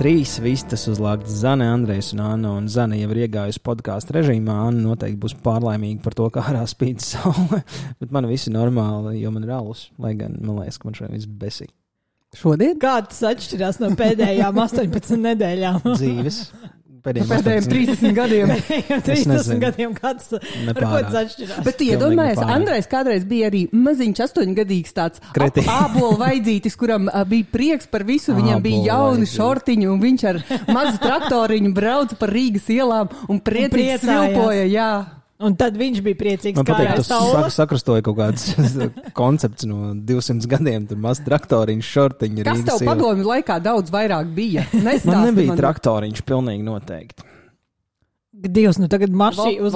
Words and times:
Trīs 0.00 0.38
vistas 0.40 0.86
uzlāgtas 0.88 1.34
Zane, 1.42 1.66
Andrejs 1.68 2.14
un 2.14 2.22
Anna. 2.24 2.54
Un 2.56 2.70
Zane 2.72 2.96
jau 2.96 3.10
ir 3.12 3.26
iegājusi 3.26 3.60
podkāstu 3.60 4.14
režīmā. 4.16 4.54
Anna 4.70 4.86
noteikti 4.86 5.18
būs 5.20 5.34
pārlaimīga 5.44 6.00
par 6.06 6.16
to, 6.16 6.28
kā 6.32 6.44
ārā 6.48 6.62
spīd 6.70 7.04
saule. 7.04 7.60
Bet 8.00 8.14
man 8.16 8.28
viss 8.30 8.48
ir 8.48 8.56
normāli, 8.56 9.18
jo 9.20 9.32
man 9.34 9.44
ir 9.44 9.52
alus. 9.58 9.90
Lai 10.00 10.14
gan 10.16 10.38
man 10.40 10.62
liekas, 10.62 10.80
ka 10.80 10.88
man 10.88 10.96
šodien 10.96 11.18
viss 11.18 11.28
besīgi. 11.42 11.74
Šodien? 12.40 12.78
Kā 12.80 12.94
tas 13.04 13.20
atšķirās 13.34 13.82
no 13.82 13.90
pēdējām 14.00 14.60
18 14.64 15.20
nedēļām? 15.26 15.82
Dzīves. 15.90 16.40
Pēdējiem, 17.00 17.28
Pēdējiem 17.30 17.66
30 17.70 18.16
gadiem. 18.16 18.50
Pēdējiem 18.50 18.96
Es 19.00 19.04
30 19.06 19.30
nezinu. 19.32 19.60
gadiem 19.62 19.94
kāds 19.96 20.26
tas 20.32 21.14
atšķirās? 21.22 21.62
Bet 21.66 21.84
iedomājieties, 21.86 22.40
nepārāk. 22.40 22.56
Andrejs 22.56 22.90
kādreiz 22.90 23.24
bija 23.30 23.50
arī 23.50 23.62
maziņš, 23.72 24.20
astoņgadīgs 24.26 24.96
tāds 24.96 25.22
Kreti. 25.36 25.64
ābola 25.80 26.18
vajadzītis, 26.26 26.76
kuram 26.80 27.08
bija 27.30 27.48
prieks 27.52 27.88
par 27.90 28.04
visu. 28.08 28.34
Viņam 28.36 28.64
bija 28.64 28.82
jauni 28.92 29.28
šortiņi, 29.30 29.88
un 29.92 30.02
viņš 30.02 30.26
ar 30.32 30.42
mazu 30.68 31.00
traktoriņu 31.00 31.72
brauca 31.76 32.20
pa 32.20 32.28
Rīgas 32.30 32.68
ielām 32.72 33.08
un 33.28 33.40
priecīgi 33.40 33.96
priecājās. 34.00 35.16
Un 35.40 35.54
tad 35.56 35.76
viņš 35.80 36.02
bija 36.04 36.18
priecīgs, 36.20 36.58
Man 36.60 36.66
kā 36.68 36.74
patīk, 36.76 36.90
ar 36.92 36.98
tas 37.00 37.08
sak, 37.08 37.22
sauli. 37.24 37.52
sakrastoja 37.54 38.02
kaut 38.04 38.18
kāds 38.18 38.42
koncepts 39.20 39.64
no 39.64 39.94
200 39.96 40.44
gadiem. 40.50 40.84
Tur 40.90 41.00
maz 41.00 41.22
traktoriņš, 41.24 41.88
šortiņš, 41.96 42.42
Kas 42.44 42.60
tev 42.68 42.82
padomju 42.90 43.24
laikā 43.24 43.56
daudz 43.64 43.88
vairāk 43.94 44.34
bija? 44.36 44.66
Nestāsti 44.76 45.08
Man 45.14 45.24
nebija 45.30 45.54
man. 45.54 45.60
traktoriņš, 45.62 46.20
pilnīgi 46.28 46.66
noteikti. 46.66 47.24
Dievs, 48.40 48.78
nu 48.80 48.86
tagad 48.88 49.10
mašī, 49.12 49.56
Vo- 49.58 49.66
uz 49.68 49.74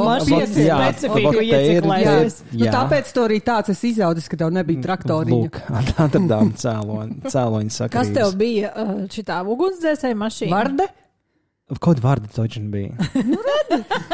jā, 0.57 0.77
specifiku 0.79 1.43
ieciklēsies. 1.43 2.37
Nu, 2.55 2.69
tāpēc 2.73 3.11
to 3.13 3.25
arī 3.27 3.41
tāds 3.45 3.73
es 3.75 3.83
izaudzis, 3.85 4.29
ka 4.31 4.39
tev 4.41 4.53
nebija 4.55 4.81
traktoriņa. 4.87 5.37
Lūk, 5.37 5.59
atradām 6.01 6.53
cēloņu, 6.57 7.19
sakarības. 7.75 7.93
Kas 7.93 8.13
tev 8.15 8.37
bija 8.41 8.71
uh, 8.73 8.93
šitā 9.13 9.41
ugunsdzēsēja 9.53 10.17
mašīna? 10.17 10.53
Varde? 10.55 10.87
Kaut 11.81 12.01
vārdi 12.05 12.29
taču 12.35 12.61
bija. 12.69 12.93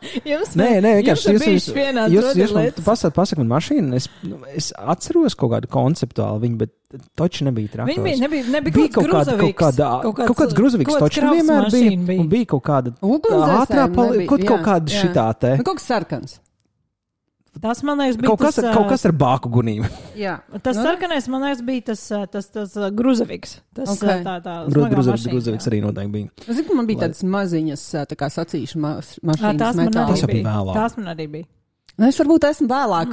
Jums, 0.30 0.52
Nē, 0.58 0.68
nē, 0.82 0.92
vienkārši 1.00 1.34
jūs, 1.34 1.68
vienāds 1.74 2.14
jūs, 2.14 2.28
jūs 2.38 2.52
man 2.56 2.68
pasaka, 2.84 3.12
pasaka 3.16 3.42
man 3.42 3.50
mašīnu, 3.52 3.94
es, 3.98 4.08
nu, 4.26 4.40
es 4.56 4.70
atceros 4.78 5.36
kaut 5.38 5.52
kādu 5.54 5.70
konceptuālu 5.72 6.42
viņu, 6.44 6.60
bet 6.60 6.74
taču 7.18 7.46
nebija 7.48 7.72
traktors. 7.74 7.92
Viņa 7.92 8.06
bija, 8.06 8.20
nebija, 8.24 8.46
nebija 8.56 8.76
bija 8.76 8.92
kaut 8.96 9.10
kāda, 9.12 9.36
kaut 9.40 9.56
kāda, 9.60 9.90
kaut 10.22 10.38
kāds 10.42 10.56
grūzavīgs, 10.58 11.00
taču 11.04 11.24
vienmēr 11.26 11.70
bija, 11.74 11.96
bija. 12.10 12.22
un 12.24 12.30
bija 12.32 12.50
kaut 12.54 12.64
kāda 12.66 12.94
ātrā, 13.00 13.88
nebija, 13.90 14.28
kaut, 14.30 14.46
kaut 14.52 14.64
kāda 14.66 15.02
šitā 15.02 15.26
te, 15.40 15.56
Nu, 15.60 15.66
kaut 15.66 15.80
kas 15.80 15.90
sarkans. 15.90 16.38
Tas, 17.60 17.82
man 17.82 17.98
liekas, 17.98 18.16
bija 18.16 18.30
kaut 18.30 18.40
kas, 18.44 18.54
tas, 18.54 18.64
ar- 18.64 18.74
kaut 18.78 18.88
kas 18.92 19.04
ar 19.08 19.12
bāku 19.12 19.50
gunīm. 19.50 19.82
Jā. 20.16 20.36
Tas 20.62 20.76
Nu, 20.78 20.84
sarkanais, 20.86 21.26
man 21.28 21.42
liekas, 21.42 21.62
bija 21.66 21.82
tas, 21.90 22.04
tas, 22.30 22.46
tas 22.54 22.76
grūzaviks. 22.94 23.56
Tas 23.74 23.90
Ok. 23.96 24.04
uh, 24.06 24.22
tā, 24.22 24.34
tā 24.44 24.54
smagā 24.70 25.02
mašīna, 25.02 25.32
Grūzaviks 25.34 25.66
jā. 25.66 25.72
arī 25.72 25.80
noteikti 25.82 26.12
bija. 26.14 26.30
Es 26.46 26.56
zinu, 26.56 26.68
ka 26.70 26.74
man 26.78 26.86
bija 26.86 27.00
tādas 27.08 27.22
maziņas, 27.26 27.82
tā 28.06 28.16
kā 28.22 28.30
sacīšu 28.30 28.78
mašīnas. 28.80 29.58
Tās 29.58 29.76
man. 29.82 29.90
Tas 29.92 30.22
jau 30.22 30.28
arī 30.28 30.38
bija 30.38 30.44
bija. 30.44 30.54
vēlāk. 30.54 30.74
Tās 30.78 30.96
man 30.96 31.06
arī 31.16 31.26
bija. 31.34 31.44
Nu, 32.00 32.08
Es 32.08 32.16
varbūt 32.16 32.46
esmu 32.48 32.66
vēlāk 32.70 33.10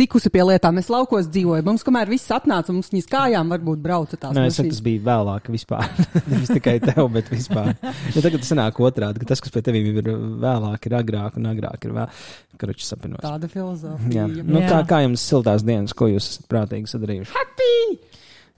tikusi 0.00 0.30
pie 0.32 0.42
lietām. 0.48 0.78
Es 0.80 0.88
laukos 0.92 1.28
dzīvoju. 1.28 1.64
Mums, 1.66 1.84
kamēr 1.84 2.08
viss 2.08 2.30
atnāca, 2.32 2.72
mums 2.72 2.88
viņas 2.92 3.08
kājām 3.12 3.52
varbūt 3.52 3.82
brauca 3.84 4.16
tās 4.16 4.32
Nē, 4.36 4.46
es 4.48 4.56
saku, 4.56 4.72
tas 4.72 4.80
bija 4.86 5.02
vēlāk 5.10 5.50
vispār. 5.52 5.84
Nevis 6.30 6.52
tikai 6.54 6.78
tev, 6.82 7.04
bet 7.12 7.28
vispār. 7.32 7.74
Jo 8.14 8.24
tagad 8.24 8.40
tas 8.42 8.54
nāk 8.56 8.80
otrādi, 8.80 9.20
ka 9.20 9.28
tas, 9.28 9.42
kas 9.44 9.52
pie 9.52 9.62
tevīm 9.66 9.90
ir 9.92 10.08
vēlāk, 10.40 10.88
ir 10.88 10.96
agrāk 10.98 11.36
un 11.36 11.50
agrāk 11.52 11.84
ir 11.84 11.94
vēl. 11.98 12.22
Karoči 12.60 12.84
sapinos. 12.88 13.22
Tāda 13.24 13.48
filozofija. 13.52 14.24
Jā. 14.24 14.44
Nu, 14.44 14.60
Jā. 14.60 14.68
kā, 14.72 14.80
kā 14.88 15.02
jums 15.04 15.24
siltās 15.24 15.64
dienas, 15.64 15.94
ko 15.96 16.08
jūs 16.10 16.32
esat 16.34 16.48
prātīgi 16.50 16.90
sadarījuši? 16.90 17.36
Happy! 17.36 18.00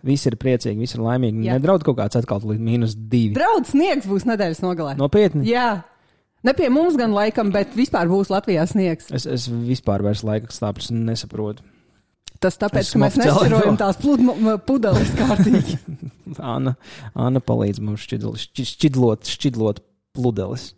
Visi 0.06 0.26
ir 0.32 0.36
priecīgi, 0.40 0.82
visi 0.82 0.96
ir 0.98 1.04
laimīgi. 1.04 1.44
Jā. 1.46 1.58
Nedraud 1.58 1.84
kaut 1.86 2.00
kāds 2.00 2.18
atkal 2.18 2.42
līdz 2.42 2.62
mīnus 2.66 2.96
divi. 2.98 3.36
Draudz 3.36 3.70
sniegs 3.70 4.08
būs 4.10 4.26
nedēļas 4.26 4.62
nogalē. 4.64 4.96
Nopietni. 4.98 5.46
Jā. 5.46 5.68
Ne 6.42 6.52
pie 6.58 6.68
mums 6.74 6.96
gan 6.98 7.12
laikam, 7.14 7.52
bet 7.54 7.74
vispār 7.78 8.08
būs 8.10 8.30
Latvijā 8.32 8.64
sniegs. 8.66 9.10
Es, 9.14 9.26
es 9.30 9.44
vispār 9.48 10.02
vairs 10.02 10.24
laika 10.26 10.50
stāvus 10.50 10.90
nesaprotu. 10.90 11.62
Tas 12.42 12.56
tāpēc, 12.58 12.88
Esmu 12.88 12.98
ka 12.98 13.06
mēs 13.06 13.62
to. 13.62 13.74
tās 13.78 13.98
pudeles 14.66 15.12
kārtīgi. 15.14 15.76
Anna, 16.54 16.72
Anna 17.14 17.38
palīdz 17.44 17.78
mums 17.86 18.02
šķidl, 18.08 18.32
šķi- 18.42 18.66
šķidlot, 18.72 19.30
šķidlot 19.30 19.78
pludeles. 20.18 20.72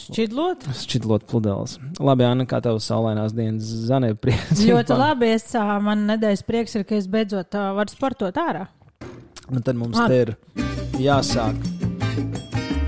Šķidlot? 0.00 0.66
Šķidlot 0.80 1.24
pludeles. 1.30 1.76
Labi, 2.02 2.26
Anna, 2.26 2.46
kā 2.50 2.58
tev 2.64 2.78
saulainās 2.82 3.34
dienas 3.34 3.70
zanē 3.86 4.12
priecīgi? 4.18 4.70
Ļoti 4.72 4.98
labi. 4.98 5.30
Es, 5.36 5.46
man 5.86 6.06
nedēļas 6.10 6.44
prieks 6.46 6.74
ir, 6.78 6.86
ka 6.90 6.98
es 6.98 7.06
beidzot 7.10 7.54
ā, 7.58 7.68
varu 7.78 7.94
sportot 7.94 8.38
ārā. 8.42 8.66
Nu, 9.50 9.62
tad 9.66 9.74
mums 9.78 9.98
Ah. 9.98 10.06
te 10.10 10.20
ir 10.24 10.34
jāsāk. 11.02 11.79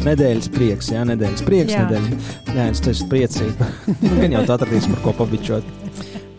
Nedēļas 0.02 0.48
prieks, 0.50 0.88
jā, 0.90 1.04
nedēļas 1.06 1.42
prieks. 1.46 1.72
Jā. 1.76 1.84
Nedēļas, 1.86 2.30
jā, 2.50 2.64
es 2.72 2.80
esmu 2.90 3.06
priecīgs. 3.12 3.60
Gan 4.18 4.34
jau 4.34 4.40
tu 4.48 4.54
atradīsi, 4.56 4.90
par 4.90 5.02
ko 5.04 5.12
pabičot. 5.20 5.68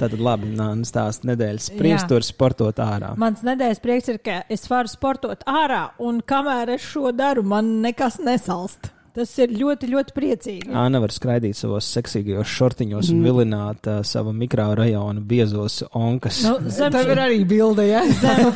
Tātad, 0.02 0.18
labi, 0.20 0.50
nāc, 0.58 0.82
stāst 0.90 1.24
nedēļas 1.30 1.70
prieks, 1.78 2.04
tur 2.10 2.26
sportot 2.28 2.82
ārā. 2.84 3.14
Mans 3.22 3.46
nedēļas 3.48 3.80
prieks 3.84 4.12
ir, 4.12 4.20
ka 4.26 4.42
es 4.52 4.68
varu 4.68 4.92
sportot 4.92 5.46
ārā, 5.48 5.86
un 6.04 6.20
kamēr 6.28 6.74
es 6.76 6.84
šo 6.92 7.14
daru, 7.16 7.46
man 7.48 7.78
nekas 7.86 8.20
nesalst. 8.20 8.92
Tas 9.14 9.30
ir 9.38 9.52
ļoti, 9.54 9.88
ļoti 9.92 10.14
priecīgi. 10.16 10.72
Anna 10.74 10.98
var 11.04 11.12
skraidīt 11.14 11.54
savos 11.58 11.86
seksīgajos 11.94 12.50
šortiņos 12.50 13.12
un 13.14 13.20
vilināt 13.22 13.86
uh, 13.92 14.00
savu 14.08 14.32
mikrorajonu 14.34 15.22
biezos 15.30 15.84
onkas. 15.94 16.40
Nu, 16.48 16.56
zem, 16.74 16.90
Tev 16.96 17.12
ir 17.14 17.22
arī 17.22 17.38
bilde, 17.46 17.86
jā. 17.92 18.02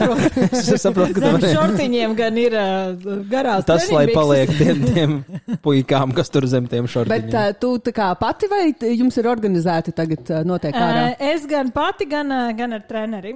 es 0.57 0.71
saprotu, 0.81 1.13
ka 1.19 1.35
zem 1.37 1.45
šortiņiem 1.53 2.15
gan 2.17 2.39
ir 2.41 2.57
uh, 2.57 3.09
garās. 3.29 3.67
tas, 3.69 3.85
lai 3.93 4.07
paliek 4.09 4.49
tiem, 4.59 4.81
tiem 4.89 5.15
puikām, 5.61 6.15
kas 6.17 6.33
tur 6.33 6.47
zem 6.49 6.65
tiem 6.71 6.87
Bet 6.89 6.95
šortiņiem. 6.95 7.33
uh, 7.37 7.51
tu 7.61 7.75
tā 7.85 7.93
kā 7.93 8.09
pati 8.17 8.49
vai 8.49 8.63
jums 8.97 9.17
ir 9.21 9.29
organizēti 9.29 9.93
tagad 9.93 10.33
uh, 10.33 10.41
notiek 10.47 10.73
ārā? 10.73 11.11
Ē, 11.13 11.33
Es 11.37 11.45
gan 11.45 11.69
pati, 11.75 12.07
gan, 12.09 12.33
ā, 12.33 12.47
gan 12.57 12.73
ar 12.73 12.81
treneri. 12.89 13.35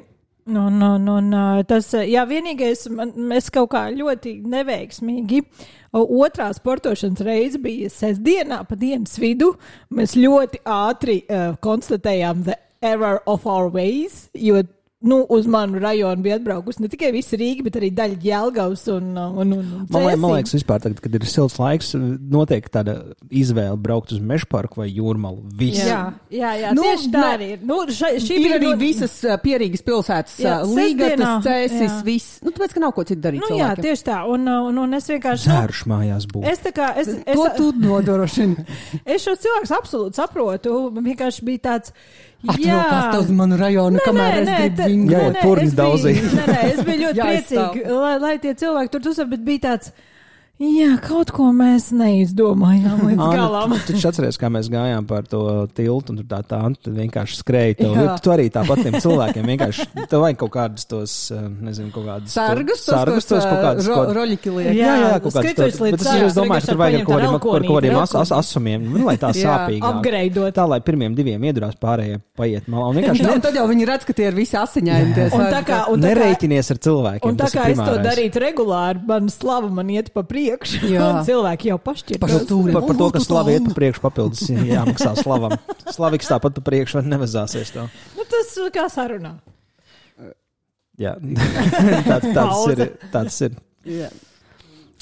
Nu, 0.51 0.69
nu, 0.69 0.97
nu, 0.97 1.19
nu, 1.23 1.41
tas, 1.67 1.87
ā, 1.95 2.01
jā, 2.09 2.25
vienīgais, 2.27 2.83
man, 2.91 3.13
mēs 3.29 3.47
kaut 3.53 3.69
kā 3.71 3.85
ļoti 3.95 4.33
neveiksmīgi. 4.51 5.39
Otrā 5.95 6.49
sportošanas 6.55 7.23
reize 7.23 7.59
bija 7.61 7.91
sestdienā, 7.91 8.61
pa 8.67 8.75
dienas 8.79 9.15
vidu. 9.21 9.53
Mēs 9.95 10.17
ļoti 10.19 10.59
ātri 10.67 11.21
uh, 11.23 11.53
konstatējām 11.63 12.43
the 12.47 12.57
error 12.83 13.21
of 13.25 13.47
our 13.47 13.71
ways, 13.71 14.25
jo 14.35 14.63
nu, 15.01 15.25
uz 15.33 15.47
manu 15.49 15.79
rajonu 15.81 16.21
bija 16.21 16.35
atbraukusi 16.37 16.83
ne 16.83 16.89
tikai 16.91 17.09
visa 17.15 17.37
Rīga, 17.39 17.63
bet 17.65 17.77
arī 17.79 17.89
daļa 17.97 18.17
Jēlgavas 18.21 18.83
un, 18.93 19.07
uh, 19.17 19.31
un, 19.41 19.53
un, 19.57 19.69
un 19.81 19.87
Man, 19.89 20.19
man 20.21 20.35
liekas, 20.37 20.53
vispār, 20.53 20.81
tagad, 20.83 20.99
kad 21.01 21.15
ir 21.17 21.25
silts 21.29 21.57
laiks, 21.57 21.91
notiek 21.97 22.67
tāda 22.69 22.95
izvēle 23.33 23.79
braukt 23.81 24.13
uz 24.13 24.21
meža 24.21 24.45
parku 24.51 24.83
vai 24.83 24.89
jūrmalu. 24.93 25.41
Viss. 25.57 25.81
Jā, 25.81 26.01
jā, 26.29 26.51
jā 26.61 26.73
Nu, 26.77 26.85
tieši 26.85 27.11
tā 27.15 27.23
arī 27.35 27.49
ir. 27.55 27.65
Nu, 27.65 27.79
šai, 27.89 28.13
šī 28.21 28.37
Ir 28.37 28.45
bija 28.45 28.59
arī 28.59 28.69
ļoti- 28.69 28.81
visas 28.85 29.17
uh, 29.25 29.35
pierīgas 29.41 29.85
pilsētas, 29.89 30.37
Jā, 30.45 30.55
uh, 30.61 30.75
līgatas, 30.77 31.43
cēsis, 31.47 31.87
jā. 31.89 31.99
viss. 32.05 32.37
Nu, 32.45 32.53
tāpēc, 32.55 32.77
ka 32.77 32.85
nav 32.85 32.93
ko 32.97 33.03
citu 33.09 33.21
darīt. 33.25 33.41
Nu, 33.41 33.51
jā, 33.57 33.71
cilvēkiem. 33.73 33.85
tieši 33.89 34.07
tā. 34.11 34.21
Un, 34.29 34.47
un, 34.47 34.81
un 34.85 34.93
es 35.01 35.09
vienkārši. 35.09 35.49
nu, 35.49 35.57
Zērš 35.57 35.83
mājās 35.91 36.29
būs. 36.31 36.47
Es 36.53 36.61
tā 36.65 36.71
kā. 36.77 36.91
Es, 37.01 37.09
es, 37.25 37.37
To 37.41 37.49
tu 37.57 37.71
nodrošini. 37.81 38.65
es 39.17 39.25
šos 39.25 39.41
cilvēkus 39.43 39.73
absolūti 39.81 40.21
saprotu. 40.21 40.77
Man 40.93 41.09
vienkārši 41.09 41.47
bija 41.49 41.65
tāds. 41.71 41.95
Atrokās 42.47 43.11
tev 43.13 43.19
uz 43.21 43.31
manu 43.37 43.57
rajonu, 43.59 43.97
Nē, 43.99 44.05
kamēr 44.05 44.31
nē, 44.33 44.41
es 44.41 44.61
gribu 44.61 44.77
tā- 44.81 44.87
vingrot. 44.89 45.21
Jā, 45.21 45.31
nē, 45.31 45.41
es 45.63 45.73
biju-. 45.75 46.31
Nē, 46.37 46.45
nē, 46.47 46.61
es 46.73 46.79
biju 46.87 47.01
ļoti 47.05 47.19
Jāizstāv. 47.21 47.67
priecīga, 47.75 47.99
lai, 48.01 48.15
lai 48.23 48.37
tie 48.41 48.53
cilvēki 48.63 48.89
tur 48.95 49.09
uzsver, 49.11 49.27
bet 49.35 49.43
bija 49.45 49.59
tāds. 49.67 49.91
Jā, 50.61 50.91
kaut 51.01 51.31
ko 51.33 51.47
mēs 51.55 51.87
neizdomājām 51.97 52.99
līdz 53.09 53.21
Āna, 53.25 53.37
galam. 53.39 53.71
tu 53.81 53.95
taču 53.95 54.09
atceries, 54.11 54.37
kā 54.37 54.49
mēs 54.53 54.67
gājām 54.69 55.07
par 55.09 55.25
to 55.29 55.39
tiltu, 55.73 56.13
un 56.13 56.19
tur 56.21 56.27
tā 56.29 56.41
tā 56.45 56.59
anta 56.67 56.91
vienkārši 56.93 57.39
skrēja. 57.39 57.77
Jā. 57.81 58.15
tu 58.21 58.29
arī 58.33 58.45
tāpat 58.53 58.83
tiem 58.85 58.97
cilvēkiem 59.01 59.47
vienkārši, 59.55 59.87
tev 60.11 60.21
vajag 60.21 60.37
kaut 60.43 60.51
kādus 60.53 60.85
tos, 60.85 61.15
eh, 61.33 61.47
nezinu, 61.65 61.89
kaut 61.95 62.05
kādus 62.05 62.35
Sargus, 62.35 62.83
tos, 62.85 62.93
sargus, 62.93 63.25
tos 63.25 63.47
kaut 63.47 63.61
kādus. 63.65 63.89
ro, 63.89 64.03
roļiki 64.19 64.53
liek. 64.53 64.69
Jā, 64.77 64.91
Jā, 65.01 65.15
kaut 65.23 65.33
tāds. 65.33 65.49
līdz 65.81 65.97
Bet 65.97 66.05
es 66.05 66.27
es 66.29 66.37
domāju, 66.37 66.61
ka 66.61 66.71
tur 66.71 66.79
vajag 66.83 67.05
kaut 67.07 67.15
kādiem, 67.15 67.39
kaut 67.41 67.67
kādiem 67.71 67.97
as, 68.03 68.15
as, 68.21 68.33
asumiem, 68.37 68.85
nu, 68.85 69.01
lai 69.07 69.17
tā 69.17 69.33
Jā, 69.33 69.47
sāpīgāk. 69.47 69.97
Upgradeot. 69.97 70.53
Tā, 70.59 70.67
lai 70.69 70.79
pirmiem 70.85 71.17
diviem 71.17 71.41
iedurās 71.49 71.73
pārējie 71.81 72.21
paiet 72.37 72.69
malā. 72.69 72.91
Un 72.91 73.01
vienkārši 73.01 73.25
Un 73.25 73.31
ne, 73.33 73.41
tad 73.47 73.57
jau 73.57 73.65
viņi 73.71 73.89
redz, 73.89 74.05
ka 74.05 74.13
tie 74.13 74.29
ir 74.29 74.37
visi 74.37 74.57
asiņaini. 74.61 75.27
Un 75.33 75.45
tā 75.49 75.63
kā, 75.65 75.81
nereiķinies 76.05 76.71
ar 76.75 76.81
cilvēkiem. 76.85 77.33
un 77.33 77.41
tā 77.41 77.49
kā 77.49 77.67
es 77.73 77.81
to 77.81 77.97
darītu 78.05 78.45
regulāri, 78.45 79.01
man 79.09 79.29
slava 79.33 79.73
man 79.73 79.89
iet 79.89 80.13
pa 80.13 80.21
priekšu. 80.21 80.50
Jā. 80.87 81.05
Un 81.07 81.21
cilvēki 81.27 81.71
jau 81.71 81.77
pašķir. 81.81 82.19
Pašu 82.21 82.41
stūri. 82.45 82.75
Par, 82.75 82.87
par 82.89 82.99
to, 82.99 83.09
ka 83.15 83.21
slava 83.23 83.53
iet 83.53 83.67
pa 83.69 83.75
priekšu 83.77 84.03
papildus 84.03 84.43
jāmaksā 84.49 85.13
slavam. 85.19 85.55
Slaviks 85.87 86.31
tāpat 86.31 86.57
pa 86.57 86.65
priekšu 86.71 86.99
var 86.99 87.09
nevazāsies 87.15 87.73
to. 87.75 87.87
Nu, 88.17 88.27
tas 88.31 88.53
kā 88.75 88.87
sarunā. 88.91 89.35
Jā, 91.01 91.15
tāds, 92.09 92.27
tāds 92.35 92.65
ir. 92.73 92.83
Tāds 93.13 93.39
ir. 93.47 93.55
Jā. 93.87 94.11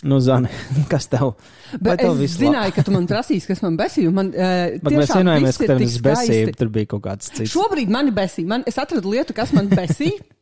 Nu, 0.04 0.19
Zani, 0.24 0.48
kas 0.92 1.10
tev? 1.12 1.34
Vai 1.74 1.92
Bet 1.92 2.01
tev 2.06 2.22
es 2.24 2.38
zināju, 2.40 2.74
ka 2.78 2.86
tu 2.88 2.94
man 2.96 3.07
prasīsi, 3.10 3.50
kas 3.50 3.60
man 3.66 3.75
besīja. 3.80 4.12
Man, 4.16 4.31
uh, 4.31 4.78
Bet 4.80 4.96
mēs 4.96 5.12
vienojāmies, 5.12 5.60
ka 5.60 5.72
tev 5.74 5.84
tas 5.84 5.98
besīja, 6.06 6.54
tur 6.56 6.72
bija 6.74 6.94
kaut 6.96 7.04
kāds 7.10 7.31
cits. 7.34 7.51
Šobrīd 7.51 7.92
man 7.92 8.12
ir 8.12 8.16
besīja. 8.16 8.48
Man, 8.50 8.63
es 8.69 8.80
atradu 8.80 9.12
lietu, 9.12 9.36
kas 9.38 9.51
man 9.56 9.72
besīja. 9.72 10.22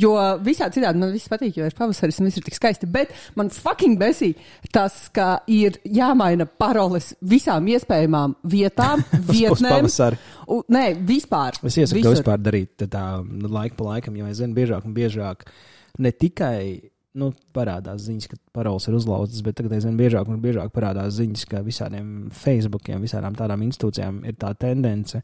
Jo 0.00 0.14
visā 0.44 0.68
citādi 0.72 1.00
man 1.00 1.12
viss 1.14 1.30
patīk, 1.32 1.56
jo 1.56 1.68
ir 1.68 1.76
pavasaris 1.76 2.20
un 2.20 2.28
viss 2.28 2.40
ir 2.40 2.46
tik 2.46 2.58
skaisti. 2.58 2.88
Bet 2.90 3.14
man 3.38 3.50
fucking 3.52 3.96
besī 4.00 4.32
tas, 4.74 5.06
ka 5.14 5.40
ir 5.50 5.78
jāmaina 5.84 6.46
paroles 6.46 7.14
visām 7.20 7.68
iespējamām 7.72 8.36
vietām, 8.44 9.04
vietnēm. 9.32 9.88
U, 10.52 10.60
nē, 10.72 10.88
vispār. 11.06 11.56
Es 11.66 11.78
iesaku 11.80 12.04
to 12.04 12.16
vispār 12.18 12.42
darīt 12.42 12.84
tā 12.92 13.06
laika 13.24 13.78
pa 13.78 13.94
laikam, 13.94 14.18
jo 14.20 14.28
es 14.28 14.42
zinu, 14.42 14.56
biežāk 14.56 14.84
un 14.86 14.94
biežāk 14.96 15.48
ne 16.02 16.12
tikai 16.12 16.92
nu, 17.16 17.30
parādās 17.56 18.04
ziņas, 18.04 18.28
ka 18.28 18.38
paroles 18.56 18.86
ir 18.88 18.96
uzlauztas, 18.98 19.40
bet 19.44 19.56
tagad 19.58 19.76
aizvien 19.78 19.96
biežāk 19.98 20.28
un 20.28 20.42
biežāk 20.42 20.72
parādās 20.74 21.16
ziņas, 21.16 21.46
ka 21.48 21.62
visādiem 21.64 22.28
Facebookiem, 22.36 23.00
visādām 23.04 23.36
tādām 23.38 23.64
institūcijām 23.64 24.20
ir 24.28 24.36
tā 24.40 24.52
tendence 24.60 25.22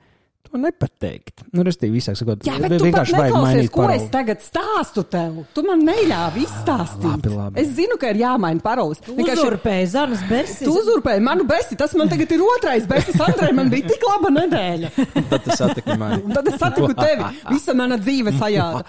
to 0.50 0.58
nepateikt. 0.60 1.42
Nu, 1.54 1.62
restīvi, 1.66 1.96
visāk 2.00 2.16
sakot, 2.18 2.42
Jā, 2.44 2.56
bet 2.60 2.72
tu 2.78 2.86
vienkārši 2.88 3.14
vajag 3.16 3.34
mainīt 3.36 3.70
ko 3.72 3.84
es 3.86 4.02
paroli. 4.02 4.08
tagad 4.12 4.42
stāstu 4.44 5.04
tev. 5.08 5.38
Tu 5.54 5.62
man 5.66 5.80
neļāvi 5.86 6.42
izstāstīt. 6.46 7.06
labi, 7.06 7.30
labi. 7.32 7.60
Es 7.62 7.68
zinu, 7.76 7.96
ka 8.00 8.10
ir 8.12 8.18
jāmaina 8.22 8.60
paroles. 8.64 9.00
Vienkārši- 9.06 9.42
Uzurpēja 9.46 9.86
Zanas 9.92 10.22
Besis. 10.28 10.62
Tu 10.66 10.70
uzurpēji 10.72 11.22
manu 11.22 11.44
besi, 11.48 11.76
tas 11.76 11.94
man 11.94 12.08
tagad 12.08 12.30
ir 12.32 12.40
otrais 12.42 12.86
besis. 12.86 13.20
Andrej, 13.20 13.52
man 13.54 13.70
bija 13.70 13.88
tik 13.88 14.02
laba 14.08 14.30
nedēļa. 14.34 14.90
Tad 15.30 15.44
tas 15.44 15.58
satika 15.62 15.96
mani. 15.96 16.22
Un 16.24 16.32
tad 16.32 16.48
es 16.48 16.58
satiku 16.60 16.92
tevi. 16.94 17.24
Visa 17.50 17.74
mana 17.74 17.96
dzīve 17.98 18.32
sajāda. 18.38 18.82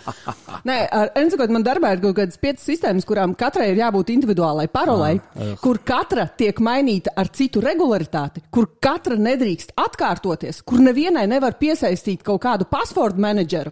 Nē, 0.65 0.77
ar 0.91 1.09
Enzekot 1.15 1.49
man 1.49 1.63
darbā 1.63 1.93
ir 1.93 2.01
kaut 2.01 2.15
kādas 2.17 2.37
piecas 2.41 2.65
sistēmas, 2.65 3.05
kurām 3.05 3.35
katrai 3.37 3.69
ir 3.71 3.77
jābūt 3.77 4.09
individuālai 4.15 4.67
parolei, 4.73 5.19
kur 5.61 5.77
katra 5.85 6.27
tiek 6.35 6.57
mainīta 6.59 7.13
ar 7.15 7.27
citu 7.27 7.61
regularitāti, 7.61 8.41
kur 8.51 8.67
katra 8.81 9.15
nedrīkst 9.15 9.73
atkārtoties, 9.77 10.63
kur 10.65 10.79
nevienai 10.79 11.27
nevar 11.27 11.42
piesaistīt 11.51 12.23
kaut 12.23 12.41
kādu 12.45 12.65
password 12.69 13.19
menedžeru. 13.19 13.71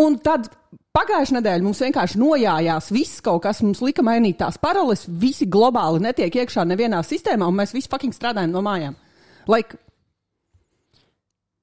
Un 0.00 0.16
tad 0.24 0.48
pagājušajā 0.96 1.38
nedēļā 1.38 1.64
mums 1.64 1.80
vienkārši 1.84 2.20
nojājās 2.20 2.90
viss 2.92 3.20
kaut 3.24 3.42
kas, 3.44 3.62
mums 3.64 3.82
lika 3.84 4.04
mainīt 4.04 4.38
tās 4.40 4.58
paroles, 4.60 5.04
visi 5.06 5.46
globāli 5.46 6.00
netiek 6.00 6.42
iekšā 6.42 6.64
nevienā 6.68 7.02
sistēmā, 7.04 7.48
un 7.48 7.60
mēs 7.60 7.74
visi 7.76 7.90
fucking 7.92 8.16
strādājam 8.16 8.52
no 8.56 8.64
mājām. 8.64 8.96
Like, 9.48 9.76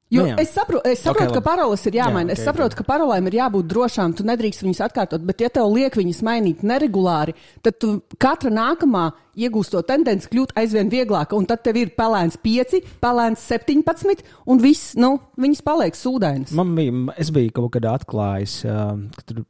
Jo 0.09 0.23
Nu 0.23 0.29
jā. 0.31 0.39
es 0.41 0.50
saprotu, 0.56 0.89
es 0.89 1.03
saprotu 1.06 1.29
Ok, 1.29 1.35
ka 1.38 1.41
paroles 1.45 1.83
ir 1.85 1.94
jāmaina. 2.00 2.31
Jā, 2.31 2.33
es 2.33 2.39
ok, 2.41 2.47
saprotu, 2.50 2.77
ka 2.79 2.83
parolēm 2.88 3.27
ir 3.29 3.35
jābūt 3.38 3.67
drošām. 3.69 4.15
Tu 4.17 4.23
nedrīkst 4.25 4.63
viņas 4.65 4.79
atkārtot, 4.88 5.21
bet, 5.21 5.44
ja 5.45 5.50
tev 5.53 5.67
liek 5.69 5.94
viņas 5.94 6.23
mainīt 6.25 6.63
neregulāri, 6.65 7.35
tad 7.61 7.77
tu 7.77 7.91
katra 8.17 8.50
nākamā 8.50 9.03
iegūst 9.38 9.75
to 9.75 9.83
tendenci 9.85 10.31
kļūt 10.33 10.56
aizvien 10.57 10.89
vieglāka. 10.89 11.38
Un 11.38 11.45
tad 11.45 11.61
tev 11.61 11.77
ir 11.77 11.91
pelēns 11.94 12.39
5, 12.41 12.79
pelēns 13.00 13.45
17, 13.53 14.25
un 14.50 14.57
viss, 14.65 14.95
nu, 14.97 15.19
viņas 15.38 15.61
paliek 15.69 15.94
sūdainas. 15.94 16.56
Man 16.57 16.73
bija, 16.73 16.97
es 17.21 17.29
biju 17.29 17.53
kaut 17.61 17.71
kad 17.77 17.85
atklājis, 17.94 18.63
ka 18.65 19.27
tur 19.29 19.45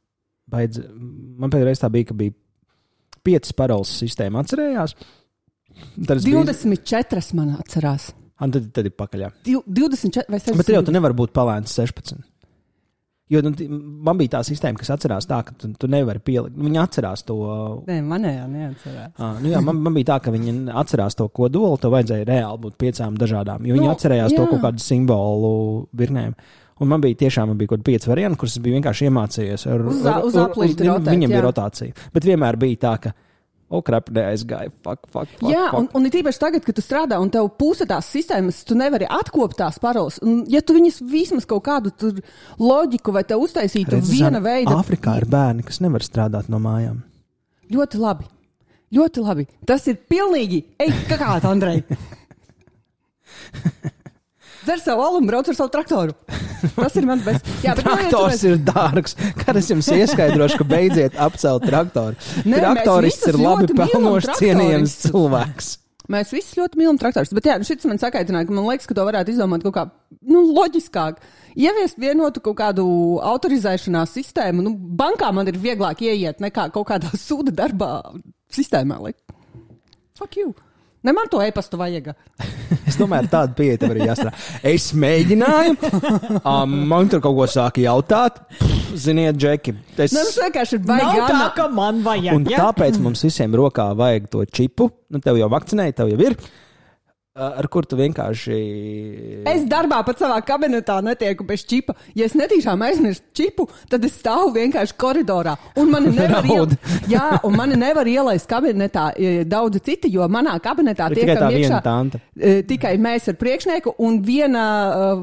baidz, 0.52 0.84
man 1.40 1.50
pēdējā 1.56 1.72
reizē 1.72 1.86
tā 1.88 1.94
bija, 1.96 2.12
ka 2.12 2.20
bija 2.20 2.36
piecas 3.24 3.56
paroles 3.56 3.96
sistēma 4.04 4.44
atcerējās. 4.44 4.96
Tad 6.04 6.18
es 6.20 6.26
biju- 6.28 6.44
24 6.44 7.34
man 7.40 7.56
atcerās. 7.64 8.12
Un 8.42 8.52
tad, 8.56 8.70
tad 8.74 8.86
ir 8.88 8.92
pakaļ. 8.96 9.26
Div- 9.44 9.64
24 9.68 10.30
vai 10.32 10.40
60. 10.40 10.58
Bet 10.62 10.68
jau 10.76 10.84
tu 10.88 10.92
nevari 10.96 11.14
būt 11.14 11.34
pelēns 11.36 11.74
16. 11.76 12.22
Jo 13.30 13.44
nu, 13.46 13.52
man 14.02 14.18
bija 14.18 14.40
tā 14.40 14.40
sistēma, 14.48 14.80
kas 14.82 14.90
atcerās 14.96 15.28
tā, 15.30 15.44
ka 15.46 15.54
tu, 15.54 15.68
tu 15.78 15.86
nevari 15.92 16.18
pielikt. 16.26 16.56
Nu, 16.58 16.64
Viņi 16.66 16.80
atcerās 16.82 17.22
to. 17.28 17.36
Nē, 17.86 18.00
manējā 18.02 18.48
neatcerās. 18.50 19.12
Uh, 19.22 19.36
nu 19.44 19.52
jā, 19.52 19.60
man, 19.62 19.78
man 19.86 19.94
bija 19.94 20.08
tā, 20.16 20.18
ka 20.26 20.34
viņi 20.34 20.56
atcerās 20.82 21.14
to 21.20 21.28
kodolu. 21.30 21.78
Tev 21.78 21.94
vajadzēja 21.94 22.26
reāli 22.26 22.64
būt 22.64 22.80
piecām 22.82 23.20
dažādām. 23.22 23.68
Jo 23.70 23.76
viņi 23.78 23.86
Nu, 23.86 23.92
atcerējās 23.94 24.34
to 24.34 24.42
jā. 24.42 24.50
kaut 24.50 24.64
kādu 24.66 24.82
simbolu 24.82 25.54
virknēm. 26.02 26.34
Un 26.82 26.88
man 26.90 27.04
bija 27.04 27.20
tiešām 27.22 27.52
man 27.52 27.60
bija 27.60 27.74
kaut 27.76 27.84
kādi 27.84 27.90
pieci 27.92 28.10
varianti, 28.10 28.40
kurus 28.42 28.56
es 28.58 28.64
biju 28.66 28.80
vienkārši 28.80 29.10
iemācījies. 29.12 29.68
Ar, 29.76 29.86
Uz- 29.94 30.02
uz 30.02 30.36
ar- 30.40 30.50
aplīti 30.50 30.88
viņam- 30.88 31.06
Viņam 31.12 31.30
bija 31.36 31.42
jā. 31.44 31.46
rotācija. 31.52 31.94
Bet 32.16 32.24
vienmēr 32.26 32.58
bija 32.58 32.78
tā, 32.88 32.94
ka, 33.04 33.14
o, 33.70 33.82
krap, 33.86 34.10
neaizgāja. 34.16 34.72
Fuck, 34.86 35.06
fuck, 35.14 35.30
fuck, 35.38 35.46
Jā, 35.52 35.68
fuck. 35.70 35.78
un, 35.80 35.90
un 36.00 36.10
it 36.10 36.18
īpaši 36.20 36.42
tagad, 36.42 36.66
kad 36.66 36.78
tu 36.80 36.84
strādā 36.86 37.20
un 37.22 37.30
tev 37.34 37.52
pūsa 37.60 37.86
tās 37.90 38.10
sistēmas, 38.14 38.64
tu 38.68 38.78
nevari 38.80 39.08
atkopt 39.10 39.60
tās 39.62 39.78
paroles. 39.82 40.18
Un, 40.26 40.42
ja 40.50 40.64
tu 40.66 40.76
viņus 40.78 41.02
vismaz 41.12 41.46
kaut 41.50 41.64
kādu 41.68 41.94
tur 41.94 42.18
loģiku 42.60 43.14
vai 43.16 43.26
te 43.30 43.38
uztaisītu 43.40 44.00
Redzi, 44.00 44.18
viena 44.18 44.42
veida, 44.44 44.74
Āfrikā 44.80 45.20
ir 45.22 45.30
bērni, 45.30 45.66
kas 45.68 45.82
nevar 45.86 46.06
strādāt 46.06 46.50
no 46.50 46.62
mājām. 46.64 47.04
ļoti 47.70 48.02
labi. 48.02 48.26
Ļoti 48.96 49.22
labi. 49.22 49.44
Tas 49.70 49.84
ir 49.92 50.00
pilnīgi. 50.10 50.64
Ej, 50.82 50.90
kā 51.12 51.20
tā, 51.22 51.36
Andrej? 51.46 51.84
Dzer 54.66 54.82
savu 54.84 55.04
alumu, 55.06 55.30
brauc 55.30 55.50
ar 55.50 55.58
savu 55.58 55.72
traktoru. 55.74 56.16
Tas 56.76 56.96
ir 57.00 57.08
mans 57.08 57.24
best. 57.24 57.48
Jā, 57.64 57.76
Traktors 57.80 58.44
ir 58.48 58.58
dārgs. 58.68 59.16
Kad 59.40 59.60
es 59.60 59.70
jums 59.72 59.88
ieskaidrošu, 59.96 60.60
ka 60.60 60.68
beidziet 60.68 61.20
apcelt 61.20 61.68
traktoru. 61.70 62.18
Nē, 62.44 62.60
Traktorists 62.60 63.30
ir 63.32 63.40
labi 63.40 63.70
pelnošs, 63.78 64.34
cienījams 64.42 64.98
cilvēks. 65.08 65.76
Mēs 66.10 66.32
visi 66.34 66.58
ļoti 66.58 66.80
mīlam 66.80 66.98
traktorus. 66.98 67.32
Bet 67.38 67.46
jā, 67.46 67.56
nu 67.62 67.68
šis 67.68 67.86
man 67.86 68.00
sakaitināja, 68.02 68.48
ka 68.50 68.56
man 68.56 68.66
liekas, 68.66 68.88
ka 68.90 68.96
to 68.98 69.06
varētu 69.06 69.36
izdomāt 69.36 69.62
kaut 69.66 69.76
kā 69.76 69.84
nu, 70.26 70.42
loģiskāk. 70.58 71.20
Ieviest 71.60 72.00
vienotu 72.02 72.42
kaut 72.46 72.58
kādu 72.58 72.86
autorizēšanās 73.30 74.16
sistēmu. 74.18 74.66
Nu, 74.66 74.74
bankā 74.74 75.30
man 75.36 75.50
ir 75.52 75.60
vieglāk 75.62 76.02
ieiet 76.08 76.42
nekā 76.42 76.72
kaut 76.74 76.90
kādā 76.90 77.14
sūda 77.28 77.54
darbā 77.62 77.92
sistēmā. 78.56 78.98
Like. 79.06 79.22
Fuck 80.18 80.42
you! 80.42 80.56
Ne 81.04 81.14
man 81.16 81.30
to 81.32 81.40
e-pastu 81.44 81.80
vajag. 81.80 82.12
Es 82.90 82.98
domāju, 82.98 83.28
ar 83.28 83.28
tādu 83.30 83.54
pieeju 83.60 83.78
tev 83.82 83.92
arī 83.94 84.06
jāstrādā. 84.08 84.32
Es 84.66 84.88
mēģināju, 84.98 85.76
um, 86.42 86.72
man 86.90 87.10
tur 87.12 87.22
kaut 87.22 87.36
ko 87.38 87.46
sāka 87.50 87.84
jautāt. 87.84 88.40
Pff, 88.58 88.96
Ziniet, 88.98 89.38
Džeki, 89.38 89.76
es, 89.94 90.16
Nu, 90.16 90.24
tas 90.26 90.40
vienkārši 90.42 90.80
ir 90.80 90.82
baigi. 90.88 91.20
tā, 91.30 91.44
ka 91.56 91.68
man 91.70 92.02
vajag. 92.06 92.34
un 92.40 92.48
ja? 92.50 92.64
tāpēc 92.66 92.98
mums 93.04 93.22
visiem 93.28 93.54
rokā 93.58 93.92
vajag 93.98 94.26
to 94.34 94.42
čipu. 94.50 94.90
Nu, 95.14 95.22
tev 95.22 95.38
jau 95.38 95.52
vakcinēja, 95.54 96.00
tev 96.02 96.10
jau 96.10 96.18
ir. 96.32 96.34
uh, 96.34 96.69
Ar 97.40 97.68
kur 97.72 97.86
tu 97.88 97.96
vienkārši. 97.96 98.56
Es 99.48 99.62
darbā 99.72 100.02
pat 100.04 100.20
savā 100.20 100.42
kabinetā 100.44 100.98
netieku 101.06 101.46
bez 101.48 101.62
čipa. 101.64 101.94
Ja 102.18 102.26
es 102.28 102.34
netīšām 102.36 102.82
aizmirstu 102.84 103.32
čipu, 103.40 103.66
tad 103.90 104.04
es 104.04 104.18
stāvu 104.20 104.52
vienkārši 104.58 104.96
koridorā. 105.00 105.54
Un 105.80 105.92
mani 105.94 106.12
nevar, 106.20 106.44
iel... 106.52 106.68
Jā, 107.14 107.40
un 107.48 107.56
mani 107.56 107.78
nevar 107.80 108.08
ielaist 108.12 108.50
kabinetā 108.50 109.10
e, 109.16 109.32
daudzi 109.48 109.80
citi, 109.86 110.12
jo 110.12 110.28
manā 110.32 110.58
kabinetā 110.64 111.08
Ir 111.14 111.16
tikai 111.22 111.28
tiekam 111.30 111.44
tā 111.46 111.52
viena 111.54 111.62
iekšā 111.70 111.80
tanta. 111.86 112.22
tikai 112.70 112.94
mēs 113.02 113.30
ar 113.32 113.38
priekšnieku 113.40 113.96
un 114.06 114.20
viena 114.28 114.66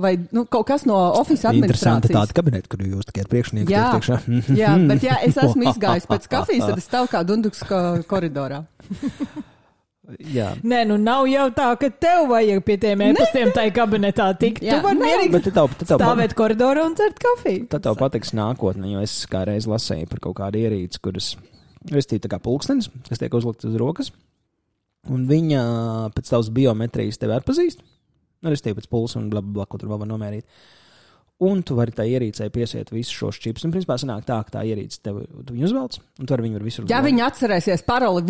vai 0.00 0.14
nu, 0.32 0.46
kaut 0.48 0.66
kas 0.72 0.86
no 0.88 0.96
Interesanti 1.12 1.50
administrācijas. 1.52 2.14
tāda 2.16 2.36
kabineta, 2.40 2.70
kur 2.72 2.80
jūs 2.86 3.10
tikai 3.10 3.26
priekšnieks 3.30 3.70
Jā, 3.70 3.90
tiek 3.98 4.56
jā, 4.56 4.72
bet 4.88 5.04
ja 5.04 5.20
es 5.26 5.36
esmu 5.44 5.68
izgājis 5.72 6.08
pēc 6.08 6.30
kafijas, 6.32 6.70
tad 6.70 6.80
es 6.80 6.88
stāvu 6.88 7.12
kā 7.12 7.20
dunduks 7.28 7.60
ko- 7.68 8.00
koridorā. 8.08 8.64
Jā. 10.32 10.50
Nē, 10.66 10.82
nu 10.90 10.98
nav 11.00 11.26
jau 11.30 11.46
tā, 11.56 11.68
ka 11.80 11.90
tev 12.02 12.28
vajag 12.30 12.62
pie 12.66 12.76
tiem 12.82 13.02
e-pastiem 13.08 13.50
tajā 13.56 13.72
kabinetā 13.76 14.28
tikt. 14.40 14.62
Jā. 14.64 14.78
Tu 14.78 14.86
vari 14.86 15.00
mierīgi 15.02 15.42
tev, 15.48 15.72
tev, 15.80 15.96
stāvēt 15.96 16.36
koridorā 16.38 16.86
un 16.86 16.96
dzert 16.98 17.18
kafiju. 17.22 17.66
Tad 17.72 17.86
tev 17.86 17.98
patiks 18.00 18.34
nākotnē, 18.36 18.92
jo 18.94 19.02
es 19.06 19.18
kā 19.30 19.44
reiz 19.48 19.68
lasīju 19.70 20.10
par 20.12 20.22
kaut 20.28 20.38
kādu 20.40 20.62
ierīci, 20.62 21.02
kuras 21.02 21.34
vestīja 21.92 22.26
tā 22.26 22.32
kā 22.32 22.40
pulkstenis, 22.42 22.90
kas 23.08 23.22
tiek 23.22 23.34
uzlikts 23.36 23.68
uz 23.68 23.76
rokas, 23.80 24.12
un 25.12 25.26
viņa 25.30 25.60
pēc 26.16 26.32
tavas 26.32 26.50
biometrijas 26.54 27.20
tevi 27.22 27.36
atpazīst. 27.36 27.84
Nu, 28.44 28.52
es 28.52 28.62
teiktu, 28.62 28.82
pēc 28.82 28.90
pulsa 28.92 29.20
un 29.20 29.30
bla, 29.32 29.42
bla, 29.42 29.64
bla, 29.64 29.78
tur 29.80 29.90
vēl 29.90 30.02
var 30.02 30.10
nomērīt. 30.10 30.46
Un 31.44 31.58
tu 31.60 31.74
vari 31.76 31.92
tā 31.92 32.06
ierīcē 32.08 32.46
piesiet 32.48 32.88
visus 32.94 33.12
šos 33.12 33.36
čips. 33.44 33.66
Un, 33.66 33.72
principā, 33.74 33.98
sanāk 34.00 34.24
tā, 34.24 34.38
ka 34.46 34.54
tā 34.54 34.62
ierīce 34.64 35.02
tev 35.04 35.18
tu 35.44 35.52
viņu 35.52 35.66
uzvelc, 35.68 35.98
un 36.16 36.28
tu 36.30 36.32
ar 36.32 36.40
viņu 36.40 36.56
var 36.56 36.64
visur 36.64 36.86
Ja 36.88 37.02
viņi 37.04 37.24
atcerēsies 37.26 37.84
paroli 37.84 38.22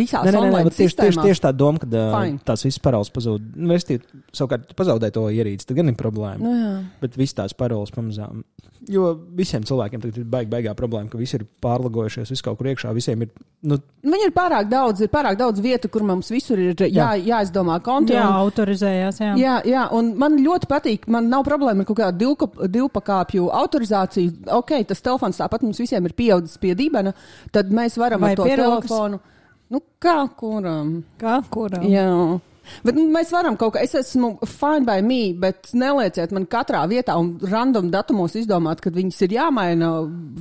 online 0.43 0.65
bet 0.67 0.75
tieši, 0.75 0.97
tieši, 0.99 1.23
tieši 1.23 1.45
tā 1.45 1.53
doma, 1.55 1.79
ka 1.79 1.87
Fine. 1.87 2.41
tās 2.43 2.67
visas 2.67 2.83
paroles 2.83 3.13
pazūd. 3.15 3.53
Nu, 3.55 3.77
es 3.79 3.87
tie, 3.87 4.01
savukārt, 4.35 4.67
tu 4.67 4.75
pazaudē 4.75 5.13
to 5.15 5.29
ierīci, 5.31 5.69
tad 5.69 5.79
gan 5.79 5.95
ir 5.95 5.95
problēma. 5.95 6.43
Nu, 6.43 6.57
jā. 6.59 6.73
Bet 7.05 7.15
visas 7.15 7.39
tās 7.39 7.55
paroles 7.55 7.95
pamazām. 7.95 8.43
Jo 8.87 9.15
visiem 9.35 9.65
cilvēkiem 9.67 10.03
tagad 10.03 10.19
ir 10.21 10.27
baigā, 10.31 10.51
baigā 10.51 10.75
problēma, 10.79 11.09
ka 11.11 11.19
visi 11.19 11.39
ir 11.41 11.47
pārlagojušies, 11.65 12.31
viss 12.31 12.45
kaut 12.45 12.59
kur 12.59 12.69
iekšā. 12.71 12.93
Visiem 12.95 13.25
ir. 13.25 13.31
Nu, 13.67 13.79
Viņi 14.07 14.29
ir 14.29 14.35
pārāk 14.37 14.69
daudz, 14.71 15.03
ir 15.03 15.11
pārāk 15.11 15.39
daudz 15.41 15.63
vietu, 15.65 15.89
kur 15.91 16.05
mums 16.07 16.29
visur 16.31 16.61
ir 16.63 16.77
jā, 16.95 17.09
jāizdomā 17.19 17.81
konti. 17.83 18.15
Jā, 18.15 18.29
autorizējās. 18.45 19.19
Jā. 19.25 19.33
Jā, 19.41 19.57
jā, 19.67 19.87
un 19.97 20.13
man 20.21 20.39
ļoti 20.39 20.71
patīk. 20.71 21.09
Man 21.11 21.31
nav 21.33 21.43
problēma 21.49 21.83
ar 21.83 21.89
kaut 21.89 21.99
kādu 21.99 22.21
divka- 22.23 22.69
divpakāpju 22.97 23.51
autorizāciju. 23.53 24.33
Ok, 24.57 24.85
tas 24.89 25.03
telefons 25.03 25.39
tāpat 25.39 25.63
mums 25.63 25.79
visiem 25.81 26.05
ir 26.07 26.15
pieaudzis 26.17 26.59
pie 26.59 26.75
dibena. 26.75 27.13
Tad 27.53 27.71
mēs 27.71 27.99
varam 27.99 28.21
Vai 28.21 28.33
ar 28.33 28.37
to 28.37 28.45
pie 28.45 28.57
rokas? 28.57 28.89
telefonu. 28.89 29.21
Nu, 29.69 29.81
kā 30.01 30.29
kuram? 30.37 31.05
Kā 31.19 31.41
kurā? 31.51 31.83
Jā. 31.83 32.41
Bet 32.83 32.97
nu, 32.97 33.07
mēs 33.11 33.31
varam 33.31 33.57
kaut 33.57 33.75
kā, 33.75 33.83
es 33.83 33.95
esmu 33.95 34.39
fine 34.45 34.85
by 34.87 35.03
me, 35.03 35.35
bet 35.39 35.71
nelieciet 35.73 36.33
man 36.33 36.47
katrā 36.47 36.87
vietā 36.89 37.15
un 37.19 37.39
random 37.43 37.91
datumos 37.91 38.35
izdomāt, 38.35 38.81
kad 38.81 38.95
viņas 38.95 39.23
ir 39.23 39.37
jāmaina 39.39 39.91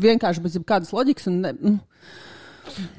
vienkārši 0.01 0.41
bez 0.41 0.57
kādas 0.65 0.93
loģikas. 0.93 1.27
Un, 1.29 1.41
ne, 1.41 1.53
mm. 1.53 1.79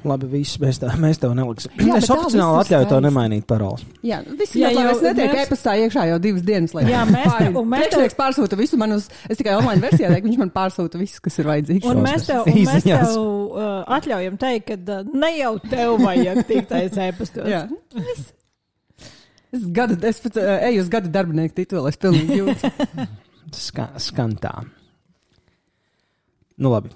Labi, 0.07 0.27
viss, 0.31 0.57
mēs, 0.61 0.77
tā, 0.81 0.89
mēs 1.01 1.19
tev 1.21 1.33
neliksim. 1.37 1.71
Jā, 1.83 1.97
es 1.99 2.07
oficiāli 2.13 2.61
atļauju 2.63 2.87
tev 2.91 3.01
nemainīt 3.03 3.45
paroles. 3.49 3.83
Jā, 4.05 4.19
viss 4.39 4.55
ir 4.55 4.63
labi. 4.67 4.85
Es 4.93 5.01
netieku 5.03 5.33
mēs- 5.35 5.43
e-pastā 5.49 5.73
iekšā 5.83 6.05
jau 6.11 6.17
divas 6.23 6.45
dienas. 6.47 6.73
Lai 6.77 6.83
Jā, 6.87 7.01
mēs 7.09 7.27
te- 7.37 7.49
un 7.51 7.67
mēs 7.67 7.83
te- 7.83 7.89
Priekšnieks 7.89 8.17
pārsūta 8.21 8.59
visu 8.59 8.79
man 8.79 8.95
uz, 8.95 9.09
es 9.29 9.37
tikai 9.41 9.57
online 9.59 9.81
versijā 9.83 10.09
teiktu, 10.13 10.29
viņš 10.31 10.39
man 10.43 10.53
pārsūta 10.55 11.01
visu, 11.01 11.19
kas 11.27 11.39
ir 11.43 11.49
vajadzīgs. 11.51 11.89
Un 11.91 12.01
mēs 12.05 12.25
tev, 12.29 12.47
un 12.47 12.63
mēs 12.71 12.87
tev 12.87 13.17
uh, 13.19 13.83
atļaujam 13.97 14.39
teikt, 14.41 14.71
ka 14.71 14.79
uh, 15.01 15.11
ne 15.13 15.33
jau 15.37 15.53
tev 15.67 15.97
vajag 16.05 16.41
tiktais 16.47 16.97
ēpastos. 17.09 17.47
Jā. 17.51 17.65
Es, 19.53 19.63
gadu, 19.71 19.95
es 20.05 20.17
pat 20.23 20.35
uh, 20.41 20.57
eju 20.67 20.81
uz 20.83 20.89
gada 20.91 21.07
darbinieku 21.11 21.55
titulu, 21.61 21.87
es 21.87 21.95
pilnīgi 22.01 22.41
jūtu. 22.41 22.71
Ska, 23.55 23.85
skan 24.03 24.33
tā. 24.43 24.51
Nu, 26.57 26.71
labi. 26.73 26.89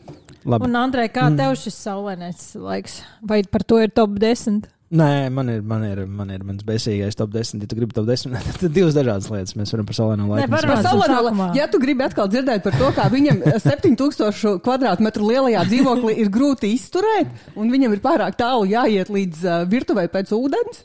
Labi. 0.46 0.68
Un, 0.68 0.78
Andrej, 0.80 1.12
kā 1.16 1.30
tev 1.38 1.56
šis 1.60 1.80
saulainais 1.88 2.44
laiks? 2.58 3.02
Vai 3.26 3.42
par 3.48 3.66
to 3.68 3.82
ir 3.82 3.92
top 3.94 4.18
10? 4.22 4.64
Nē, 4.92 5.30
man 5.32 5.48
ir, 5.48 5.62
man 5.64 5.84
ir, 5.88 6.02
man 6.04 6.32
ir 6.36 6.42
mans 6.44 6.66
besīgais 6.68 7.16
top 7.16 7.30
10. 7.32 7.62
Ja 7.64 7.70
tu 7.72 7.78
gribi 7.78 7.96
top 7.96 8.10
10, 8.10 8.34
tad 8.60 8.74
divas 8.76 8.96
dažādas 8.98 9.30
lietas. 9.32 9.56
Mēs 9.56 9.72
varam 9.72 9.88
par 9.88 9.96
saulaino 9.96 10.26
laiku. 10.28 10.52
varam. 10.52 10.74
Par 10.84 11.14
sākumā. 11.14 11.48
ja 11.56 11.68
tu 11.72 11.80
gribi 11.80 12.04
atkal 12.04 12.28
dzirdēt 12.32 12.66
par 12.66 12.76
to, 12.76 12.90
kā 12.98 13.06
viņam 13.14 13.40
7000 13.64 14.60
kvadrātmetru 14.66 15.30
lielajā 15.30 15.64
dzīvoklī 15.70 16.18
ir 16.26 16.32
grūti 16.34 16.74
izturēt, 16.76 17.32
un 17.56 17.72
viņam 17.72 17.96
ir 17.96 18.04
pārāk 18.04 18.36
tālu 18.42 18.68
jāiet 18.68 19.14
līdz 19.14 19.46
uh, 19.48 19.62
virtuvei 19.72 20.10
pēc 20.12 20.34
ūdens, 20.36 20.84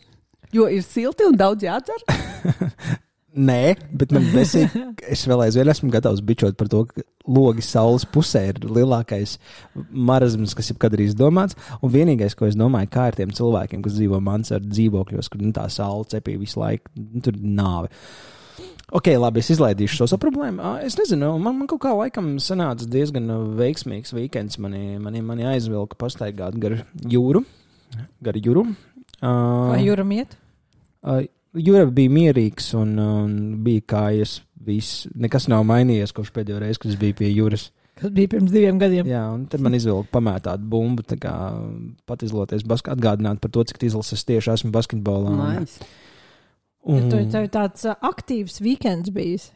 jo 0.54 0.70
ir 0.70 0.86
silti 0.86 1.26
un 1.26 1.34
daudz 1.42 1.66
jādzer. 1.66 2.06
Nē, 3.36 3.76
bet 3.92 4.14
man 4.16 4.24
besīgi. 4.32 4.82
Es 5.12 5.22
vēl 5.28 5.44
aizvien 5.44 5.68
esmu 5.70 5.90
gatavs 5.92 6.22
bičot 6.24 6.56
par 6.58 6.70
to, 6.72 6.80
ka 6.88 7.02
logi 7.30 7.62
saules 7.62 8.06
pusē 8.08 8.46
ir 8.50 8.60
lielākais 8.64 9.36
marazms, 9.90 10.54
kas 10.56 10.72
jebkad 10.72 10.96
ir 10.96 11.04
izdomāts. 11.04 11.58
Un 11.84 11.92
vienīgais, 11.92 12.34
ko 12.38 12.48
es 12.48 12.56
domāju, 12.58 12.90
kā 12.94 13.10
ar 13.10 13.18
tiem 13.18 13.34
cilvēkiem, 13.36 13.84
kas 13.84 13.98
dzīvo 13.98 14.22
mansardu 14.24 14.72
dzīvokļos, 14.72 15.28
kur 15.30 15.44
nu, 15.44 15.52
tā 15.54 15.68
saule 15.72 16.08
cepī 16.10 16.38
visu 16.40 16.62
laiku, 16.62 16.90
nu, 16.96 17.22
tur 17.22 17.36
nāve. 17.38 17.92
Ok, 18.96 19.10
labi, 19.18 19.42
es 19.42 19.52
izlaidīšu 19.52 20.00
šo 20.00 20.06
savu 20.12 20.22
problēmu. 20.22 20.62
Es 20.86 20.96
nezinu, 20.98 21.32
man, 21.42 21.58
man 21.60 21.68
kaut 21.70 21.82
kā 21.84 21.92
laikam 21.92 22.36
sanāca 22.42 22.86
diezgan 22.88 23.28
veiksmīgs 23.58 24.14
weekends. 24.16 24.60
Mani, 24.62 24.96
mani, 25.02 25.22
mani 25.26 25.48
aizvilka 25.52 25.98
pastaigāt 26.00 26.56
gar 26.62 26.80
jūru. 27.02 27.42
Gar 28.24 28.38
jūru. 28.40 28.68
Uh, 29.20 29.72
Vai 29.72 29.82
jūram 29.82 30.12
iet? 30.14 30.36
Uh, 31.02 31.24
Jūra 31.56 31.86
bija 31.94 32.10
mierīgs 32.12 32.72
un, 32.76 32.98
un 33.00 33.34
bija 33.64 33.80
kājas. 33.94 34.40
Viss, 34.66 35.04
nekas 35.14 35.44
nav 35.48 35.62
mainījies 35.68 36.12
kopš 36.16 36.32
pēdējo 36.34 36.58
reizi, 36.58 36.80
kad 36.82 36.90
es 36.90 36.96
biju 36.98 37.14
pie 37.20 37.28
jūras. 37.30 37.68
Kas 37.96 38.10
bija 38.12 38.28
pirms 38.28 38.50
diviem 38.52 38.80
gadiem? 38.80 39.06
Jā, 39.08 39.22
un 39.32 39.44
tad 39.48 39.62
man 39.64 39.72
izvilka 39.78 40.10
pamētāt 40.18 40.64
bumbu, 40.68 41.04
tā 41.06 41.16
kā 41.22 41.32
pat 42.04 42.24
izloties, 42.26 42.64
bask- 42.68 42.90
atgādināt 42.92 43.40
par 43.40 43.50
to, 43.54 43.62
cik 43.64 43.78
izlases 43.88 44.18
es 44.18 44.24
tieši 44.28 44.52
esmu 44.52 44.72
basketbolā. 44.74 45.30
un- 45.30 45.60
Nice. 45.60 45.78
Ja 45.80 46.94
Un, 46.94 47.08
tu, 47.10 47.16
tev 47.30 47.42
ir 47.46 47.48
tāds 47.50 47.82
aktīvs 47.94 48.60
weekends 48.62 49.10
bijis. 49.10 49.48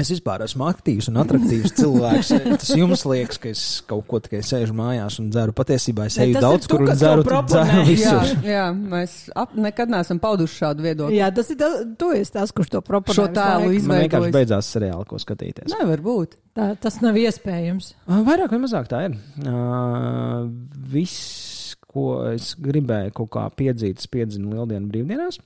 Es 0.00 0.08
vispār 0.08 0.40
esmu 0.46 0.64
aktīvs 0.64 1.10
un 1.10 1.18
attraktīvs 1.20 1.74
cilvēks. 1.76 2.30
Tas 2.62 2.70
jums 2.72 3.02
liekas, 3.04 3.36
ka 3.42 3.50
es 3.52 3.62
kaut 3.88 4.06
ko 4.08 4.20
tikai 4.24 4.40
sēžu 4.46 4.72
mājās 4.78 5.18
un 5.20 5.26
dzeru. 5.34 5.52
Patiesībā 5.58 6.06
es 6.08 6.16
eju 6.24 6.40
daudz, 6.40 6.64
tu, 6.64 6.78
kur 6.78 6.86
un 6.86 6.94
dzeru, 6.96 7.24
dzeru 7.26 7.66
Jā, 7.66 7.82
visur. 7.84 8.30
jā, 8.48 8.62
mēs 8.72 9.16
ap, 9.36 9.52
nekad 9.60 9.92
neesam 9.92 10.20
pauduši 10.22 10.56
šādu 10.62 10.86
viedokli. 10.86 11.18
Jā, 11.20 11.28
tas 11.36 11.52
ir 11.52 11.58
tas, 11.60 11.76
tu 12.00 12.08
esi 12.16 12.32
tas, 12.38 12.54
kurš 12.56 12.72
to 12.78 12.80
proponē. 12.86 13.18
Šo 13.18 13.26
tēlu 13.36 13.66
laiku. 13.68 13.76
iz- 13.76 13.90
Man 13.92 14.00
vienkārši 14.06 14.32
beidzās 14.38 14.72
seriāli, 14.72 15.06
ko 15.12 15.20
skatīties. 15.20 15.68
Nevar 15.76 16.00
būt. 16.08 16.38
Tā, 16.56 16.70
tas 16.80 16.96
nav 17.04 17.20
iespējams. 17.20 17.92
Ā, 18.08 18.22
Vairāk 18.26 18.56
vai 18.56 18.62
mazāk 18.64 18.88
tā 18.90 19.04
ir. 19.10 19.18
Uh, 19.44 20.48
viss, 20.96 21.76
ko 21.90 22.22
es 22.32 22.54
gribēju 22.62 23.12
kaut 23.20 23.30
kā 23.36 23.44
piedzīt, 23.52 24.00
piedzinu 24.10 24.54
Lieldienu 24.56 24.88
brīvdienās. 24.90 25.38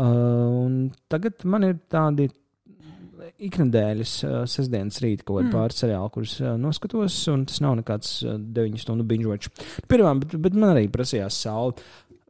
Uh, 0.00 0.06
un 0.64 0.76
tagad 1.12 1.42
man 1.44 1.64
ir 1.66 1.78
tādi 1.92 2.28
iknedēļas, 3.46 4.14
uh, 4.26 4.34
sestdienas 4.50 5.00
rīta 5.04 5.24
kaut 5.24 5.40
kādi 5.40 5.48
mm. 5.48 5.54
pāris 5.54 5.80
seriāli, 5.82 6.12
kurus 6.14 6.34
uh, 6.42 6.54
noskatos, 6.60 7.16
un 7.32 7.46
tas 7.48 7.62
nav 7.64 7.78
nekāds 7.80 8.18
uh, 8.26 8.36
9 8.40 8.82
stundu 8.82 9.06
watch. 9.28 9.50
Pirmā, 9.90 10.12
bet, 10.20 10.36
bet 10.36 10.58
man 10.58 10.74
arī 10.74 10.88
prasījās 10.92 11.40
saule. 11.46 11.78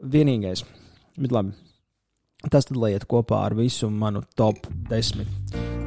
Vienīgais, 0.01 0.65
bet 1.21 1.35
labi. 1.37 1.53
Tas 2.49 2.65
tad 2.65 2.79
liet 2.81 3.05
kopā 3.05 3.43
ar 3.51 3.55
visu 3.59 3.91
manu 3.93 4.23
top 4.39 4.65
10. 4.89 5.27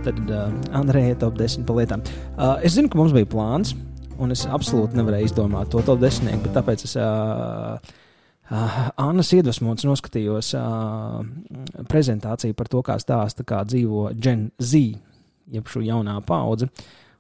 Tad 0.06 0.20
uh, 0.27 0.51
Andrejai 0.75 1.18
top 1.18 1.39
10 1.39 1.65
par 1.65 1.80
lietām. 1.80 2.03
Uh, 2.36 2.60
es 2.62 2.75
zinu, 2.77 2.92
ka 2.92 3.00
mums 3.00 3.15
bija 3.15 3.32
plāns, 3.32 3.74
un 4.22 4.36
es 4.36 4.46
absolūti 4.46 5.00
nevarēju 5.00 5.32
izdomāt 5.32 5.74
to 5.74 5.82
top 5.88 6.03
10, 6.03 6.30
bet 6.46 6.58
tāpēc 6.60 6.88
es. 6.89 6.98
Uh, 7.00 8.00
Uh, 8.51 8.89
Annas 9.00 9.30
iedvesmots 9.32 9.86
noskatījos 9.88 10.50
uh, 10.60 11.22
prezentāciju 11.88 12.58
par 12.60 12.68
to, 12.68 12.82
kā 12.84 12.98
stāsta, 13.00 13.46
kā 13.48 13.62
dzīvo 13.63 14.10
Gen 14.20 14.50
Z, 14.60 14.82
jeb 15.52 15.68
šī 15.72 15.86
jaunā 15.90 16.20
paudze. 16.28 16.70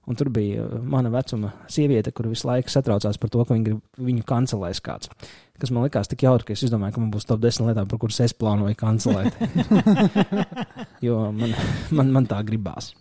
Un 0.03 0.17
tur 0.19 0.27
bija 0.35 0.65
uh, 0.65 0.81
mana 0.83 1.07
vecuma 1.13 1.53
sieviete, 1.71 2.11
kur 2.11 2.27
visu 2.27 2.49
laiku 2.49 2.71
satraucās 2.71 3.15
par 3.21 3.31
to, 3.31 3.45
ka 3.47 3.55
viņa 3.55 3.67
grib 3.69 4.03
viņu 4.03 4.25
kancelēs 4.27 4.81
kāds. 4.83 5.07
Kas 5.61 5.71
man 5.71 5.85
likās 5.85 6.11
tik 6.11 6.25
jautri, 6.25 6.49
ka 6.49 6.57
es 6.57 6.65
izdomāju, 6.67 6.97
ka 6.97 7.03
man 7.05 7.13
būs 7.13 7.27
top 7.29 7.39
10 7.39 7.69
lietām, 7.69 7.87
par 7.87 8.01
kuras 8.01 8.19
es 8.25 8.35
plānoju 8.35 8.75
kancelēt. 8.75 9.37
jo 11.07 11.19
man, 11.31 11.55
man, 11.95 12.11
man 12.17 12.27
tā 12.27 12.41
gribās. 12.43 12.91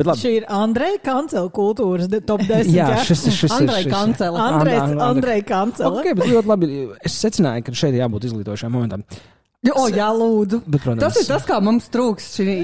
Bet 0.00 0.06
labi. 0.08 0.22
Šī 0.22 0.30
ir 0.40 0.46
Andreja 0.54 0.98
kancela 1.04 1.50
kultūras 1.54 2.10
top 2.26 2.42
10. 2.46 2.70
Jā, 2.74 2.88
šis, 3.06 3.26
šis 3.36 3.50
ir. 3.50 3.56
Andrej 3.58 3.84
šis- 3.84 3.92
Kancela. 3.94 4.46
Andreja 5.06 5.44
kancela. 5.46 6.00
Ok, 6.00 6.14
bet 6.18 6.30
ļoti 6.30 6.50
labi. 6.50 6.70
Es 7.06 7.18
secināju, 7.20 7.66
ka 7.66 7.74
šeit 7.78 7.98
jābūt 7.98 8.26
izglītošajam 8.30 8.74
momentam. 8.74 9.04
O, 9.60 9.82
jā, 9.92 10.06
lūdzu. 10.16 10.62
Bet, 10.64 10.80
protams, 10.80 11.02
Tas 11.02 11.18
ir 11.20 11.26
tas, 11.28 11.42
kā 11.44 11.58
mums 11.60 11.90
trūks 11.92 12.30
šī 12.38 12.54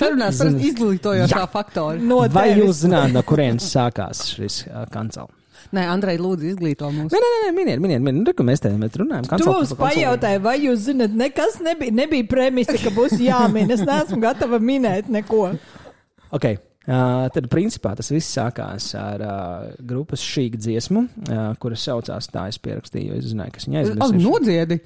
sarunās 0.00 0.38
par 0.40 0.54
izglītojošā 0.70 1.42
faktoru. 1.52 2.00
No 2.00 2.22
Vai 2.32 2.54
jūs 2.56 2.86
zināt, 2.86 3.12
no 3.12 3.20
kurienes 3.28 3.66
sākās 3.68 4.22
šis 4.32 4.62
uh, 4.70 4.86
kancels? 4.92 5.34
Nē, 5.76 5.82
Andrej, 5.92 6.16
lūdzu, 6.22 6.46
izglīto 6.54 6.88
mūs. 6.88 7.12
Nē, 7.12 7.18
nē, 7.20 7.40
nē, 7.44 7.50
miniet, 7.52 7.82
miniet, 7.84 8.00
miniet. 8.00 8.30
Tur, 8.30 8.46
mēs 8.48 8.62
te 8.64 8.70
runājam, 8.72 9.26
mums 9.44 9.74
pajautāji, 9.76 10.40
vai 10.40 10.54
jūs 10.62 10.86
zinat, 10.86 11.12
nekas 11.12 11.58
nebija, 11.60 11.92
nebija 11.98 12.24
premisa, 12.30 12.78
ka 12.80 12.94
būs 12.96 13.18
jāmin. 13.20 13.68
Es 13.74 13.84
neesmu 13.84 14.22
gatava 14.22 14.62
minēt 14.62 15.12
neko. 15.12 15.50
Ok. 16.32 16.48
Uh, 16.88 17.26
tad, 17.34 17.50
principā, 17.52 17.90
tas 17.98 18.08
viss 18.08 18.32
sākās 18.32 18.94
ar 18.96 19.20
uh, 19.20 19.64
grupas 19.84 20.22
šī 20.24 20.46
dziesmu, 20.54 21.02
uh, 21.28 21.50
kuras 21.60 21.82
saucās 21.84 22.30
tā, 22.32 22.46
es 22.48 22.56
pierakstīju, 22.64 23.10
jo 23.12 23.18
es 23.20 23.26
zināju, 23.34 23.52
kas 23.58 23.68
viņa 23.68 23.82
Ak, 23.82 23.90
aizmirsīs. 23.90 24.24
nodziedi. 24.24 24.78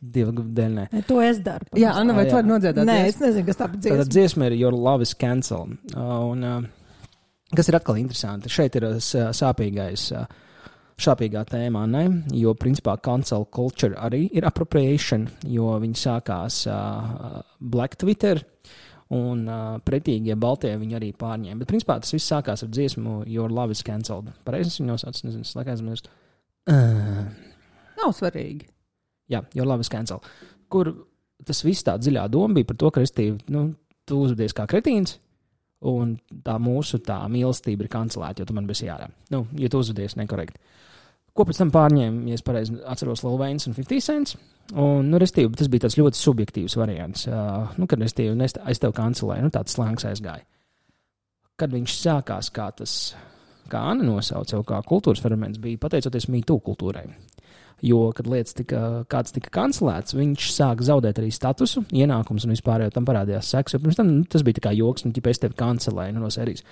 Divu 0.00 0.32
dēļ, 0.42 0.74
nē. 0.76 1.02
To 1.08 1.20
es 1.24 1.40
daru. 1.44 1.66
Jā, 1.78 1.94
Anna, 1.98 2.14
vai 2.16 2.26
tu 2.28 2.36
vari 2.36 2.48
nodziedāt? 2.50 2.84
Nē, 2.86 2.98
es 3.08 3.18
nezinu, 3.22 3.46
kas 3.48 3.58
tā 3.58 3.66
pa 3.70 3.78
Tātad 3.78 4.06
dziesmu. 4.06 4.12
dziesma 4.14 4.46
ir 4.50 4.56
Your 4.60 4.76
Love 4.76 5.02
is 5.06 5.14
Cancelled. 5.14 5.76
Uh, 5.94 6.30
un, 6.30 6.44
uh, 6.44 7.10
kas 7.56 7.68
ir 7.72 7.78
atkal 7.80 7.98
interesanti? 8.00 8.52
Šeit 8.52 8.78
ir 8.78 8.86
uh, 8.90 9.00
sāpīgais. 9.00 10.10
Šāpīgā 11.00 11.46
tēmā, 11.48 11.86
ne? 11.88 12.02
jo 12.36 12.52
principā 12.60 12.98
cancel 13.00 13.46
culture 13.48 13.94
arī 13.96 14.26
ir 14.36 14.44
appropriation, 14.44 15.22
jo 15.48 15.70
viņi 15.80 15.96
sākās 15.96 16.58
uh, 16.68 17.38
Black 17.58 17.96
Twitter, 17.96 18.42
un 19.16 19.46
uh, 19.48 19.78
pretīgie 19.80 20.36
Baltie 20.36 20.74
viņi 20.76 20.98
arī 20.98 21.08
pārņēma. 21.16 21.56
Bet 21.62 21.70
principā 21.72 21.96
tas 22.04 22.12
viss 22.12 22.28
sākās 22.28 22.66
ar 22.66 22.68
dziesmu 22.68 23.22
Your 23.32 23.48
Love 23.48 23.72
is 23.72 23.80
Cancelled. 23.86 24.28
Pareizi 24.44 24.74
es 24.74 24.76
viņu 24.82 24.92
nosaucu, 24.92 25.24
nezinu, 25.30 25.48
es 25.48 25.56
laikā 25.56 25.72
aizmirstu. 25.72 26.12
Uh, 26.68 27.24
Nav 27.96 28.12
svarīgi. 28.20 28.68
Jā, 29.30 29.44
jau 29.54 29.66
labi 29.66 29.86
skancel. 29.86 30.22
Kur 30.70 30.92
tas 31.46 31.64
viss 31.64 31.86
tā 31.86 31.96
dziļā 32.00 32.26
doma 32.32 32.58
bija 32.58 32.68
par 32.68 32.78
to, 32.80 32.90
ka 32.92 33.02
restīvi, 33.02 33.38
nu, 33.54 33.70
tu 34.08 34.20
uzvedies 34.24 34.54
kā 34.56 34.66
kretīns, 34.70 35.16
un 35.86 36.16
tā 36.44 36.58
mūsu 36.60 37.00
tā 37.04 37.22
mīlestība 37.32 37.86
ir 37.86 37.92
kancelēta, 37.92 38.42
jo 38.42 38.50
tu 38.50 38.56
man 38.56 38.68
biji 38.68 38.90
jārā. 38.90 39.08
Nu, 39.32 39.46
ja 39.58 39.70
tu 39.72 39.80
uzvedies 39.80 40.18
nekorekti. 40.20 40.60
Ko 41.36 41.46
pēc 41.46 41.60
tam 41.60 41.70
pārņēma, 41.72 42.26
ja 42.28 42.36
es 42.36 42.44
pareizi 42.44 42.74
atceros, 42.90 43.22
Lilvēns 43.24 43.68
un 43.70 43.76
50 43.76 44.04
cents. 44.04 44.34
Un, 44.70 45.06
nu, 45.10 45.18
restīvi, 45.22 45.50
tas 45.56 45.70
bija 45.70 45.86
tāds 45.86 45.96
ļoti 45.98 46.18
subjektīvs 46.18 46.76
variants. 46.78 47.26
Uh, 47.30 47.70
nu, 47.78 47.86
kad 47.90 48.02
restīvi, 48.02 48.34
nu, 48.36 48.44
es, 48.46 48.56
es 48.70 48.82
tev 48.82 48.92
kancelēju, 48.96 49.46
nu, 49.46 49.52
tāds 49.54 49.74
slēngs 49.76 50.06
aizgāja. 50.10 50.44
Kad 51.58 51.72
viņš 51.74 51.96
sākās, 51.96 52.50
kā 52.54 52.68
tas, 52.76 52.96
kā 53.70 53.82
Anna 53.92 54.06
nosauca, 54.08 54.56
jau 54.56 54.62
kā 54.66 54.82
kultūras 54.86 55.22
fenomens, 55.22 55.60
bija 55.62 55.80
pateicoties 55.80 56.28
mītū 56.32 56.58
kultūrai. 56.66 57.06
Jo, 57.86 58.10
kad 58.16 58.28
lietas 58.28 58.56
tika, 58.58 58.80
kāds 59.10 59.32
tika 59.32 59.52
kancelēts, 59.54 60.16
viņš 60.16 60.50
sāka 60.52 60.84
zaudēt 60.84 61.20
arī 61.22 61.30
statusu, 61.32 61.82
ienākumus 61.96 62.44
un 62.44 62.52
vispār 62.52 62.84
jau 62.84 62.90
tam 62.92 63.06
parādījās 63.08 63.52
seks. 63.54 63.78
Pirms 63.80 63.96
tam 63.96 64.10
nu, 64.10 64.24
tas 64.28 64.44
bija 64.44 64.66
kā 64.66 64.74
joks, 64.76 65.06
nu, 65.06 65.14
ja 65.16 65.32
es 65.32 65.40
tevi 65.40 65.56
kancelēju 65.56 66.16
nu, 66.16 66.24
no 66.26 66.32
serijas. 66.34 66.66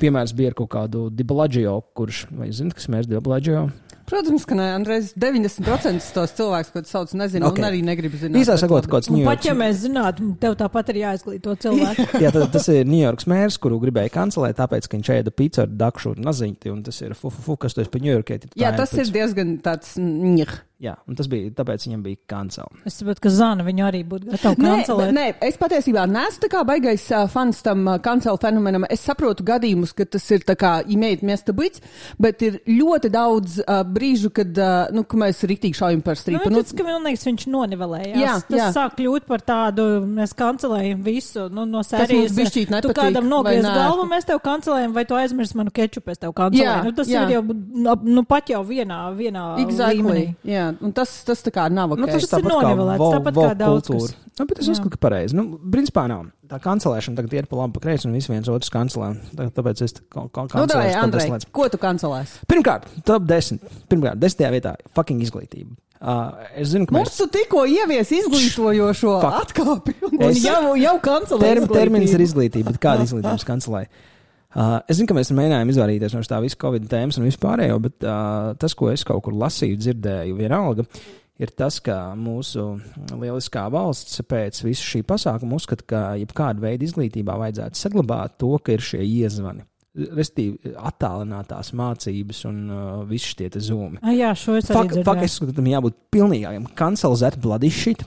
Piemērs 0.00 0.32
bija 0.36 0.50
ar 0.52 0.56
kaut 0.58 0.72
kādu 0.72 1.06
Diblaģio, 1.14 1.76
kurš, 1.96 2.26
vai 2.32 2.48
jūs 2.48 2.62
zināt, 2.62 2.78
kas 2.78 2.88
mērs 2.92 3.10
Diblaģio? 3.10 3.66
Protams, 4.06 4.44
ka 4.46 4.54
nē, 4.54 4.66
Andrejs 4.76 5.10
90% 5.18 6.10
tos 6.14 6.34
cilvēkus, 6.38 6.70
ko 6.74 6.82
tu 6.84 6.90
sauc, 6.92 7.14
nezinu, 7.18 7.48
okay. 7.48 7.56
Ok. 7.56 7.62
un 7.62 7.68
arī 7.68 7.80
negribu 7.86 8.20
zināt. 8.20 8.38
Īsā 8.42 8.54
sakot, 8.60 8.86
kāds 8.90 9.10
Un 9.10 9.24
pat 9.26 9.46
ja 9.48 9.54
mēs 9.58 9.80
zinātu, 9.82 10.28
tev 10.42 10.54
tāpat 10.60 10.92
ir 10.94 11.00
jāizglīto 11.02 11.56
cilvēku. 11.64 12.06
Jā, 12.22 12.30
tad, 12.34 12.46
tas 12.54 12.68
ir 12.70 12.86
Ņujorkas 12.86 13.28
mērs, 13.32 13.58
kuru 13.62 13.80
gribēja 13.82 14.14
kancelēt, 14.14 14.58
tāpēc, 14.60 14.86
ka 14.86 14.98
viņš 14.98 15.12
ēda 15.18 15.34
pīci 15.34 15.64
ar 15.64 15.74
dakšu 15.82 16.14
un 16.14 16.22
naziņu, 16.28 16.70
un 16.70 16.84
tas 16.86 17.02
ir 17.02 17.16
fu, 17.18 17.32
fu, 17.34 17.42
fu 17.48 17.58
kas 17.66 17.74
tu 17.74 17.82
esi 17.82 17.92
pa 17.92 18.02
Ņujorkai. 18.04 18.40
Jā, 18.54 18.70
tas 18.78 18.94
ir 18.94 19.10
diezgan 19.14 19.58
tāds. 19.64 19.96
Njih. 19.98 20.54
Jā, 20.76 20.92
un 21.08 21.16
tas 21.16 21.24
bija, 21.32 21.48
tāpēc 21.56 21.86
viņam 21.86 22.00
bija 22.04 22.18
kancela. 22.28 22.68
Es 22.84 22.98
saprotu, 23.00 23.22
ka 23.24 23.30
Zana 23.32 23.64
viņu 23.64 23.84
arī 23.86 24.02
būtu 24.04 24.28
gatava 24.28 24.58
Nē, 24.60 24.72
kancelēt. 24.74 25.12
nē, 25.16 25.22
es 25.48 25.56
patiesībā 25.56 26.02
neesmu 26.04 26.42
tā 26.42 26.50
kā 26.52 26.60
baigais 26.68 27.06
uh, 27.16 27.22
fans 27.32 27.62
tam 27.64 27.86
uh, 27.88 27.94
kancelu 28.04 28.36
fenomenam. 28.42 28.84
Es 28.92 29.00
saprotu 29.08 29.40
gadījumus, 29.48 29.94
ka 29.96 30.04
tas 30.04 30.26
ir 30.36 30.44
tā 30.44 30.52
kā 30.60 30.82
imēt 30.84 31.22
miesta 31.24 31.54
buļs, 31.56 31.80
bet 32.20 32.44
ir 32.44 32.58
ļoti 32.68 33.08
daudz 33.14 33.56
uh, 33.64 33.80
brīžu, 33.88 34.28
kad, 34.36 34.52
uh, 34.60 34.92
nu, 34.92 35.06
ka 35.08 35.16
mēs 35.22 35.40
riktīgi 35.48 35.78
šaujam 35.80 36.02
par 36.04 36.18
Nu, 36.18 36.22
strīpu. 36.26 36.52
nu, 36.52 36.60
tas, 36.60 36.76
ka 36.76 36.84
man 36.90 37.08
liekas, 37.08 37.24
viņš 37.30 37.46
nonivelējās. 37.56 38.20
Jā, 38.20 38.36
tas 38.50 38.60
jā. 38.60 38.68
sāk 38.76 38.98
kļūt 39.00 39.26
par 39.32 39.46
tādu, 39.48 39.88
mēs 40.04 40.36
kancelējam 40.36 41.00
visu 41.08 41.46
nu, 41.48 41.64
no 41.64 41.80
mums 41.80 41.88
sērijas. 41.94 42.36
bišķīt 42.36 42.68
Tu 42.68 42.76
nepatīk, 42.76 43.00
kādam 43.00 43.24
vai 43.24 43.32
nogriez 43.32 43.64
nē? 43.64 43.72
galvu, 43.80 44.04
mēs 44.12 44.28
tev 44.28 44.44
kancelējam, 44.44 44.92
vai 44.92 45.06
tu 45.08 45.16
aizmirsti 45.16 45.56
manu 45.56 45.72
kečupu, 45.72 46.12
es 46.12 46.20
tev 46.20 46.36
kancelēju. 46.36 46.68
Jā, 46.68 46.76
nu, 46.84 46.92
tas 47.00 47.08
jā. 47.08 47.24
ir 47.24 47.38
jau 47.38 47.42
nu, 47.48 47.96
nu, 48.20 48.26
pat 48.28 48.52
jau 48.52 48.60
vienā, 48.68 49.00
vienā 49.16 49.46
Exactly. 49.64 50.02
līmenī. 50.04 50.26
Jā, 50.44 50.65
un 50.82 50.92
tas, 50.92 51.10
tas 51.24 51.42
tā 51.42 51.50
kā 51.54 51.64
nav 51.72 51.92
ok. 51.92 51.98
Nu, 52.02 52.06
tas 52.06 52.26
Tas 52.26 52.26
ir 52.26 52.44
tāpat 52.44 52.52
kā 52.52 52.62
nonivelēts, 52.66 52.98
vo- 53.02 53.12
tāpat 53.14 53.34
vo 53.38 53.42
kā 53.46 53.54
daudz 53.56 53.88
kultūra. 53.88 54.10
kas. 54.12 54.38
Nu, 54.38 54.46
bet 54.46 54.58
es 54.58 54.66
Jā. 54.68 54.72
uzskatu, 54.76 54.90
ka 54.90 54.98
pareizi. 55.08 55.34
Nu, 55.34 55.44
principā 55.72 56.06
nav. 56.08 56.26
Tā 56.46 56.58
kancelēšana 56.62 57.16
tagad 57.16 57.32
iet 57.38 57.48
pa 57.48 57.56
labi, 57.56 57.72
pa 57.72 57.80
kreisi, 57.80 58.06
un 58.06 58.12
visi 58.12 58.28
viens 58.32 58.48
otrs 58.48 58.70
kancelē. 58.70 59.08
Tā- 59.34 59.50
Tāpēc 59.50 59.82
es 59.82 59.94
Nu, 60.14 60.28
top 60.32 60.54
Andrej, 60.54 60.92
10 60.94 61.30
lietas. 61.30 61.46
ko 61.52 61.68
tu 61.68 61.78
kancelēsi? 61.78 62.44
Pirmkārt, 62.46 62.82
top 63.04 63.22
10. 63.24 63.58
Pirmkārt, 63.88 64.18
desmitajā 64.18 64.50
vietā- 64.52 64.74
fucking 64.94 65.20
izglītība. 65.22 65.76
Uh, 65.98 66.32
es 66.54 66.68
zinu, 66.74 66.86
ka 66.86 66.92
Mums 66.94 67.08
mēs. 67.08 67.16
tu 67.16 67.26
tikko 67.38 67.64
ievies 67.66 68.10
izglītojošo 68.12 69.14
atkāpi, 69.22 69.94
un 70.02 70.20
Es- 70.28 70.42
jau, 70.44 70.74
jau 70.76 71.00
kancelē. 71.00 71.40
Term, 71.40 71.66
termins 71.68 72.12
ir 72.12 72.20
izglītība, 72.20 72.64
bet 72.72 72.80
kāda 72.80 73.02
izglītības 73.08 73.44
kancelē? 73.48 73.86
Uh, 74.54 74.78
es 74.88 74.96
zinu, 74.96 75.08
ka 75.10 75.16
mēs 75.18 75.32
mēģinājām 75.36 75.70
izvairīties 75.72 76.14
no 76.16 76.22
tā 76.24 76.38
visa 76.44 76.56
covid 76.62 76.86
tēmas 76.88 77.18
un 77.20 77.26
vispārējo, 77.26 77.76
bet 77.82 78.04
uh, 78.06 78.54
tas, 78.60 78.74
ko 78.78 78.88
es 78.92 79.04
kaut 79.04 79.24
kur 79.26 79.34
lasīju, 79.36 79.76
dzirdēju, 79.82 80.36
vienalga, 80.38 80.86
ir 81.42 81.52
tas, 81.58 81.76
ka 81.84 82.14
mūsu 82.16 82.64
lieliskā 83.10 83.66
valsts 83.72 84.22
pēc 84.24 84.62
visu 84.64 84.86
šī 84.94 85.02
pasākuma 85.08 85.58
uzskata, 85.58 85.84
ka 85.90 86.02
jebkāda 86.22 86.62
veida 86.62 86.86
izglītībā 86.86 87.36
vajadzētu 87.42 87.82
saglabāt 87.82 88.38
to, 88.40 88.54
ka 88.62 88.76
ir 88.76 88.86
šie 88.86 89.02
iezvani. 89.04 89.66
Restīvi, 89.96 90.72
attālinātās 90.76 91.72
mācības 91.76 92.42
un 92.48 92.56
uh, 92.68 92.80
visi 93.08 93.32
šie 93.32 93.50
zūmi. 93.68 94.02
Ah, 94.04 94.12
jā, 94.12 94.32
šo 94.36 94.56
es 94.60 94.68
arī 94.68 94.76
Fak, 94.76 94.90
fak, 94.92 94.96
dzirdēju. 94.96 95.24
es 95.24 95.36
uzskatu, 95.36 95.52
ka 95.52 95.60
tam 95.60 95.70
jābūt 95.72 96.00
pilnīgākam 96.12 96.66
kancelzēt 96.76 97.38
bladīšķit. 97.44 98.04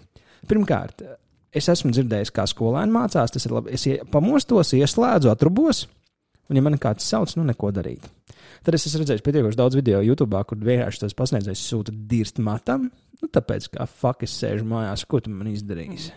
Pirmkārt, 0.50 1.02
es 1.50 1.70
esmu 1.74 1.94
dzirdējis, 1.94 2.34
kā 2.34 2.46
skolēni 2.50 2.94
mācās. 2.94 3.34
Tas 3.34 3.46
ir 3.46 3.56
labi. 3.58 3.74
Es 3.74 3.88
pamostos, 4.14 4.76
ieslēdzu, 4.78 5.32
atrubos, 5.34 5.88
un, 6.50 6.58
ja 6.58 6.66
man 6.66 6.78
kāds 6.82 7.08
sauc, 7.08 7.34
nu 7.38 7.46
neko 7.48 7.72
darīt. 7.76 8.06
Tad 8.66 8.76
es 8.76 8.88
esmu 8.90 9.04
redzējis 9.04 9.24
pietiekoši 9.26 9.60
daudz 9.60 9.78
video 9.78 10.02
YouTube, 10.04 10.40
kur 10.48 10.60
vienkārši 10.60 11.06
tas 11.06 11.16
pasniedzējs 11.18 11.66
sūta 11.72 11.94
dirst 12.10 12.42
matam. 12.44 12.90
Nu, 13.20 13.30
tāpēc, 13.32 13.70
kā 13.76 13.86
fakt, 13.90 14.26
es 14.28 14.36
sēžu 14.40 14.68
mājās, 14.68 15.06
ko 15.08 15.22
tu 15.24 15.32
man 15.32 15.52
izdarīsi. 15.52 16.12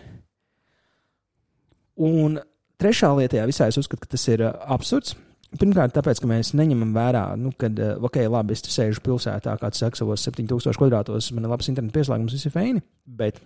Un 2.02 2.40
trešā 2.80 3.12
lietā, 3.18 3.40
jā, 3.40 3.46
visā 3.50 3.68
es 3.70 3.78
uzskatu, 3.78 4.02
ka 4.04 4.14
tas 4.14 4.24
ir 4.32 4.42
uh, 4.46 4.56
absurds. 4.74 5.14
Pirmkārt, 5.52 5.92
tāpēc, 5.92 6.22
ka 6.22 6.28
mēs 6.30 6.54
neņemam 6.56 6.94
vērā, 6.96 7.24
nu, 7.36 7.52
kad, 7.60 7.76
uh, 7.76 7.98
ok, 8.08 8.22
labi, 8.32 8.56
es 8.56 8.64
te 8.64 8.72
sēžu 8.72 9.02
pilsētā, 9.04 9.58
kāds 9.60 9.82
saka, 9.82 10.00
savos 10.00 10.24
7000 10.24 10.80
kvadrātos, 10.80 11.28
man 11.36 11.44
ir 11.44 11.52
labs 11.52 11.68
internetu 11.68 11.98
pieslēgums, 11.98 12.32
viss 12.38 12.48
ir 12.48 12.54
feini, 12.54 12.80
bet 13.04 13.42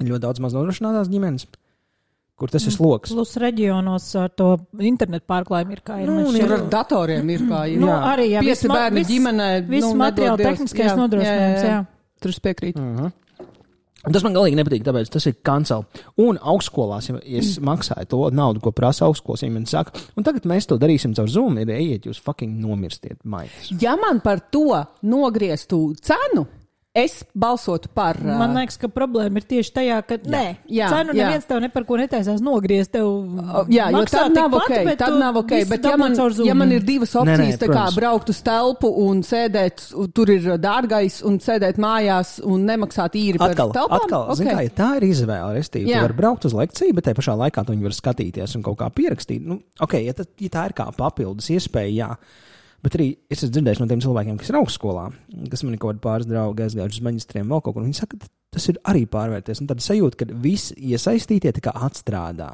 ļoti 0.00 0.22
daudz 0.24 0.42
maz 0.42 0.56
nodrošinātās 0.56 1.12
ģimenes, 1.12 1.46
kur 2.42 2.52
tas 2.52 2.66
ir 2.66 2.74
sloks. 2.74 3.14
Plus 3.14 3.36
reģionos 3.42 4.10
ar 4.20 4.34
to 4.36 4.50
internetu 4.82 5.28
pārklājumu 5.30 5.76
ir 5.78 5.82
kā 5.86 6.00
ir. 6.02 6.10
Nu. 6.10 6.28
Tur 6.34 6.56
ar 6.58 6.66
datoriem 6.72 7.32
ir 7.36 7.46
kā 7.48 7.64
ir. 7.70 7.80
Nu, 7.82 7.88
Jā. 7.92 7.98
arī, 8.12 8.28
jā, 8.34 8.44
Pieci 8.44 8.66
viss 8.66 8.70
ma- 8.70 8.78
bērni 8.80 9.02
viss- 9.02 9.12
ģimenē. 9.14 9.48
Viss 9.70 9.88
nu, 9.88 10.10
Dievs. 10.18 10.42
tehniskais 10.42 10.90
Jā, 10.90 10.96
nodrošinājums, 10.98 11.62
jā, 11.62 11.74
jā. 11.76 11.82
Tur 12.22 12.30
es 12.34 12.40
piekrītu. 12.42 12.78
Mm 12.82 12.96
-hmm. 12.98 13.12
Tas 14.02 14.24
man 14.26 14.34
galīgi 14.34 14.56
nepatīk, 14.58 14.82
tāpēc 14.82 15.10
tas 15.14 15.26
ir 15.26 15.36
kancels. 15.46 15.86
Un 16.18 16.38
augstskolās, 16.42 17.08
ja 17.08 17.20
es 17.38 17.58
maksāju 17.62 18.08
to 18.10 18.30
naudu, 18.34 18.60
ko 18.60 18.72
prasa 18.74 19.04
augstskolas, 19.06 19.44
viņi 19.44 19.52
man 19.52 19.66
saka, 19.66 19.92
un 20.16 20.24
tagad 20.24 20.42
mēs 20.42 20.66
to 20.66 20.76
darīsim 20.76 21.14
caur 21.14 21.28
Zoom, 21.30 21.58
ir 21.62 21.66
ejiet, 21.70 22.08
jūs 22.08 22.18
fucking 22.20 22.58
nomirstiet, 22.58 23.20
maitas. 23.24 23.70
Ja 23.80 23.94
man 23.96 24.20
par 24.20 24.40
to 24.50 24.84
nogrieztu 25.06 25.94
cenu, 26.02 26.46
es 26.94 27.22
balsotu 27.32 27.88
par. 27.96 28.18
Man 28.20 28.52
liekas, 28.52 28.76
ka 28.76 28.88
problēma 28.92 29.40
ir 29.40 29.46
tieši 29.48 29.70
tajā, 29.72 29.98
ka 30.04 30.18
nē, 30.28 30.42
Jā, 30.68 30.90
cenu 30.92 31.14
jā. 31.16 31.24
neviens 31.24 31.46
tev 31.48 31.62
ne 31.64 31.70
par 31.72 31.86
ko 31.88 31.96
netaisās 31.96 32.42
nogriezt. 32.44 32.92
Tev 32.92 33.08
Jā, 33.72 33.86
jo 33.94 34.02
tad 34.10 34.34
nav 34.36 34.52
ok. 34.58 34.72
bet 34.90 35.00
Tad 35.00 35.16
nav 35.16 35.38
ok. 35.40 35.54
Bet, 35.70 35.88
ja 35.88 35.96
man, 35.96 36.12
ja 36.44 36.56
man 36.58 36.74
ir 36.76 36.84
divas 36.84 37.14
Nē, 37.16 37.24
nē, 37.24 37.36
opcijas, 37.38 37.56
tā 37.62 37.70
kā 37.70 37.78
protams. 37.78 37.96
braukt 37.96 38.32
uz 38.34 38.42
telpu 38.44 38.90
un 39.06 39.24
sēdēt, 39.24 39.86
tur 40.12 40.34
ir 40.36 40.50
dārgais, 40.60 41.22
un 41.24 41.40
sēdēt 41.40 41.80
mājās 41.80 42.34
un 42.44 42.68
nemaksāt 42.68 43.16
īri 43.16 43.40
par 43.40 43.56
Atkal, 43.56 43.72
telpām, 43.78 44.04
atkal 44.04 44.28
ok. 44.28 44.40
zin, 44.42 44.52
kā, 44.52 44.60
ja 44.68 44.76
tā 44.82 44.90
ir 45.00 45.08
izvēle. 45.08 45.56
Restīvi, 45.56 45.88
tu 45.88 45.96
Jā. 45.96 46.04
vari 46.04 46.20
braukt 46.20 46.44
uz 46.48 46.52
lekciju, 46.60 46.92
bet 47.00 47.08
tajā 47.08 47.20
pašā 47.22 47.38
laikā 47.46 47.64
tu 47.64 47.72
viņu 47.72 47.88
var 47.88 47.96
skatīties 47.96 48.56
un 48.60 48.68
kaut 48.68 48.80
kā 48.84 48.92
pierakstīt. 48.92 49.40
Nu, 49.48 49.62
ok, 49.80 49.96
ja, 50.04 50.12
tad, 50.20 50.28
ja 50.44 50.52
tā 50.60 50.68
ir 50.68 50.76
kā 50.76 50.90
papildus 50.96 51.48
iespēja, 51.56 51.92
jā. 52.04 52.12
Bet 52.82 52.96
arī 52.98 53.08
es 53.30 53.38
esmu 53.44 53.52
dzirdējis 53.54 53.80
no 53.80 53.86
tiem 53.90 54.00
cilvēkiem, 54.02 54.38
kas 54.40 54.50
ir 54.50 54.58
augstskolā, 54.58 55.04
kas 55.52 55.62
man 55.62 55.76
ir 55.76 55.80
kaut 55.82 55.92
kādi 55.92 56.02
pāris 56.02 56.26
draugi 56.26 56.64
aizgājuši 56.64 56.98
uz 56.98 57.04
maģistriem 57.06 57.52
vēl 57.52 57.62
kaut 57.62 57.76
kur. 57.76 57.84
Viņi 57.86 57.98
saka, 58.00 58.18
ka 58.18 58.30
tas 58.56 58.66
ir 58.72 58.80
arī 58.90 59.04
pārvērties. 59.10 59.62
Un 59.62 59.68
tad 59.70 59.84
sajūta, 59.84 60.18
ka 60.18 60.40
visi 60.42 60.74
iesaistītie 60.90 61.54
tā 61.54 61.62
kā 61.62 61.74
atstrādā. 61.86 62.50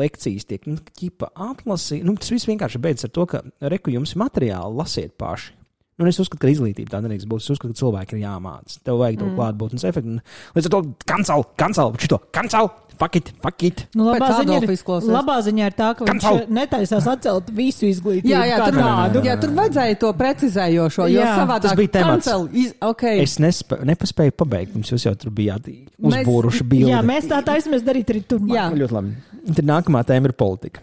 Lekcijas 0.00 0.48
tiek 0.48 0.64
nu, 0.68 0.78
ķipa 0.96 1.30
atlasītas. 1.50 2.06
Nu, 2.08 2.16
tas 2.20 2.32
viss 2.32 2.48
vienkārši 2.48 2.80
beidzas 2.84 3.08
ar 3.08 3.12
to, 3.16 3.26
ka 3.30 3.42
reku 3.74 3.92
jums 3.92 4.16
materiāli 4.20 4.80
lasiet 4.80 5.14
paši. 5.20 5.52
Nu, 5.94 6.08
es 6.10 6.18
uzskatu, 6.18 6.40
ka 6.42 6.50
izglītība 6.50 6.90
tā 6.90 6.98
nedrīkst 7.04 7.28
būt. 7.30 7.44
Es 7.44 7.52
uzskatu, 7.54 7.70
ka 7.70 7.78
cilvēki 7.78 8.16
ir 8.16 8.24
jāmācās. 8.24 8.80
Tev 8.82 8.98
vajag 8.98 9.20
to 9.20 9.28
mm. 9.28 9.36
klātbūtnes 9.38 9.84
efektu. 9.86 10.16
un 10.16 10.56
Līdz 10.56 10.66
ar 10.66 10.72
to 10.74 10.80
kancel, 11.06 11.44
kancel, 11.60 11.92
šito 12.02 12.18
kancel, 12.34 12.70
fuck 12.98 13.18
it, 13.20 13.30
fuck 13.42 13.62
it. 13.66 13.84
Nu, 13.94 14.08
labā, 14.08 14.30
ziņa 14.40 14.56
ir, 14.58 14.72
labā 15.14 15.36
ziņa 15.46 15.68
ir 15.70 15.76
tā, 15.78 15.90
ka 15.94 16.08
viņš 16.08 16.24
Kancel! 16.24 16.40
netaisās 16.58 17.06
atcelt 17.12 17.52
visu 17.54 17.86
izglītību. 17.86 18.32
Jā, 18.32 18.42
jā, 18.50 18.60
tur, 18.64 18.78
tādu. 18.80 19.22
jā, 19.28 19.36
tur 19.42 19.52
vajadzēja 19.58 19.98
to 20.02 20.10
precizējošo. 20.18 21.06
Jo 21.12 21.22
Jā. 21.22 21.34
savādāk 21.40 21.68
Tas 21.68 21.78
bija 21.78 21.92
temats. 21.98 22.30
cancel 22.30 22.48
Iz, 22.64 22.72
okay. 22.82 23.20
Es 23.22 23.36
nespē, 23.42 23.78
nepaspēju 23.86 24.34
pabeigt, 24.38 24.74
pirms 24.74 24.90
jūs 24.94 25.06
jau 25.06 25.14
tur 25.18 25.34
bijāt 25.34 25.68
uzbūruši 25.70 26.66
bildi. 26.66 26.90
Jā, 26.90 27.04
mēs 27.06 27.30
tā 27.30 27.38
taisamies 27.46 27.86
darīt 27.86 28.10
arī 28.14 28.24
tur. 28.26 28.42
Jā. 28.50 28.66
Ļoti 28.74 28.98
labi. 28.98 29.14
Tad 29.52 29.70
nākamā 29.70 30.02
tēma 30.10 30.30
ir 30.30 30.36
politika. 30.38 30.82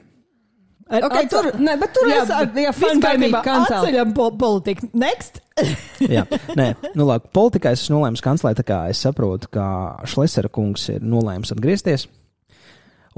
Ar, 0.92 1.06
Okay, 1.08 1.28
tur, 1.32 1.48
ne, 1.64 1.78
bet 1.80 1.94
tur 1.96 2.10
jā, 2.12 2.22
es 2.26 2.32
ar 2.36 2.50
baby 2.52 3.00
kārtībā. 3.00 3.42
Atceļam 3.64 4.12
po 4.18 4.30
politiku. 4.36 4.90
Next! 5.00 5.40
Jā, 6.16 6.26
nē, 6.58 6.72
nu, 6.98 7.06
labi. 7.08 7.30
Politikā 7.36 7.72
es 7.76 7.84
esmu 7.86 8.00
nolēmis 8.00 8.24
kancelēt, 8.26 8.60
tā 8.60 8.66
kā 8.68 8.80
es 8.92 9.00
saprotu, 9.04 9.48
ka 9.54 9.66
Šlesera 10.10 10.50
kungs 10.52 10.90
ir 10.92 11.04
nolēmis 11.06 11.54
atgriezties. 11.56 12.08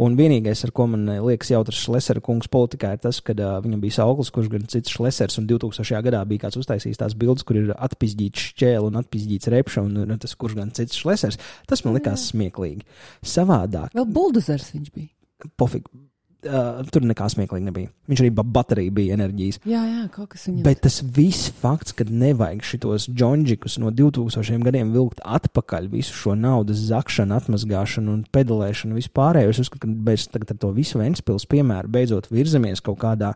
Un 0.01 0.15
vienīgais, 0.17 0.63
ar 0.65 0.71
ko 0.73 0.87
man 0.89 1.03
liekas 1.21 1.51
jautrs 1.53 1.83
Šlesera 1.85 2.21
kungs 2.25 2.49
politikā, 2.49 2.95
ir 2.95 3.01
tas, 3.03 3.19
ka 3.21 3.35
uh, 3.37 3.59
viņam 3.61 3.81
bija 3.83 3.99
sauklis, 3.99 4.31
kurš 4.33 4.47
gan 4.49 4.63
cits 4.69 4.89
Šlesers, 4.95 5.37
un 5.37 5.45
2000. 5.49 5.99
gadā 6.07 6.23
bija 6.25 6.47
kāds 6.47 6.57
uztaisījis 6.57 6.97
tās 7.01 7.13
bildes, 7.13 7.45
kur 7.45 7.59
ir 7.61 7.69
atpizģīts 7.77 8.47
šķēle 8.55 8.89
un 8.89 8.97
atpizģīts 9.03 9.51
repša, 9.53 9.83
un 9.85 10.01
uh, 10.07 10.15
tas, 10.23 10.33
kurš 10.41 10.57
gan 10.57 10.73
cits 10.73 10.97
Šlesers. 10.97 11.37
Tas 11.69 11.85
man 11.85 11.93
likās 11.99 12.25
smieklīgi. 12.31 12.81
Savādāk, 13.21 13.93
Vēl 13.93 14.09
buldozers 14.17 14.71
viņš 14.73 14.89
bija. 14.97 15.13
pofīgi. 15.61 15.93
Uh, 16.43 16.81
tur 16.91 17.05
nekā 17.07 17.29
smieklīgi 17.31 17.63
nebija. 17.69 17.89
Viņš 18.11 18.19
arī 18.19 18.29
ba- 18.35 18.43
baterija 18.43 18.91
bija 18.91 19.15
enerģijas. 19.15 19.61
Jā, 19.63 19.79
jā, 19.87 20.01
kaut 20.11 20.33
kas 20.33 20.49
viņam. 20.49 20.65
Bet 20.65 20.81
tas 20.83 20.97
viss 21.15 21.47
fakts, 21.61 21.95
ka 21.95 22.03
nevajag 22.03 22.65
šitos 22.67 23.05
džonģikus 23.07 23.77
no 23.79 23.93
2000 23.95 24.59
gadiem 24.67 24.91
vilkt 24.91 25.21
atpakaļ, 25.23 25.87
visu 25.93 26.11
šo 26.17 26.35
naudas 26.35 26.83
zakšanu, 26.89 27.37
atmazgāšanu 27.39 28.17
un 28.17 28.25
pedalēšanu 28.35 28.99
vispārējo. 28.99 29.53
Es 29.55 29.61
uzskatu, 29.63 29.87
ka 29.87 30.03
bez 30.11 30.27
to 30.27 30.73
visu 30.75 30.99
Ventspils 30.99 31.47
piemēru 31.47 31.87
beidzot 31.95 32.27
virzamies 32.27 32.83
kaut 32.83 32.99
kādā 32.99 33.31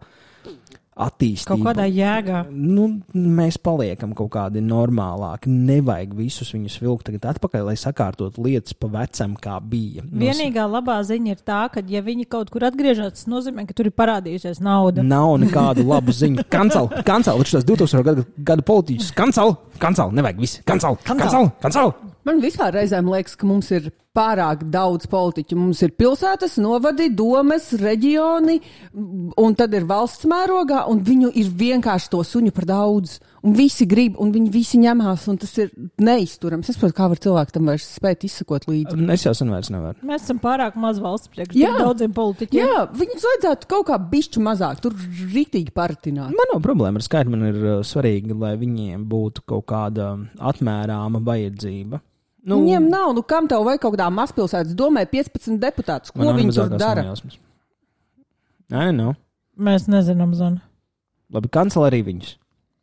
attīstībā. 0.97 1.55
Kaut 1.55 1.65
kādā 1.69 1.85
jēgā. 1.89 2.41
Nu, 2.51 2.87
mēs 3.13 3.59
paliekam 3.61 4.13
kaut 4.17 4.31
kādi 4.33 4.63
normālāki. 4.65 5.51
Nevajag 5.51 6.15
visus 6.17 6.51
viņus 6.55 6.79
vilkt 6.81 7.07
tagad 7.09 7.29
atpakaļ, 7.33 7.67
lai 7.69 7.77
sakārtot 7.79 8.39
lietas 8.41 8.75
pa 8.77 8.89
vecam, 8.97 9.37
kā 9.41 9.57
bija. 9.61 10.05
Nu, 10.07 10.21
Vienīgā 10.25 10.67
labā 10.69 10.99
ziņa 11.07 11.33
ir 11.35 11.43
tā, 11.47 11.61
ka, 11.73 11.83
ja 11.87 12.03
viņi 12.05 12.27
kaut 12.31 12.51
kur 12.53 12.67
atgriežas, 12.67 13.19
tas 13.19 13.29
nozīmē, 13.31 13.67
ka 13.69 13.77
tur 13.77 13.91
ir 13.91 13.95
parādījusies 13.97 14.61
nauda. 14.63 15.05
Nav 15.05 15.37
nekādu 15.43 15.85
labu 15.91 16.15
ziņu. 16.15 16.47
Kancel, 16.51 16.91
kancel, 17.07 17.45
tos 17.47 17.67
2000 17.67 18.05
gadu, 18.07 18.27
gadu 18.51 18.67
politiķus. 18.67 19.13
Kancel, 19.17 19.57
kancel, 19.81 20.13
nevajag 20.17 20.45
visi. 20.45 20.61
Kancel, 20.67 20.99
kancel, 21.07 21.51
kancel. 21.63 21.93
Man 22.27 22.41
vispār 22.43 22.75
reizēm 22.75 23.07
liekas, 23.07 23.37
ka 23.39 23.47
mums 23.47 23.69
ir 23.71 23.87
pārāk 24.17 24.65
daudz 24.73 25.07
politiķu. 25.11 25.55
Mums 25.59 25.83
ir 25.85 25.93
pilsētas, 25.97 26.57
novadi, 26.59 27.09
domes, 27.13 27.69
reģioni, 27.79 28.57
un 29.39 29.55
tad 29.57 29.75
ir 29.77 29.85
valsts 29.87 30.27
mērogā, 30.29 30.83
un 30.91 31.03
viņu 31.05 31.31
ir 31.37 31.51
vienkārši 31.61 32.11
to 32.13 32.23
suņu 32.27 32.53
par 32.55 32.67
daudz. 32.69 33.17
Un 33.47 33.53
visi 33.55 33.85
grib, 33.87 34.17
un 34.19 34.33
viņi 34.33 34.49
visi 34.51 34.79
ņemās, 34.81 35.27
un 35.31 35.37
tas 35.39 35.53
ir 35.61 35.69
neizturams. 36.03 36.67
Es 36.67 36.75
saprotu, 36.75 36.95
kā 36.97 37.05
var 37.13 37.21
cilvēkam 37.23 37.55
tam 37.55 37.69
vairs 37.71 37.85
spēt 37.95 38.25
izsakot 38.27 38.65
līdzi. 38.67 38.97
Es 39.13 39.23
jau 39.23 39.31
sen 39.37 39.53
vairs 39.53 39.69
nevaru. 39.71 40.01
Mēs 40.09 40.25
esam 40.25 40.41
pārāk 40.43 40.75
maz 40.81 40.99
valsts 40.99 41.31
priekš 41.31 41.55
Jā. 41.55 41.69
tik 41.71 41.85
daudziem 41.85 42.17
politiķiem. 42.17 42.59
Jā, 42.59 42.83
viņus 42.97 43.29
vajadzētu 43.29 43.71
kaut 43.71 43.87
kā 43.91 44.01
bišķi 44.11 44.43
mazāk, 44.49 44.81
tur 44.83 44.97
rītīgi 44.97 45.71
paratināt. 45.77 46.35
Man 46.35 46.51
nav 46.51 46.65
problēma 46.65 46.99
ar 46.99 47.07
skaitu. 47.07 47.31
Man 47.31 47.47
ir 47.53 47.61
uh, 47.61 47.79
svarīgi, 47.87 48.35
lai 48.35 48.57
viņiem 48.59 49.07
būtu 49.07 49.45
kaut 49.47 49.69
kāda 49.69 50.11
atmērāma 50.51 51.23
vajadzība. 51.23 52.01
Nu, 52.47 52.61
Viņiem 52.61 52.85
nav, 52.89 53.11
nu 53.17 53.21
kam 53.27 53.47
tev 53.51 53.65
vajag 53.67 53.81
kaut 53.83 53.97
kādā 53.97 54.07
mazpilsētas 54.13 54.75
domē 54.79 55.03
15 55.11 55.57
deputātus? 55.59 56.13
Ko 56.15 56.23
viņi 56.31 56.53
tur 56.55 56.69
dara? 56.79 57.03
Nē, 58.71 58.89
nē, 58.95 59.13
Mēs 59.57 59.87
nezinām, 59.89 60.35
Zana. 60.37 60.61
labi, 61.33 61.49
kancel 61.51 61.83
arī 61.87 62.03
viņus. 62.05 62.35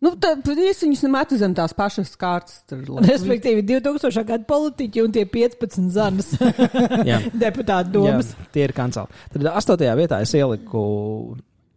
Nu, 0.04 0.10
tad 0.20 0.44
es 0.52 0.82
viņus 0.82 1.00
nemetu 1.06 1.36
zem 1.40 1.54
tās 1.56 1.72
pašas 1.72 2.10
kārtas. 2.20 2.58
Tur, 2.68 2.82
Respektīvi, 3.06 3.62
2000. 3.64 4.24
gada 4.28 4.44
politiķi 4.44 5.00
un 5.04 5.14
tie 5.14 5.22
15 5.24 5.88
zanas 5.94 6.34
Jā. 7.08 7.22
deputātu 7.32 7.94
domas. 7.94 8.34
Jā, 8.34 8.48
tie 8.52 8.66
ir 8.66 8.74
kanceli. 8.76 9.08
Tad 9.32 9.46
astotajā 9.54 9.94
vietā 9.96 10.18
es 10.26 10.34
ieliku 10.36 10.82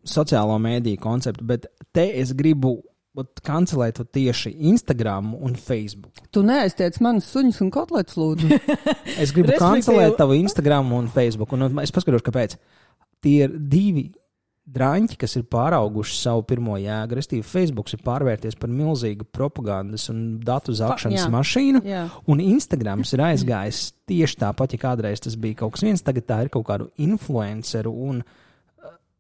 sociālo 0.08 0.58
mēdīju 0.60 1.00
konceptu, 1.04 1.45
bet 1.47 1.69
te 1.95 2.04
es 2.19 2.34
gribu 2.36 2.82
kancelēt 3.45 4.01
tieši 4.13 4.53
Instagram 4.69 5.34
un 5.36 5.56
Facebook. 5.58 6.21
Tu 6.34 6.43
neaiztiec 6.45 6.99
manas 7.03 7.30
suņus 7.34 7.63
un 7.65 7.73
kotletes, 7.73 8.17
lūdzu. 8.19 8.51
Es 9.23 9.34
gribu 9.36 9.58
kancelēt 9.58 10.17
tavu 10.19 10.38
Instagram 10.38 10.93
un 10.97 11.10
Facebook. 11.12 11.56
Un 11.56 11.82
es 11.82 11.93
paskaidrošu, 11.95 12.27
kāpēc. 12.27 12.56
Tie 13.23 13.39
ir 13.47 13.53
divi 13.58 14.08
drāņķi, 14.67 15.15
kas 15.21 15.38
ir 15.39 15.45
pārauguši 15.47 16.17
savu 16.19 16.43
pirmo 16.47 16.75
jēgu. 16.77 17.17
Restīvi, 17.17 17.45
Facebook 17.47 17.89
ir 17.95 18.01
pārvērties 18.06 18.58
par 18.60 18.69
milzīgu 18.69 19.30
propagandas 19.34 20.10
un 20.12 20.25
datu 20.43 20.75
zākšanas 20.75 21.23
jā. 21.23 21.30
mašīnu. 21.34 21.84
Jā. 21.88 22.03
Un 22.27 22.43
Instagrams 22.43 23.15
ir 23.15 23.23
aizgājis 23.30 23.86
tieši 24.10 24.41
tāpat, 24.43 24.75
ja 24.75 24.84
kādreiz 24.84 25.23
tas 25.23 25.39
bija 25.39 25.63
kaut 25.63 25.77
kas 25.77 25.88
viens, 25.88 26.03
tagad 26.03 26.27
tā 26.27 26.43
ir 26.43 26.51
kaut 26.53 26.67
kādu 26.67 26.91
influenceru 27.08 27.95
un 28.10 28.21
uh, 28.21 28.43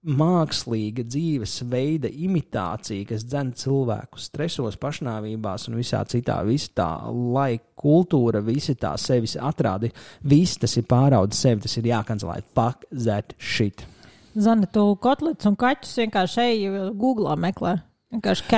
mākslīga 0.05 1.03
dzīvesveida 1.07 2.09
imitācija, 2.11 3.07
kas 3.09 3.25
dzen 3.27 3.51
cilvēkus 3.57 4.29
stresos, 4.29 4.77
pašnāvībās 4.79 5.67
un 5.69 5.79
visā 5.79 6.03
citā. 6.09 6.37
Visa 6.47 6.71
tā 6.77 6.89
laika 7.11 7.65
kultūra, 7.81 8.41
visi 8.45 8.77
tā 8.79 8.93
sevis 9.01 9.37
atrādi, 9.41 9.91
viss 10.23 10.61
tas 10.61 10.77
ir 10.77 10.87
pāraudis 10.89 11.41
sevi, 11.43 11.63
tas 11.65 11.77
ir 11.77 11.91
jākancelē. 11.91 12.39
Fuck 12.55 12.87
that 12.91 13.35
shit. 13.37 13.85
Zana, 14.37 14.69
tu 14.69 14.91
kotlets 15.01 15.49
un 15.49 15.57
kaķus 15.57 15.95
vienkārši 16.03 16.43
ej 16.45 16.65
Google 16.93 17.33
meklē. 17.41 17.79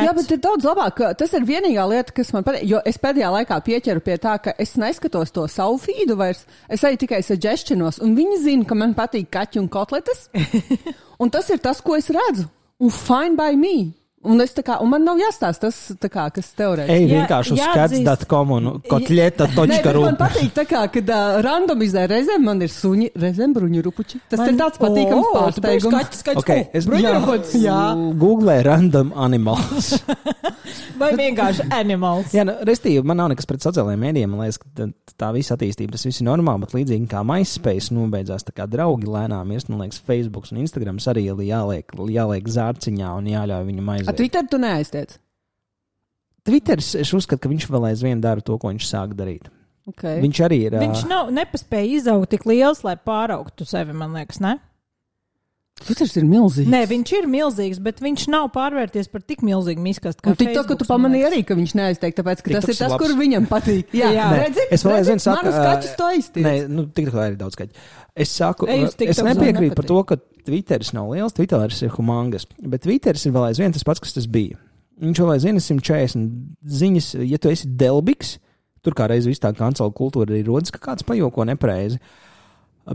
Jā, 0.05 0.13
bet 0.13 0.29
ir 0.29 0.41
daudz 0.43 0.65
labāk. 0.67 0.99
Tas 1.17 1.31
ir 1.33 1.45
vienīgā 1.47 1.85
lieta, 1.89 2.13
kas 2.13 2.29
man 2.35 2.45
patīk. 2.45 2.67
Jo 2.69 2.81
es 2.85 2.99
pēdējā 3.01 3.31
laikā 3.33 3.57
pieķeru 3.65 4.03
pie 4.05 4.19
tā, 4.21 4.35
ka 4.45 4.53
es 4.61 4.75
neskatos 4.77 5.33
to 5.33 5.47
savu 5.49 5.79
feedu 5.81 6.17
vairs. 6.19 6.43
Es 6.69 6.85
eju 6.85 7.01
tikai 7.01 7.23
suggestionos, 7.25 7.97
un 8.05 8.13
viņi 8.17 8.37
zina, 8.43 8.67
ka 8.69 8.77
man 8.77 8.93
patīk 8.97 9.31
kaķi 9.33 9.63
un 9.63 9.71
kotletes. 9.73 10.27
un 11.21 11.33
tas 11.33 11.49
ir 11.49 11.63
tas, 11.65 11.81
ko 11.81 11.97
es 11.97 12.11
redzu. 12.13 12.45
Un 12.79 12.93
fine 12.93 13.35
by 13.39 13.57
me. 13.57 13.98
Un, 14.19 14.41
es 14.43 14.51
tā 14.51 14.59
kā, 14.67 14.75
un 14.83 14.89
man 14.91 15.05
nav 15.07 15.15
jāstāsta 15.21 15.69
tas, 15.69 15.77
tā 15.95 16.09
kā, 16.11 16.25
kas 16.35 16.49
teorētiski. 16.59 16.91
Ej, 16.91 17.05
Jā, 17.07 17.19
vienkārši 17.21 17.53
uz 17.55 17.61
skats.com 17.63 18.49
un 18.51 18.65
kotļeta.ru. 18.83 20.01
man 20.03 20.17
patīk, 20.19 20.49
tā 20.57 20.65
kā, 20.67 20.81
kad 20.91 21.11
uh, 21.15 21.37
randomizē 21.45 22.03
reizēm 22.11 22.43
man 22.43 22.59
ir 22.65 22.73
suņi, 22.73 23.13
reizēm 23.15 23.53
bruņu 23.55 23.83
rupuči. 23.85 24.19
Tas 24.27 24.41
Man- 24.43 24.51
ir 24.51 24.57
tāds 24.59 24.81
patīkams 24.81 25.23
O, 25.23 25.31
tu 25.55 25.63
biji 25.63 25.85
pārsteigums. 25.85 25.95
Kaķis, 25.95 26.25
kaķis, 26.27 26.43
Okay, 26.43 26.65
o, 26.67 26.71
es 26.81 26.89
bruņurupucis. 26.89 27.63
Jā. 27.63 27.77
Google 28.19 28.57
random 28.67 29.13
animals. 29.15 29.93
Vai 30.99 31.13
vienkārši 31.15 31.69
animals. 31.79 32.33
Jā, 32.35 32.43
nu, 32.47 32.57
restīvi, 32.67 33.05
man 33.07 33.21
nav 33.21 33.31
nekas 33.31 33.47
pret 33.47 33.63
sociālajiem 33.63 34.03
mēdījiem. 34.03 34.33
Man 34.35 34.43
liekas, 34.43 34.59
ka 34.59 34.89
tā- 35.15 35.31
visa 35.35 35.55
attīstība, 35.55 35.95
tas 35.95 36.03
viss 36.07 36.19
ir 36.19 36.27
normāli, 36.27 36.65
bet 36.65 36.75
līdzīgi 36.75 37.07
kā 37.11 37.23
MySpace 37.23 37.95
nobeidzās, 37.95 38.43
tā 38.47 38.51
kā 38.57 38.67
draugi 38.67 39.07
lēnām 39.07 39.55
ies, 39.55 39.69
man 39.71 39.85
liekas, 39.85 40.03
Facebook 40.03 40.51
un 40.51 40.59
Instagram 40.65 40.99
arī 41.09 41.25
ir 41.31 41.39
jāliek, 41.47 41.95
jāliek 42.11 42.51
zārciņā 42.51 43.15
un 43.15 43.31
jāļauj 43.31 43.67
viņam 43.71 43.93
A 44.09 44.11
aiziet. 44.11 44.19
Twitter 44.23 44.49
tu 44.49 44.59
neaiztiec. 44.61 45.15
Twitters, 46.49 46.93
es 46.97 47.13
uzskatu, 47.13 47.43
ka 47.43 47.51
viņš 47.51 47.67
vēl 47.69 47.91
aizvien 47.91 48.21
dara 48.23 48.41
to, 48.41 48.57
ko 48.57 48.71
viņš 48.71 48.87
sāk 48.89 49.13
darīt. 49.17 49.49
Okay. 49.89 50.19
Viņš 50.21 50.41
arī 50.45 50.59
ir. 50.67 50.77
Viņš 50.81 51.05
nav 51.09 51.29
nepaspēja 51.33 51.99
izaugt 51.99 52.31
tik 52.33 52.45
liels, 52.49 52.83
lai 52.85 52.95
pāraugtu 52.97 53.65
sevi, 53.69 53.95
man 53.97 54.13
liekas, 54.17 54.41
ne? 54.43 54.57
Twitters 55.83 56.15
ir 56.19 56.25
milzīgs. 56.27 56.69
Nē, 56.69 56.81
viņš 56.89 57.11
ir 57.17 57.27
milzīgs, 57.31 57.79
bet 57.83 58.01
viņš 58.03 58.25
nav 58.33 58.49
pārvērties 58.55 59.09
par 59.11 59.23
tik 59.25 59.43
milzīgu 59.45 59.83
miskastu. 59.83 60.25
Un 60.27 60.37
tik 60.39 60.51
to, 60.55 60.63
ka 60.67 60.77
tu 60.79 60.87
pamanīji 60.89 61.27
arī, 61.29 61.39
ka 61.47 61.57
viņš 61.57 61.75
neaiztiek, 61.79 62.15
tāpēc, 62.17 62.43
ka 62.43 62.53
tas 62.55 62.67
TikToks 62.67 62.73
ir 62.73 62.79
tas, 62.81 62.93
labs. 62.93 63.01
kur 63.03 63.15
viņam 63.19 63.47
patīk. 63.49 63.95
Jā, 63.95 64.11
Jā. 64.15 64.27
Nē, 64.33 64.41
redzi, 64.45 64.65
es 64.75 64.85
vēl 64.85 64.97
aizvien 64.99 65.23
saku, 65.23 65.53
ā, 65.53 65.63
kaķus 65.69 65.95
to 65.99 66.09
aiztiek. 66.13 66.45
Nē, 66.45 66.53
nu, 66.71 66.85
tik 66.95 67.11
tā 67.13 67.29
ir 67.31 67.37
daudz 67.39 67.57
skaļi. 67.57 67.85
Es 68.19 68.33
saku, 68.35 68.67
es 68.69 69.23
nepiekrītu 69.23 69.77
par 69.79 69.87
to, 69.87 70.01
ka 70.09 70.19
Twitteris 70.49 70.91
nav 70.97 71.13
liels, 71.13 71.35
Twitteris 71.37 71.83
ir 71.85 71.93
humangas, 71.95 72.47
bet 72.59 72.83
Twitteris 72.83 73.27
ir 73.29 73.35
vēl 73.35 73.49
aizvien 73.51 73.75
tas 73.75 73.85
pats, 73.87 74.03
kas 74.03 74.17
tas 74.17 74.27
bija. 74.31 74.59
Viņš 74.99 75.21
vēl 75.23 75.33
aizvien 75.37 75.59
ir 75.59 75.63
140 75.63 76.25
ziņas, 76.79 77.11
ja 77.29 77.39
tu 77.39 77.51
esi 77.53 77.69
delbiks, 77.79 78.35
tur 78.83 78.95
kā 78.97 79.07
reiz 79.11 79.27
viss 79.29 79.41
tā 79.43 79.53
kancela 79.55 79.93
kultūra 79.95 80.33
arī 80.33 80.41
rodas, 80.47 80.73
ka 80.75 80.81
kāds 80.89 81.05
pajoko 81.07 81.45
nepareizi. 81.47 81.99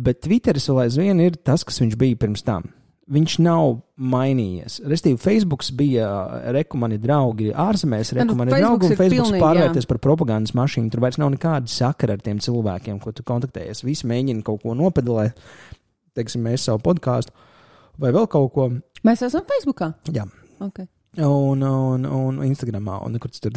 Bet 0.04 0.22
Twitteris 0.24 0.66
vēl 0.70 0.86
aizvien 0.86 1.20
ir 1.22 1.36
tas, 1.46 1.62
kas 1.66 1.78
viņš 1.82 1.98
bija 2.00 2.18
pirms 2.18 2.42
tam. 2.46 2.66
Viņš 3.14 3.34
nav 3.44 3.82
mainījies. 4.00 4.78
Restīvi, 4.88 5.18
Facebook 5.20 5.66
bija 5.76 6.06
reku 6.56 6.78
mani 6.80 6.96
draugi 6.98 7.50
ārzemēs, 7.52 8.14
nu, 8.16 8.36
mani 8.38 8.54
Facebooks 8.54 8.64
draugi, 8.64 8.88
un 8.88 9.00
Facebook 9.02 9.42
pārvērties 9.42 9.88
par 9.90 10.00
propagandas 10.06 10.54
mašīnu. 10.56 10.88
Tur 10.90 11.04
vairs 11.04 11.20
nav 11.20 11.34
nekāda 11.34 11.68
sakara 11.68 12.16
ar 12.16 12.24
tiem 12.24 12.40
cilvēkiem, 12.42 13.02
ko 13.04 13.12
tu 13.12 13.26
kontaktējies. 13.28 13.84
Visi 13.84 14.08
mēģina 14.08 14.46
kaut 14.46 14.64
ko 14.64 14.72
nopedalēt, 14.78 15.36
teiksim, 16.16 16.48
mēs 16.48 16.64
savu 16.70 16.80
podkāstu 16.86 17.34
vai 18.00 18.14
vēl 18.14 18.28
kaut 18.30 18.52
ko. 18.56 18.68
Mēs 19.04 19.22
esam 19.26 19.44
Facebookā. 19.52 19.92
Jā. 20.14 20.24
Okay. 20.64 20.88
Un, 21.14 21.60
un, 21.62 22.04
un 22.10 22.38
Instagramā, 22.42 22.96
un 23.06 23.14
kur 23.22 23.30
tas 23.30 23.38
tur 23.44 23.52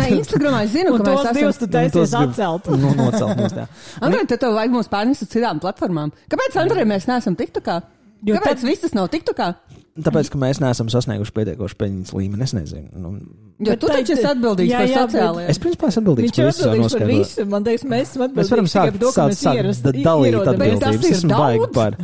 Nē, 0.00 0.06
Instagramā 0.16 0.62
es 0.64 0.70
zinu, 0.72 0.94
ka 0.96 1.04
mēs 1.04 1.34
divus 1.36 1.58
tu 1.60 1.66
esam. 1.68 1.74
taisies 1.74 2.14
atcelt. 2.16 2.70
Nu, 2.80 2.94
nocelt 2.96 3.36
no 3.36 3.48
tā. 3.52 3.66
Andrej, 4.04 4.24
tad 4.30 4.40
tev 4.46 4.54
vajag 4.56 4.72
mums 4.72 4.88
pārnest 4.92 5.26
uz 5.26 5.32
citām 5.34 5.60
platformām. 5.60 6.14
Kāpēc, 6.32 6.56
Andrej, 6.62 6.86
mēs 6.88 7.04
neesam 7.10 7.36
TikTokā? 7.36 7.76
Jo 8.24 8.38
Kāpēc 8.38 8.62
tad- 8.62 8.68
viss 8.70 8.80
tas 8.86 8.96
nav 8.96 9.10
TikTokā? 9.12 9.50
Tāpēc, 9.94 10.26
ka 10.32 10.38
mēs 10.42 10.58
neesam 10.58 10.88
sasnieguši 10.90 11.32
pietiekoši 11.36 11.76
peļņas 11.78 12.14
līmeni, 12.18 12.42
es 12.42 12.54
nezinu. 12.56 12.88
Nu, 12.98 13.14
Jo 13.62 13.70
Bet 13.70 13.78
tu 13.78 13.86
taču 13.86 14.16
esi 14.16 14.24
atbildīgs 14.26 14.66
Jā, 14.72 14.78
par 14.82 14.88
sociālajiem. 15.06 15.50
es 15.52 15.58
principā 15.62 15.86
esmu 15.86 16.00
atbildīgs 16.02 16.24
Viņš 16.26 16.38
ir 16.38 16.42
par 16.42 16.48
visu 16.50 16.58
savu 16.64 16.72
atbildīgs 16.74 16.94
par 16.98 17.06
visu. 17.06 17.44
Man 17.52 17.62
liekas, 17.68 17.84
mēs 17.86 18.08
esam 18.10 18.32
Mēs 18.34 18.48
varam 18.50 18.66
atbildīgi 18.66 18.72
sākt, 18.74 18.98
to, 18.98 19.10
ka 19.14 19.14
sākt, 19.14 19.30
mēs 19.30 19.38
sākt 19.44 20.00
dalīt 20.08 20.38
atbildības. 20.50 21.04
ir 21.06 21.14
Esmu 21.14 21.38
baigi 21.38 21.68
par. 21.76 21.96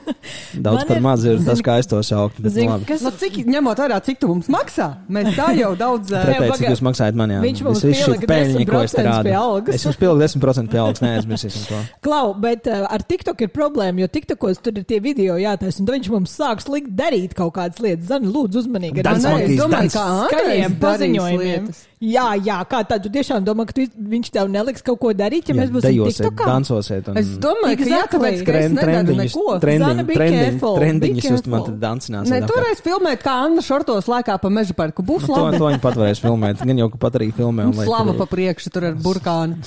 Daudz 0.66 0.84
par 0.90 0.96
ir- 0.98 1.02
maz 1.06 1.24
ir 1.24 1.40
tas, 1.46 1.62
kā 1.64 1.78
es 1.80 1.88
to 1.88 2.02
Zini, 2.04 2.68
labi. 2.68 2.84
kas- 2.84 3.00
Nu, 3.00 3.10
cik, 3.16 3.38
ņemot 3.48 3.80
vērā, 3.80 4.02
cik 4.04 4.20
tu 4.20 4.28
mums 4.28 4.46
maksā, 4.52 4.90
mēs 5.08 5.32
tā 5.40 5.48
jau 5.56 5.72
daudz. 5.80 6.12
Pretēji, 6.12 6.36
pagaid. 6.44 6.60
cik 6.60 6.68
jūs 6.68 6.82
maksājat 6.84 7.14
man, 7.14 7.30
jā. 7.30 7.40
Viņš 7.40 7.62
mums 7.64 7.78
Es 7.80 7.84
visu 7.88 8.04
pielika 8.04 8.20
šī 8.20 8.30
peļņa, 8.34 8.66
ko 8.70 8.82
es 8.84 8.92
te 8.92 9.00
10% 9.00 9.08
rādu. 9.08 9.24
pie 9.24 9.34
algas. 9.40 9.74
Es 9.74 9.84
jums 9.88 9.96
pieliku 9.96 10.20
10% 10.20 10.68
pie 10.70 10.78
algas, 10.84 11.00
neaizmirsīsim 11.00 11.64
to. 11.72 11.80
Klau, 12.04 12.34
bet 12.34 12.66
uh, 12.68 12.84
ar 12.92 13.00
TikTok 13.00 13.40
ir 13.40 13.48
problēma, 13.48 14.04
jo 14.04 14.08
TikTokos 14.12 14.60
tur 14.60 14.76
ir 14.76 14.84
tie 14.84 15.00
video 15.00 15.40
jātaisa, 15.40 15.80
un 15.80 15.86
tad 15.88 15.96
viņš 15.96 16.12
mums 16.12 16.36
sāk 16.36 16.60
slikt 16.60 16.92
darīt 16.92 17.29
kaut 17.38 17.54
kādas 17.56 17.80
lietas. 17.84 18.08
Zani, 18.10 18.30
lūdzu, 18.32 18.64
uzmanīgi. 18.64 19.04
Es 19.04 19.24
monkeys, 19.26 19.60
domāju, 19.60 19.94
kā 19.94 20.04
Skaļiem 20.30 20.76
paziņojumiem. 20.82 21.70
Jā, 22.00 22.30
jā, 22.40 22.54
kā 22.64 22.78
tad 22.88 23.02
tu 23.04 23.10
tiešām 23.12 23.44
domā, 23.44 23.66
ka 23.68 23.74
tu, 23.76 23.84
viņš 23.84 24.30
tev 24.32 24.48
neliks 24.48 24.80
kaut 24.80 24.96
ko 25.02 25.10
darīt, 25.12 25.50
ja 25.50 25.52
Jā, 25.52 25.58
mēs 25.58 25.72
būsim 25.74 25.92
dejosiet, 25.92 26.38
dansosiet. 26.38 27.10
Un... 27.12 27.18
Es 27.20 27.34
domāju, 27.36 27.76
ka 27.76 27.84
jā, 27.84 27.98
Exactly. 27.98 28.14
tāpēc, 28.14 28.44
ka 28.46 28.54
es 28.56 28.72
nedaru 28.72 29.16
neko. 29.18 29.44
Zana, 29.60 30.06
be 30.08 30.16
careful, 30.16 30.78
trendiņus 30.80 31.28
jūs 31.28 31.44
man 31.52 31.66
tad. 31.68 31.76
Nē, 32.08 32.22
apkārt. 32.40 32.48
toreiz 32.48 32.80
filmēt, 32.86 33.20
kā 33.20 33.36
Anna 33.44 33.60
Šortos 33.66 34.08
lēkā 34.08 34.38
pa 34.40 34.48
meža 34.48 34.72
parku. 34.80 35.04
Būs 35.04 35.28
Nu, 35.28 35.34
to, 35.34 35.44
labi. 35.44 35.60
to 35.60 35.68
viņi 35.68 35.82
pat 35.84 36.00
varēs 36.00 36.24
filmēt. 36.24 36.64
Gan 36.72 36.80
jau, 36.80 36.88
ka 36.94 37.04
pat 37.04 37.20
arī 37.20 37.28
filmē. 37.36 37.68
Slava 37.84 38.14
tur- 38.14 38.20
pa 38.24 38.30
priekšu 38.32 38.72
tur 38.72 38.88
ar 38.88 38.96
burkānu. 38.96 39.60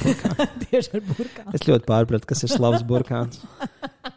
Tieši 0.64 0.96
ar 0.96 1.04
burkānu. 1.12 1.52
Es 1.52 1.68
ļoti 1.68 1.84
pārpratu, 1.92 2.32
kas 2.32 2.46
ir 2.48 2.56
slavs 2.56 2.88
burkāns. 2.88 3.44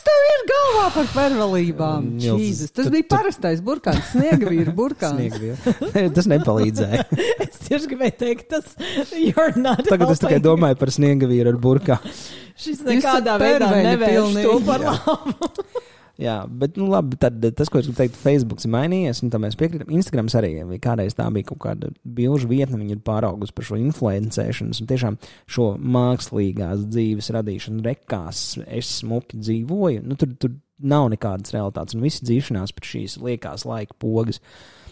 Kas 0.00 0.06
tev 0.06 0.20
ir 0.32 0.42
galvā 0.48 0.84
par 0.94 1.08
pervelībām? 1.12 2.04
Jēzus, 2.24 2.70
tas 2.72 2.86
tu- 2.86 2.92
bija 2.94 3.04
parastais 3.10 3.60
burkāns, 3.60 4.06
sniegvīra 4.14 4.72
burkāns. 4.72 5.34
Tas 6.16 6.28
nepalīdzēja. 6.30 7.04
Es 7.44 7.58
tieši 7.66 7.90
gribēju 7.90 8.14
teikt, 8.22 8.46
tas 8.54 8.64
you're 9.12 9.52
not 9.60 9.82
Tagad 9.84 10.08
es 10.14 10.22
tikai 10.22 10.38
helping. 10.38 10.46
domāju 10.46 10.78
par 10.80 10.88
sniegavīru 10.94 11.52
ar 11.52 11.58
burkānu. 11.60 12.14
Šis 12.60 12.80
nekādā 12.86 13.36
veidā 13.40 13.68
pilnīgi. 14.00 14.46
to 14.48 14.56
par 14.64 14.80
labu. 14.88 15.52
Jā, 16.20 16.42
bet 16.44 16.76
nu, 16.76 16.84
labi, 16.92 17.16
tad, 17.20 17.38
tas, 17.56 17.70
ko 17.72 17.80
es 17.80 17.86
gribu 17.86 17.96
teikt, 17.96 18.18
Facebook 18.20 18.60
ir 18.60 18.72
mainījies, 18.74 19.22
un 19.24 19.30
tam 19.32 19.46
mēs 19.46 19.56
piekrītam. 19.56 19.92
Instagrams 19.96 20.34
arī 20.36 20.50
kādreiz 20.82 21.16
tā 21.16 21.24
bija 21.32 21.48
kaut 21.48 21.62
kāda 21.64 21.88
bilžu 22.04 22.50
vietne, 22.50 22.76
viņa 22.76 22.98
ir 22.98 23.04
pāraugusi 23.06 23.54
par 23.56 23.66
šo 23.68 23.78
influencēšanas 23.80 24.82
un 24.82 24.90
tiešām 24.90 25.16
šo 25.48 25.70
mākslīgās 25.80 26.84
dzīves 26.90 27.32
radīšanu 27.38 27.86
rekās. 27.86 28.42
Es 28.66 28.98
smuki 29.00 29.40
dzīvoju, 29.40 30.04
nu, 30.04 30.18
tur, 30.20 30.34
tur 30.36 30.58
nav 30.80 31.08
nekādas 31.14 31.54
realitātes, 31.56 31.96
un 31.96 32.04
visi 32.04 32.26
dzīšanās 32.28 32.76
pēc 32.76 32.92
šīs 32.92 33.16
liekās 33.24 33.64
laika 33.68 33.96
pogas. 34.00 34.42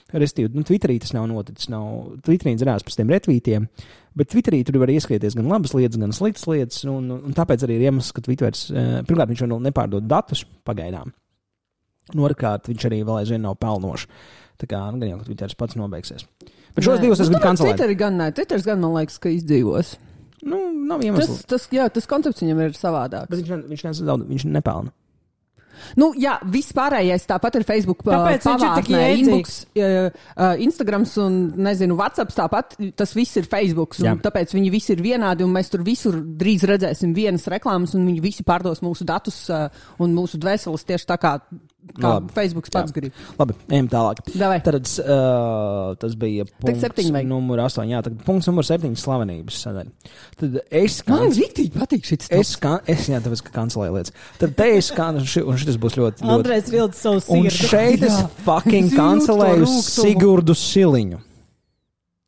Restīvi, 0.09 0.55
nu, 0.57 0.65
Twitterī 0.65 0.97
tas 1.03 1.13
nav 1.13 1.27
noticis. 1.29 1.69
Nav, 1.69 2.15
Twitterī 2.25 2.55
dzirās 2.57 2.87
pēc 2.87 2.97
tiem 2.97 3.11
retvītiem, 3.13 3.69
bet 4.19 4.31
Twitterī 4.33 4.61
tur 4.67 4.81
var 4.83 4.91
ieskrieties 4.93 5.37
gan 5.39 5.49
labas 5.51 5.73
lietas, 5.79 5.99
gan 6.03 6.13
sliktas 6.17 6.45
lietas. 6.51 6.83
Un, 6.91 7.09
un 7.15 7.37
tāpēc 7.37 7.65
arī 7.67 7.79
ir 7.79 7.87
iemesls, 7.89 8.11
ka 8.17 8.25
Twitters, 8.27 8.67
uh, 8.73 8.99
pirmkārt, 9.09 9.31
viņš 9.33 9.45
vēl 9.47 9.63
nepārdod 9.71 10.09
datus 10.11 10.45
pagaidām. 10.69 11.15
Otrkārt, 12.17 12.69
viņš 12.71 12.87
arī 12.89 13.03
vēl 13.05 13.21
aizvien 13.23 13.43
nav 13.45 13.59
pelnošs. 13.61 14.07
Tā 14.59 14.67
kā 14.67 14.79
nu, 14.91 14.99
gan 15.03 15.11
jau, 15.13 15.19
ka 15.21 15.27
Twitters 15.29 15.55
pats 15.59 15.77
nobeigsies. 15.79 16.25
Bet 16.75 16.85
šos 16.87 16.97
Nē. 16.99 17.03
divus 17.05 17.21
es 17.23 17.29
Nu, 17.29 17.37
gribu 17.37 17.45
kancelēt. 17.47 17.77
Twitteri 17.77 17.97
gan, 18.01 18.17
nē, 18.19 18.31
Twitters 18.35 18.65
gan 18.67 18.81
man 18.83 18.95
liekas, 18.97 19.19
ka 19.23 19.31
izdzīvos. 19.31 19.93
Nu, 20.49 20.59
nav 20.89 21.03
Tas, 21.03 21.07
iemesls. 21.09 21.45
tas, 21.51 21.67
jā, 21.75 21.87
tas 21.93 22.07
koncepts 22.11 22.43
viņam 22.43 22.63
ir 22.65 22.75
savādāks. 22.79 23.29
Bet 23.31 23.43
viņš, 23.43 23.69
viņš, 23.71 24.03
daudz, 24.09 24.27
viņš 24.31 24.47
nepelna. 24.55 24.93
Nu, 26.01 26.11
jā, 26.19 26.37
viss 26.53 26.75
pārējais 26.77 27.27
tāpat 27.29 27.59
ir 27.61 27.67
Facebook. 27.69 28.05
Tāpēc 28.07 28.47
viņš 28.49 28.65
ir 28.65 28.75
tik 28.81 28.91
pavārnē, 28.91 29.03
jēdzīgs. 29.05 29.29
inbox, 29.29 29.57
uh, 29.79 30.25
uh, 30.37 30.63
Instagrams 30.65 31.15
un, 31.23 31.39
nezinu, 31.69 31.99
WhatsApp 31.99 32.35
tāpat. 32.37 32.77
Tas 32.99 33.15
viss 33.17 33.41
ir 33.41 33.49
Facebook. 33.51 33.97
Tāpēc 33.99 34.55
viņi 34.57 34.73
visi 34.75 34.95
ir 34.97 35.05
vienādi 35.05 35.47
un 35.47 35.55
mēs 35.55 35.73
tur 35.73 35.85
visur 35.87 36.19
drīz 36.19 36.67
redzēsim 36.69 37.15
vienas 37.17 37.49
reklāmas 37.51 37.97
un 37.99 38.07
viņi 38.09 38.25
visi 38.25 38.47
pārdos 38.47 38.83
mūsu 38.85 39.07
datus 39.09 39.45
uh, 39.53 39.69
un 40.03 40.15
mūsu 40.17 40.41
dvēseles 40.41 40.87
tieši 40.89 41.09
tā 41.09 41.19
kā, 41.21 41.37
kā 41.97 42.11
Labi. 42.15 42.33
Facebook 42.37 42.69
pats 42.75 42.93
grib. 42.95 43.13
Labi, 43.39 43.55
ejam 43.71 43.89
tālāk. 43.93 44.21
Davai. 44.35 44.59
Tad 44.67 44.77
uh, 44.79 45.95
tas 46.03 46.15
bija 46.21 46.45
punkts 46.61 46.83
septiņi 46.85 47.23
numur 47.31 47.63
astoņi. 47.65 47.95
Jā, 47.97 48.03
tagad 48.07 48.25
punkts 48.27 48.49
numur 48.51 48.67
septiņi 48.69 48.99
slavenības 49.01 49.61
sadaļa. 49.65 50.13
Tad 50.41 50.59
es 50.83 50.99
kā. 51.07 51.19
Man 51.19 51.33
rīktīgi 51.37 51.73
patīk 51.77 52.05
šis 52.11 52.29
Es 52.39 52.55
kā, 52.61 52.77
es, 52.87 53.07
jā, 53.09 53.21
tāpēc, 53.25 53.43
ka 53.49 53.55
kancelēju 53.61 53.97
lietas. 53.99 54.15
Tad 54.39 54.57
te 54.59 54.69
es 54.77 54.91
kā, 54.95 55.09
un 55.17 55.25
ši- 55.25 55.45
un 55.49 55.57
šis 55.61 55.79
būs 55.81 55.97
ļoti, 55.99 56.23
ļoti. 56.25 56.35
Andrejs 56.39 56.73
vilcis 56.73 57.01
savu 57.07 57.23
Un 57.39 57.49
sirdi. 57.49 57.69
šeit 57.73 58.03
es 58.09 58.19
fucking 58.45 58.93
kancelēju. 58.97 59.67
Sigurdu 59.89 60.55
Siliņu. 60.59 61.21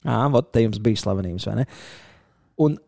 Jā, 0.07 0.20
vot 0.33 0.46
te 0.53 0.62
jums 0.64 0.79
bija 0.81 0.96
slavenības, 1.03 1.44
vai 1.51 1.59
ne? 1.61 1.66
Un 2.64 2.79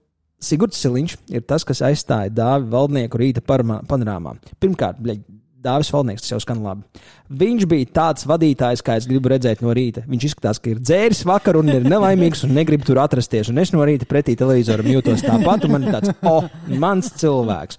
Sigurds 0.42 0.80
Siliņš 0.82 1.12
ir 1.36 1.44
tas, 1.46 1.62
kas 1.68 1.82
aizstāja 1.86 2.32
Dāvi 2.34 2.66
valdnieku 2.72 3.20
rīta 3.20 3.42
parma- 3.44 3.82
panorāmā. 3.86 4.32
Pirmkārt, 4.58 4.98
bļaļ, 5.04 5.20
Dāvis 5.62 5.92
valdnieks, 5.94 6.24
tas 6.24 6.32
jau 6.32 6.40
skan 6.42 6.62
labi. 6.64 7.02
Viņš 7.38 7.66
bija 7.70 7.88
tāds 7.94 8.26
vadītājs, 8.26 8.82
kā 8.84 8.96
es 8.98 9.06
gribu 9.06 9.30
redzēt 9.30 9.62
no 9.62 9.74
rīta. 9.76 10.02
Viņš 10.10 10.26
izskatās, 10.28 10.58
ka 10.58 10.72
ir 10.72 10.80
dzēris 10.82 11.22
vakar 11.28 11.58
un 11.60 11.70
ir 11.70 11.86
nelaimīgs 11.86 12.42
un 12.46 12.56
negrib 12.56 12.82
tur 12.86 12.98
atrasties. 13.02 13.52
Un 13.52 13.62
es 13.62 13.70
no 13.74 13.84
rīta 13.86 14.08
pretī 14.10 14.34
televizoram 14.38 14.90
jūtos 14.90 15.22
tāpat, 15.22 15.68
un 15.68 15.76
man 15.76 15.86
ir 15.86 15.94
tāds, 15.94 16.12
oh, 16.26 16.48
mans 16.82 17.12
cilvēks. 17.22 17.78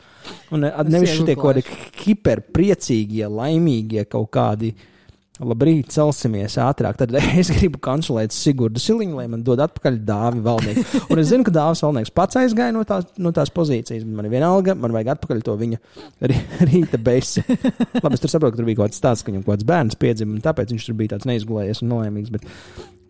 Un 0.55 0.63
eh, 0.69 0.79
nevis 0.87 1.17
šitie 1.17 1.35
kaut 1.35 1.59
kādi 1.59 1.65
hiperpriecīgie, 2.05 3.27
laimīgie 3.27 4.07
kaut 4.07 4.31
kādi. 4.33 4.71
Labrīt, 5.41 5.87
celsimies 5.89 6.59
ātrāk. 6.61 6.99
Tad 6.99 7.15
es 7.41 7.49
gribu 7.49 7.79
kancelēt 7.81 8.35
Sigurdu 8.35 8.77
Siliņu, 8.77 9.15
lai 9.17 9.25
man 9.31 9.41
dod 9.45 9.63
atpakaļ 9.65 9.95
dāvi 10.05 10.43
valdnieku. 10.45 10.83
Un 11.09 11.21
es 11.23 11.31
zinu, 11.31 11.41
ka 11.47 11.53
dāvis 11.55 11.81
valdnieks 11.81 12.13
pats 12.13 12.37
aizgāja 12.37 12.75
no 12.75 12.83
tās, 12.85 13.07
no 13.17 13.31
tās 13.33 13.49
pozīcijas. 13.55 14.05
Man 14.05 14.29
ir 14.29 14.35
vienalga, 14.35 14.75
man 14.77 14.93
vajag 14.93 15.15
atpakaļ 15.15 15.41
to 15.47 15.55
viņa 15.57 15.79
rī- 16.29 16.43
rīta 16.69 17.01
besi. 17.01 17.41
Labi, 17.49 18.13
es 18.13 18.21
tur 18.21 18.29
saprotu, 18.35 18.53
ka 18.53 18.61
tur 18.61 18.69
bija 18.69 18.83
kaut 18.83 18.93
kāds 18.93 19.01
tāds, 19.07 19.25
ka 19.25 19.33
viņam 19.33 19.47
kaut 19.47 19.55
kāds 19.55 19.67
bērns 19.73 19.99
piedzima, 20.05 20.37
un 20.37 20.45
tāpēc 20.45 20.75
viņš 20.75 20.87
tur 20.91 20.99
bija 21.01 21.15
tāds 21.15 21.29
neizgulējies 21.31 21.81
un 21.81 21.91
nelaimīgs. 21.95 22.35
Bet 22.37 22.47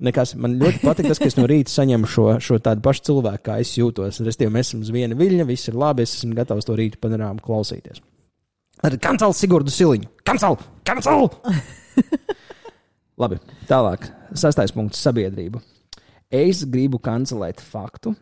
nekas, 0.08 0.36
man 0.40 0.56
ļoti 0.64 0.80
patīk 0.88 1.12
tas, 1.12 1.20
ka 1.20 1.28
es 1.28 1.36
no 1.42 1.52
rīta 1.52 1.76
saņemu 1.76 2.08
šo, 2.16 2.30
šo 2.40 2.62
tādu 2.64 2.88
pašu 2.88 3.08
cilvēku, 3.12 3.44
kā 3.52 3.60
es 3.68 3.76
jūtos. 3.76 4.24
Restīvi, 4.24 4.56
mēs 4.56 4.72
esam 4.72 4.88
uz 4.88 4.96
viena 4.96 5.20
viļņa, 5.20 5.52
viss 5.52 5.68
ir 5.68 5.76
labi, 5.76 6.08
es 6.08 6.16
esmu 6.22 6.40
gatavs 6.40 6.72
to 6.72 6.80
rīta 6.80 7.04
panorāmu 7.04 7.44
klausīties. 7.44 8.00
Tad 8.80 9.00
kancel 9.04 9.36
Sigurdu 9.36 9.72
Siliņu! 9.76 10.08
Kancel! 10.28 10.60
Kancel! 10.88 11.32
Labi, 13.22 13.38
tālāk. 13.70 14.10
Sastais 14.34 14.74
punkts- 14.74 15.02
sabiedrība. 15.06 15.62
Es 16.34 16.64
gribu 16.66 16.98
kancelēt 17.04 17.62
faktu, 17.62 18.16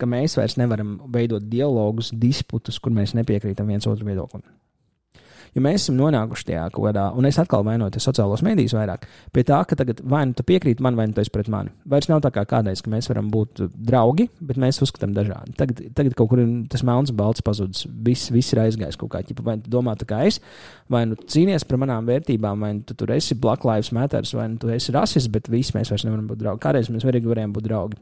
ka 0.00 0.08
mēs 0.08 0.38
vairs 0.38 0.56
nevaram 0.56 0.96
veidot 1.12 1.44
dialogus, 1.52 2.08
disputus, 2.16 2.78
kur 2.80 2.94
mēs 2.96 3.12
nepiekrītam 3.18 3.68
viens 3.68 3.86
otru 3.90 4.08
viedoklim. 4.08 4.44
Jo 5.54 5.62
mēs 5.64 5.82
esam 5.82 5.96
nonākuši 5.98 6.44
tajā 6.46 6.64
kaut 6.70 6.84
kādā, 6.86 7.08
un 7.18 7.26
es 7.26 7.38
atkal 7.42 7.64
vainoju 7.66 7.98
sociālos 7.98 8.42
mēdījus 8.46 8.74
vairāk, 8.78 9.06
pie 9.34 9.42
tā, 9.48 9.56
ka 9.66 9.74
tagad 9.80 9.98
vai 10.06 10.20
nu 10.30 10.36
tu 10.38 10.44
piekrīti 10.46 10.80
man, 10.84 10.94
vai 10.94 11.08
nu 11.10 11.12
tu 11.16 11.20
esi 11.24 11.32
pret 11.34 11.48
mani. 11.50 11.72
Vairs 11.90 12.06
nav 12.08 12.20
tā 12.22 12.30
kā 12.34 12.44
kādreiz, 12.46 12.82
ka 12.84 12.90
mēs 12.92 13.08
varam 13.10 13.30
būt 13.34 13.64
draugi, 13.74 14.28
bet 14.40 14.60
mēs 14.62 14.78
uzskatām 14.86 15.10
dažādi. 15.16 15.56
Tagad, 15.58 15.80
tagad 15.98 16.14
kaut 16.14 16.30
kur 16.30 16.42
tas 16.70 16.84
melns, 16.86 17.10
balts 17.10 17.42
pazudis. 17.42 17.86
Viss, 17.90 18.30
viss 18.30 18.52
ir 18.54 18.60
aizgājis 18.62 18.98
kaut 19.00 19.10
kā 19.16 19.24
ķipa. 19.26 19.42
Vai 19.50 19.56
tu 19.58 19.70
domā 19.74 19.96
tā 19.98 20.06
kā 20.06 20.22
es, 20.28 20.38
vai 20.88 21.02
nu 21.10 21.16
cīnies 21.18 21.66
par 21.66 21.80
manām 21.82 22.06
vērtībām, 22.06 22.60
vai 22.62 22.72
nu 22.78 22.84
tu 22.86 22.94
tur 22.94 23.10
esi 23.16 23.34
Black 23.34 23.64
Lives 23.66 23.90
Matter, 23.96 24.22
vai 24.38 24.46
nu 24.52 24.56
tu 24.62 24.70
esi 24.70 24.92
rasists, 24.94 25.28
bet 25.34 25.48
visi 25.50 25.74
mēs 25.74 25.90
vairs 25.90 26.04
nevaram 26.06 26.28
būt 26.30 26.44
draugi. 26.44 26.62
Kādreiz 26.62 26.90
mēs 26.94 27.06
varīgi 27.08 27.26
varējām 27.32 27.56
būt 27.58 27.66
draugi. 27.66 27.98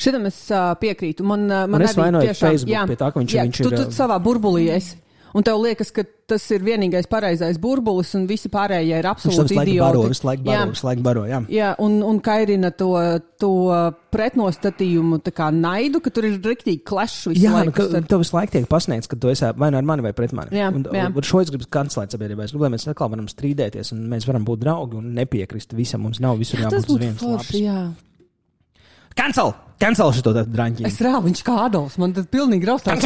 Šitam 0.00 0.24
es 0.26 0.38
uh, 0.50 0.72
piekrītu. 0.80 1.22
Man, 1.28 1.44
uh, 1.52 1.66
man 1.68 1.82
Un 1.82 1.84
es 1.84 1.92
arī 1.92 2.06
vainoju 2.06 2.30
tiešām- 2.30 2.48
Facebook 2.48 2.72
jā, 2.72 2.86
pie 2.88 2.96
tā, 2.96 3.12
ka 3.12 3.20
viņš- 3.20 3.34
jā, 3.36 3.44
viņš 3.46 3.60
tu, 3.62 3.68
ir, 3.68 3.76
tu 3.76 3.84
uh, 3.84 3.92
savā 3.94 4.16
burbulī 4.24 4.64
esi. 4.74 4.96
Un 5.38 5.44
tev 5.46 5.60
liekas, 5.62 5.92
ka 5.94 6.02
tas 6.28 6.42
ir 6.50 6.64
vienīgais 6.66 7.06
pareizais 7.06 7.58
burbulis, 7.62 8.08
un 8.18 8.24
visi 8.26 8.48
pārējie 8.50 8.96
ir 8.98 9.06
absolūti 9.06 9.54
laiku 9.54 9.76
baro, 9.78 10.00
idioti. 10.02 10.14
visu 10.16 10.26
laiku 10.26 10.46
baro, 10.48 10.64
visu 10.72 10.86
laiku 10.88 11.04
baro. 11.06 11.22
Jā. 11.30 11.38
Jā, 11.52 11.68
un, 11.84 11.98
un 12.02 12.18
kairina 12.24 12.72
to, 12.74 12.88
to 13.38 13.50
pretnostatījumu, 14.14 15.20
tā 15.24 15.32
kā 15.36 15.48
naidu, 15.54 16.00
ka 16.02 16.10
tur 16.14 16.26
ir 16.28 16.40
rīktīgi 16.42 16.82
klešs 16.88 17.28
visu 17.30 17.44
Jā, 17.44 17.52
nu, 17.54 17.60
laiku. 17.60 17.76
ka, 17.78 17.86
starp- 17.92 18.08
tev 18.10 18.24
visu 18.24 18.36
laiku 18.36 18.54
tiek 18.56 18.66
pasniegts, 18.72 19.10
ka 19.12 19.20
tu 19.20 19.30
esi 19.30 19.52
vai 19.62 19.70
nu 19.70 19.78
ar 19.80 19.86
mani, 19.92 20.04
vai 20.08 20.12
pret 20.16 20.34
mani. 20.36 20.52
Jā, 20.58 20.72
un, 20.74 20.84
jā. 20.98 21.06
un 21.12 21.28
šo 21.30 21.44
es 21.44 21.52
gribu 21.54 21.70
kancelēt 21.78 22.16
sabiedrībā. 22.16 22.48
Es 22.48 22.56
gribu, 22.56 22.66
lai 22.66 22.72
mēs 22.74 22.88
atkal 22.90 23.12
varam 23.14 23.30
strīdēties, 23.30 23.94
un 23.94 24.04
mēs 24.10 24.26
varam 24.28 24.44
būt 24.48 24.64
draugi 24.66 24.98
un 25.00 25.14
nepiekrist 25.16 25.72
visam. 25.78 26.02
Mums 26.08 26.20
nav 26.24 26.36
visur 26.42 26.58
Tas 26.64 26.72
jābūt 26.82 26.92
uz 26.96 27.02
vienas 27.06 27.22
lapas. 27.22 27.54
jā. 27.62 27.78
Cancel! 29.18 29.50
Cancel 29.82 30.12
šo 30.14 30.22
tādu 30.28 30.44
draņķi! 30.54 30.84
Es 30.86 30.98
rāvu, 31.02 31.24
viņš 31.26 31.40
kā 31.46 31.54
Adolfs, 31.64 31.96
man 31.98 32.12
tas 32.14 32.26
pilnīgi 32.30 32.66
raustās. 32.68 33.02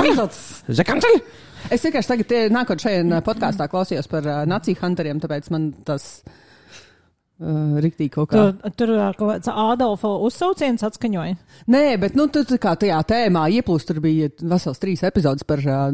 Es 0.68 0.80
cancel! 0.88 1.20
Es 1.70 1.84
vienkārši 1.84 2.08
tagad, 2.14 2.28
tie- 2.28 2.48
nākot 2.52 2.82
šajā 2.82 3.20
podkāstā, 3.26 3.68
klausījos 3.70 4.08
par 4.10 4.26
uh, 4.26 4.40
naciju 4.48 4.80
hunteriem, 4.82 5.20
tāpēc 5.22 5.50
man 5.54 5.68
tas 5.86 6.06
uh, 6.26 7.78
riktīgi 7.84 8.10
kaut 8.16 8.30
kā. 8.32 8.46
Tur, 8.50 8.72
tur 8.76 8.94
kaut 9.18 9.28
kāds 9.34 9.52
Ādolfa 9.52 10.10
uzsauciens 10.26 10.82
atskaņoja. 10.88 11.36
Nē, 11.72 11.84
bet 12.02 12.16
nu, 12.18 12.26
tu, 12.32 12.44
tu 12.48 12.58
kā 12.62 12.74
tajā 12.80 13.00
tēmā 13.08 13.46
ieplūst, 13.58 13.88
tur 13.92 14.00
bija 14.04 14.30
vesels 14.40 14.82
trīs 14.82 15.04
epizodes 15.06 15.46
par 15.48 15.62
uh, 15.64 15.92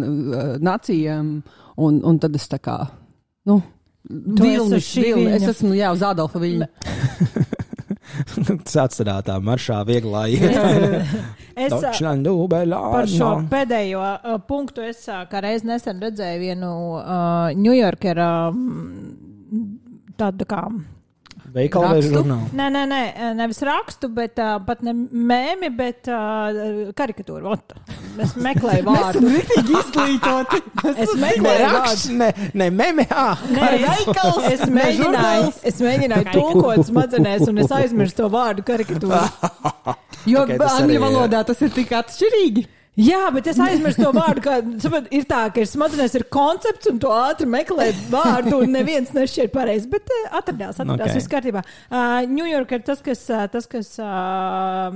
nācijām, 0.62 1.34
un, 1.76 2.00
un 2.04 2.22
tad 2.22 2.38
es 2.38 2.48
tā 2.50 2.60
kā, 2.62 2.78
nu, 3.50 3.60
uz 4.08 4.72
šī 4.88 5.04
vilni, 5.10 5.30
es 5.36 5.46
esmu, 5.52 5.74
jā, 5.78 5.92
uz 5.94 6.02
Adolfa 6.06 6.40
viļņa. 6.42 6.72
Sāc 8.74 8.96
tādā 8.98 9.18
tā 9.26 9.38
maršā 9.42 9.80
vieglā 9.88 10.26
iet. 10.34 10.58
Es 11.58 11.74
par 12.94 13.10
šo 13.10 13.30
pēdējo 13.50 14.02
uh, 14.02 14.36
punktu 14.48 14.84
es 14.86 15.02
ā, 15.10 15.24
kā 15.30 15.42
reiz 15.44 15.64
nesen 15.66 16.02
redzēju 16.02 16.42
vienu 16.42 16.70
uh, 16.98 17.50
Ņujorkera 17.58 18.30
um, 18.52 18.68
tādu 20.18 20.48
kā. 20.48 20.62
Veikala 21.54 21.92
vai 21.92 21.98
Rakstu? 22.00 22.12
žurnālu? 22.14 22.48
Nē, 22.58 22.66
nē, 22.74 22.82
nē, 22.90 23.00
nevis 23.38 23.60
rakstu, 23.66 24.10
bet 24.12 24.38
uh, 24.42 24.56
pat 24.66 24.82
ne 24.86 24.92
mēmi, 24.94 25.70
bet 25.78 26.10
uh, 26.12 26.90
karikatūru. 26.98 27.54
Ot. 27.54 27.74
Es 28.20 28.34
meklēju 28.38 28.84
vārdu. 28.88 29.22
Riktīgi 29.32 29.76
izglītoti. 29.78 30.60
Es 30.94 31.14
meklēju 31.14 31.44
vārdu. 31.44 31.68
raksts, 31.78 32.08
ne, 32.12 32.30
ne, 32.58 32.68
meme, 32.74 33.06
ah, 33.14 33.38
Nē, 33.52 33.70
es, 33.88 34.10
es 34.54 34.64
mēģināju, 34.68 35.52
es 35.72 35.80
mēģināju 35.84 36.32
tulkot 36.34 36.84
smadzenēs, 36.88 37.46
un 37.48 37.62
es 37.64 37.72
aizmirsu 37.80 38.20
to 38.22 38.32
vārdu 38.32 38.66
karikatūru. 38.68 39.22
Jo 40.28 40.42
Ok, 40.42 40.50
okay, 40.58 40.66
angļu 40.82 40.96
ir. 40.96 41.00
valodā 41.00 41.38
tas 41.46 41.60
ir 41.64 41.70
tik 41.72 41.92
atšķirīgi. 41.96 42.66
Jā, 42.98 43.28
bet 43.30 43.46
es 43.46 43.58
aizmirsu 43.62 44.02
to 44.02 44.10
vārdu. 44.10 44.42
Kā, 44.42 44.56
saprot, 44.82 45.06
ir 45.14 45.26
tā, 45.30 45.44
ka 45.54 45.62
ir 45.62 45.68
smadzenēs 45.70 46.16
ir 46.18 46.24
koncepts, 46.34 46.88
un 46.90 46.96
to 46.98 47.12
ātri 47.14 47.46
meklē 47.46 47.92
vārdu, 48.10 48.56
un 48.64 48.74
neviens 48.74 49.12
nešķiet 49.14 49.52
pareizi. 49.54 49.86
Bet 49.92 50.10
uh, 50.10 50.24
atradās, 50.40 50.80
atradās 50.82 50.96
Ok. 50.96 51.04
okay. 51.04 51.14
viss 51.20 51.30
kārtībā. 51.30 51.62
Uh, 51.86 52.26
New 52.26 52.48
York 52.48 52.74
ir 52.74 52.82
tas, 52.88 53.02
kas, 53.04 53.22
uh, 53.30 53.44
tas, 53.52 53.70
kas 53.70 53.92
uh, 54.02 54.90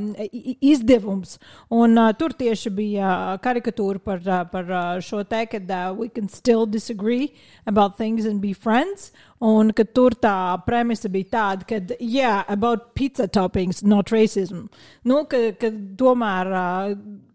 izdevums. 0.59 1.39
Un 1.71 1.95
uh, 1.95 2.11
tur 2.19 2.35
tieši 2.35 2.75
bija 2.75 3.15
karikatūra 3.45 4.03
par, 4.03 4.23
uh, 4.27 4.43
par 4.51 4.75
uh, 4.75 4.93
šo 4.99 5.23
te, 5.23 5.47
ka 5.55 5.63
uh, 5.63 5.95
we 5.95 6.11
can 6.11 6.27
still 6.27 6.67
disagree 6.67 7.31
about 7.71 7.99
things 8.03 8.27
and 8.27 8.43
be 8.43 8.53
friends. 8.53 9.13
Un 9.39 9.71
ka 9.71 9.87
tur 9.87 10.19
tā 10.19 10.59
premisa 10.67 11.07
bija 11.07 11.37
tāda, 11.39 11.71
ka, 11.71 11.99
yeah, 12.01 12.43
about 12.51 12.97
pizza 12.99 13.31
toppings, 13.31 13.85
not 13.87 14.11
racism. 14.11 14.67
Nu, 15.07 15.23
ka, 15.31 15.53
ka 15.55 15.71
tomēr. 16.03 16.51
Uh, 16.51 17.29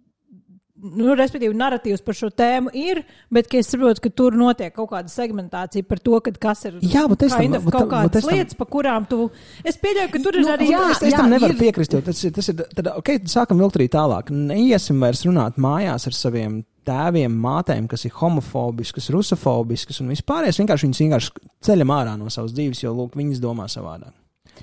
nu, 0.96 1.16
respektīvi, 1.18 1.56
narratīvs 1.58 2.04
par 2.06 2.16
šo 2.16 2.30
tēmu 2.30 2.72
ir, 2.74 3.04
bet 3.34 3.52
es 3.54 3.68
saprotu, 3.74 4.02
ka 4.06 4.10
tur 4.10 4.32
notiek 4.38 4.74
kaut 4.74 4.90
kāda 4.92 5.10
segmentācija 5.12 5.88
par 5.88 6.00
to, 6.00 6.20
kad 6.22 6.38
kas 6.40 6.66
ir 6.66 6.80
Jā, 6.82 7.08
bet 7.10 7.24
es 7.28 7.34
tam- 7.36 7.54
of 7.60 7.66
kaut 7.72 7.90
kādas 7.90 8.22
tam- 8.24 8.34
lietas, 8.34 8.56
pa 8.58 8.66
kurām 8.66 9.08
tu. 9.10 9.30
Es 9.64 9.78
pieļauju, 9.78 10.12
ka 10.12 10.20
tur 10.24 10.36
ir 10.36 10.42
Nu, 10.42 10.54
arī. 10.56 10.70
jā, 10.72 10.92
es, 10.92 11.02
es 11.04 11.14
tam 11.14 11.30
nevaru 11.30 11.54
ir- 11.54 11.60
piekrist, 11.60 11.92
jo 11.94 12.02
tas 12.02 12.24
ir. 12.24 12.32
Tas 12.32 12.50
ir 12.50 12.56
tad, 12.56 12.74
tad 12.76 13.28
sākam 13.28 13.58
vilkt 13.60 13.76
arī 13.78 13.90
tālāk. 13.90 14.30
Neiesim 14.32 15.00
vairs 15.00 15.24
runāt 15.26 15.56
mājās 15.58 16.08
ar 16.08 16.14
saviem 16.14 16.64
tēviem, 16.86 17.34
mātēm, 17.36 17.88
kas 17.90 18.06
ir 18.06 18.12
homofobiskas, 18.12 19.10
rusofobiskas 19.12 20.00
un 20.02 20.08
vispārējais. 20.10 20.60
Vienkārši 20.62 20.88
viņas 20.88 21.02
vienkārši 21.04 21.32
ceļam 21.62 21.92
ārā 21.92 22.18
no 22.18 22.30
savas 22.30 22.54
dzīves, 22.54 22.82
jo 22.84 22.94
lūk, 22.94 23.12
viņas 23.20 23.40
domā 23.44 23.66
savādāk. 23.68 24.14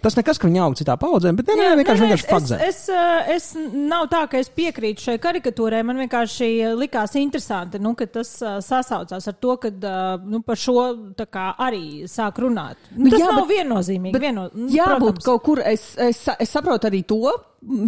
Tas 0.03 0.17
nekas, 0.19 0.41
ka 0.41 0.49
viņi 0.49 0.61
aug 0.65 0.77
citā 0.79 0.97
paudzē, 1.01 1.33
bet 1.37 1.51
ne, 1.51 1.57
ne, 1.59 1.69
ne, 1.71 1.79
vienkārši, 1.81 2.05
vienkārši 2.05 2.29
fakts. 2.29 2.53
Es, 2.57 2.63
es, 2.67 2.81
eh, 2.91 3.31
es 3.37 3.49
nav 3.75 4.09
tā, 4.13 4.25
ka 4.31 4.41
es 4.41 4.51
piekrītu 4.55 5.07
šai 5.09 5.17
karikatūrai. 5.23 5.85
Man 5.87 6.03
vienkārši 6.05 6.51
likās 6.79 7.17
interesanti, 7.21 7.81
nu, 7.83 7.95
ka 7.99 8.09
tas 8.11 8.35
uh, 8.43 8.59
sasaucās 8.65 9.31
ar 9.31 9.39
to, 9.41 9.57
ka 9.63 9.73
uh, 9.73 10.27
nu, 10.29 10.43
par 10.47 10.61
šo 10.61 10.77
kā, 11.25 11.49
arī 11.65 12.09
sāk 12.11 12.43
runāt. 12.45 12.81
Nu, 12.97 13.11
tas 13.13 13.23
jā, 13.23 13.31
nav 13.31 13.45
bet, 13.45 13.57
viennozīmīgi. 13.59 14.15
Bet, 14.17 14.25
vieno, 14.25 14.49
nu, 14.53 14.69
jābūt 14.75 15.19
protams. 15.19 15.29
kaut 15.29 15.45
kur, 15.47 15.63
es, 15.65 15.91
es, 16.01 16.25
es 16.39 16.55
saprotu 16.55 16.91
arī 16.91 17.05
to 17.09 17.23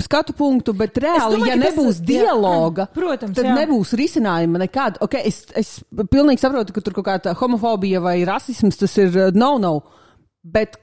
skatu 0.01 0.33
punktu, 0.37 0.73
bet 0.77 0.97
reāli, 1.03 1.37
domāju, 1.37 1.51
ja 1.51 1.59
nebūs 1.61 1.99
tas, 1.99 2.07
dialoga, 2.09 2.87
jā, 2.87 2.95
protams, 2.97 3.37
tad 3.37 3.49
jā. 3.51 3.59
nebūs 3.61 3.93
risinājuma 3.99 4.63
nekāda. 4.65 5.03
Okay, 5.05 5.29
es, 5.29 5.43
es 5.59 5.77
pilnīgi 6.13 6.43
saprotu, 6.43 6.75
ka 6.77 6.85
tur 6.85 6.97
kaut 6.97 7.09
kāda 7.11 7.37
homofobija 7.37 8.01
vai 8.05 8.19
rasisms 8.29 8.81
tas 8.81 8.97
ir 9.03 9.21
no-no. 9.37 9.79
Bet 10.47 10.79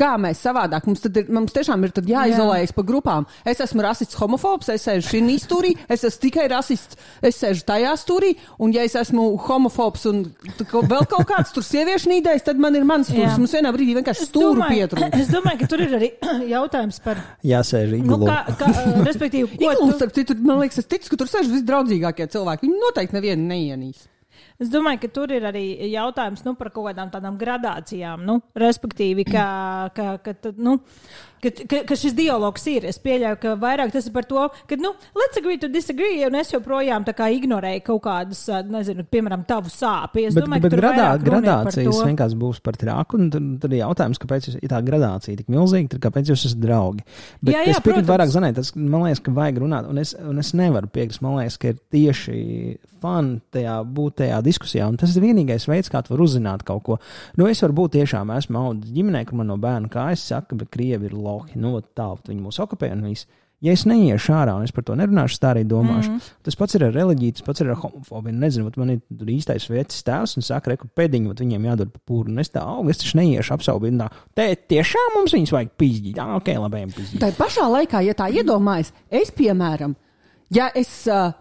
Kā 0.00 0.14
mēs 0.20 0.40
savādāk? 0.40 0.86
Mums, 0.88 1.02
ir, 1.04 1.26
mums 1.32 1.52
tiešām 1.52 1.84
ir 1.84 1.92
jāizolējas 2.08 2.72
Jā. 2.72 2.76
pa 2.76 2.84
grupām. 2.88 3.26
Es 3.44 3.60
esmu 3.60 3.84
rasists, 3.84 4.16
homofobs, 4.16 4.70
es 4.72 4.86
sēžu 4.88 5.10
šī 5.10 5.36
stūrī, 5.42 5.74
es 5.92 6.04
esmu 6.08 6.22
tikai 6.24 6.46
rasists, 6.52 6.96
es 7.20 7.36
sēžu 7.40 7.66
tajā 7.68 7.92
stūrī, 8.00 8.32
un 8.58 8.72
ja 8.72 8.86
es 8.88 8.96
esmu 8.96 9.26
homofobs 9.44 10.06
un 10.08 10.22
vēl 10.60 11.04
kaut 11.10 11.26
kāds 11.28 11.52
tur 11.52 11.66
sieviešu 11.66 12.12
nīdējs, 12.14 12.46
tad 12.48 12.62
man 12.62 12.78
ir 12.78 12.86
mans 12.88 13.10
stūris. 13.10 13.36
Mums 13.40 13.56
vienā 13.58 13.72
brīdī 13.76 13.98
vienkārši 13.98 14.28
stūri 14.30 14.70
pietrūkst. 14.70 15.18
Es 15.20 15.28
domāju, 15.28 15.60
ka 15.60 15.66
tur 15.68 15.82
ir 15.84 15.92
arī 15.98 16.08
jautājums 16.54 17.00
par. 17.04 17.20
Jāsēž 17.44 17.92
iglu. 17.98 18.22
Nu, 18.22 18.30
kā, 18.30 18.54
kā, 18.56 18.70
respektīvi, 19.08 19.58
ko 19.60 19.74
iglu, 19.74 19.90
tu... 20.00 20.08
citu, 20.16 20.38
man 20.46 20.62
liekas, 20.62 20.80
es 20.80 20.88
ticu, 20.88 21.12
ka 21.12 21.20
tur 21.20 21.30
sēž 21.30 21.52
visdraudzīgākie 21.52 22.30
cilvēki. 22.32 22.66
Viņi 22.66 22.80
noteikti 22.86 23.18
nevienu 23.18 23.46
neienīs. 23.50 24.08
Es 24.60 24.68
domāju, 24.68 25.00
ka 25.00 25.08
tur 25.16 25.32
ir 25.32 25.46
arī 25.48 25.64
jautājums 25.88 26.42
nu, 26.44 26.52
par 26.58 26.68
kaut 26.74 26.90
kādām 26.90 27.08
tādām 27.12 27.38
gradācijām. 27.40 28.26
Nu, 28.28 28.40
respektīvi, 28.60 29.24
ka, 29.30 29.44
ka, 29.96 30.18
ka, 30.20 30.34
nu, 30.60 30.74
ka, 31.42 31.52
ka, 31.70 31.82
ka 31.88 31.98
šis 31.98 32.14
dialogs 32.16 32.66
ir. 32.70 32.86
Es 32.90 33.00
pieļauju, 33.02 33.38
ka 33.42 33.54
vairāk 33.60 33.92
tas 33.94 34.08
ir 34.08 34.14
par 34.14 34.26
to, 34.28 34.46
ka, 34.70 34.78
nu, 34.80 34.92
let's 35.18 35.40
agree 35.40 35.58
to 35.60 35.70
disagree, 35.72 36.20
un 36.26 36.38
es 36.40 36.52
joprojām 36.54 37.06
tā 37.08 37.14
kā 37.16 37.30
ignorēju 37.36 37.84
kaut 37.86 38.02
kādas, 38.06 38.42
nezinu, 38.70 39.06
piemēram, 39.10 39.44
tavu 39.48 39.72
sāpes. 39.72 40.30
Es 40.30 40.38
bet, 40.38 40.46
domāju, 40.46 40.66
bet 40.66 40.76
gradā, 40.78 41.08
gradācijas 41.22 42.02
vienkārši 42.10 42.40
būs 42.40 42.60
par 42.64 42.78
trāku, 42.80 43.20
un 43.20 43.32
tad, 43.32 43.48
tad 43.64 43.74
ir 43.74 43.82
jautājums, 43.82 44.20
kāpēc 44.22 44.50
ir 44.54 44.70
tā 44.70 44.82
gradācija 44.86 45.40
tik 45.40 45.50
milzīga, 45.52 45.94
tad 45.94 46.04
kāpēc 46.08 46.32
jūs 46.32 46.46
esat 46.50 46.62
draugi. 46.62 47.06
Bet 47.40 47.56
jā, 47.56 47.64
jā, 47.66 47.74
es 47.74 47.82
piekrītu 47.84 48.10
vairāk 48.10 48.32
zanēt, 48.34 48.60
tas 48.60 48.74
man 48.76 49.06
liekas, 49.06 49.24
ka 49.24 49.34
vajag 49.36 49.64
runāt, 49.64 49.90
un 49.90 50.00
es, 50.02 50.14
un 50.20 50.40
es 50.42 50.54
nevaru 50.58 50.90
piekrist, 50.92 51.24
man 51.24 51.40
liekas, 51.40 51.58
ka 51.60 51.72
ir 51.72 51.82
tieši 51.92 52.38
fani 53.00 53.38
tajā 53.54 53.78
būt 53.96 54.18
tajā 54.20 54.40
diskusijā, 54.44 54.86
un 54.90 54.98
tas 55.00 55.14
ir 55.16 55.24
vienīgais 55.24 55.66
veids, 55.70 55.90
kā 55.92 56.02
tu 56.04 56.12
vari 56.12 56.26
uzzināt 56.26 56.64
kaut 56.68 56.82
ko. 56.86 56.98
Nu, 57.40 57.46
es 57.48 57.62
varu 57.64 57.78
būt 57.82 57.96
tiešām, 57.96 58.32
esmu 58.36 58.60
audzis 58.60 58.92
ģimenē, 58.96 59.24
kur 59.28 59.40
man 59.40 59.48
no 59.52 59.56
bērna 59.60 59.88
kājas 59.92 60.26
saka, 60.32 60.58
bet 60.60 60.72
krievi 60.74 61.08
ir 61.08 61.16
labi 61.16 61.29
lohi, 61.30 61.60
nu, 61.60 61.78
tā, 61.96 62.10
viņi 62.26 62.42
mūs 62.42 62.60
okupē 62.66 62.90
un 62.96 63.06
viss. 63.08 63.28
Ja 63.60 63.74
es 63.76 63.82
neiešu 63.84 64.32
ārā 64.32 64.54
un 64.56 64.64
es 64.64 64.72
par 64.72 64.86
to 64.88 64.94
nerunāšu, 64.96 65.36
tā 65.42 65.50
arī 65.52 65.66
domāšu. 65.68 66.14
Mm. 66.14 66.28
Tas 66.46 66.56
pats 66.56 66.78
ir 66.78 66.86
ar 66.86 66.94
reliģiju, 66.96 67.34
tas 67.36 67.44
pats 67.44 67.60
ir 67.60 67.68
ar 67.68 67.76
homofobiju. 67.82 68.38
Nezinu, 68.40 68.70
man 68.80 68.94
ir 68.94 69.32
īstais 69.34 69.66
vietas 69.68 70.00
tēvs 70.06 70.38
un 70.40 70.46
saka, 70.46 70.72
reku 70.72 70.88
pēdiņu, 70.96 71.34
viņiem 71.36 71.66
jādod 71.68 71.90
pa 71.92 72.00
pūru. 72.08 72.32
Un 72.32 72.40
es 72.40 72.48
tā 72.54 72.62
augu, 72.64 72.88
es 72.88 73.02
taču 73.02 73.20
neiešu 73.20 73.52
apsaubīt. 73.58 74.00
Te 74.38 74.46
tiešām 74.72 75.12
mums 75.18 75.36
viņus 75.36 75.52
vajag 75.58 75.74
pīzdīt. 75.76 76.16
Jā, 76.16 76.30
ok, 76.40 76.50
labi, 76.56 76.86
pīzdīt. 76.96 77.20
Tā 77.20 77.30
pašā 77.36 77.68
laikā, 77.68 78.00
ja 78.08 78.16
tā 78.16 78.30
iedomājas, 78.32 78.94
es, 79.12 79.34
piemēram, 79.36 79.92
ja 80.56 80.72
es. 80.72 80.96
Uh, 81.10 81.36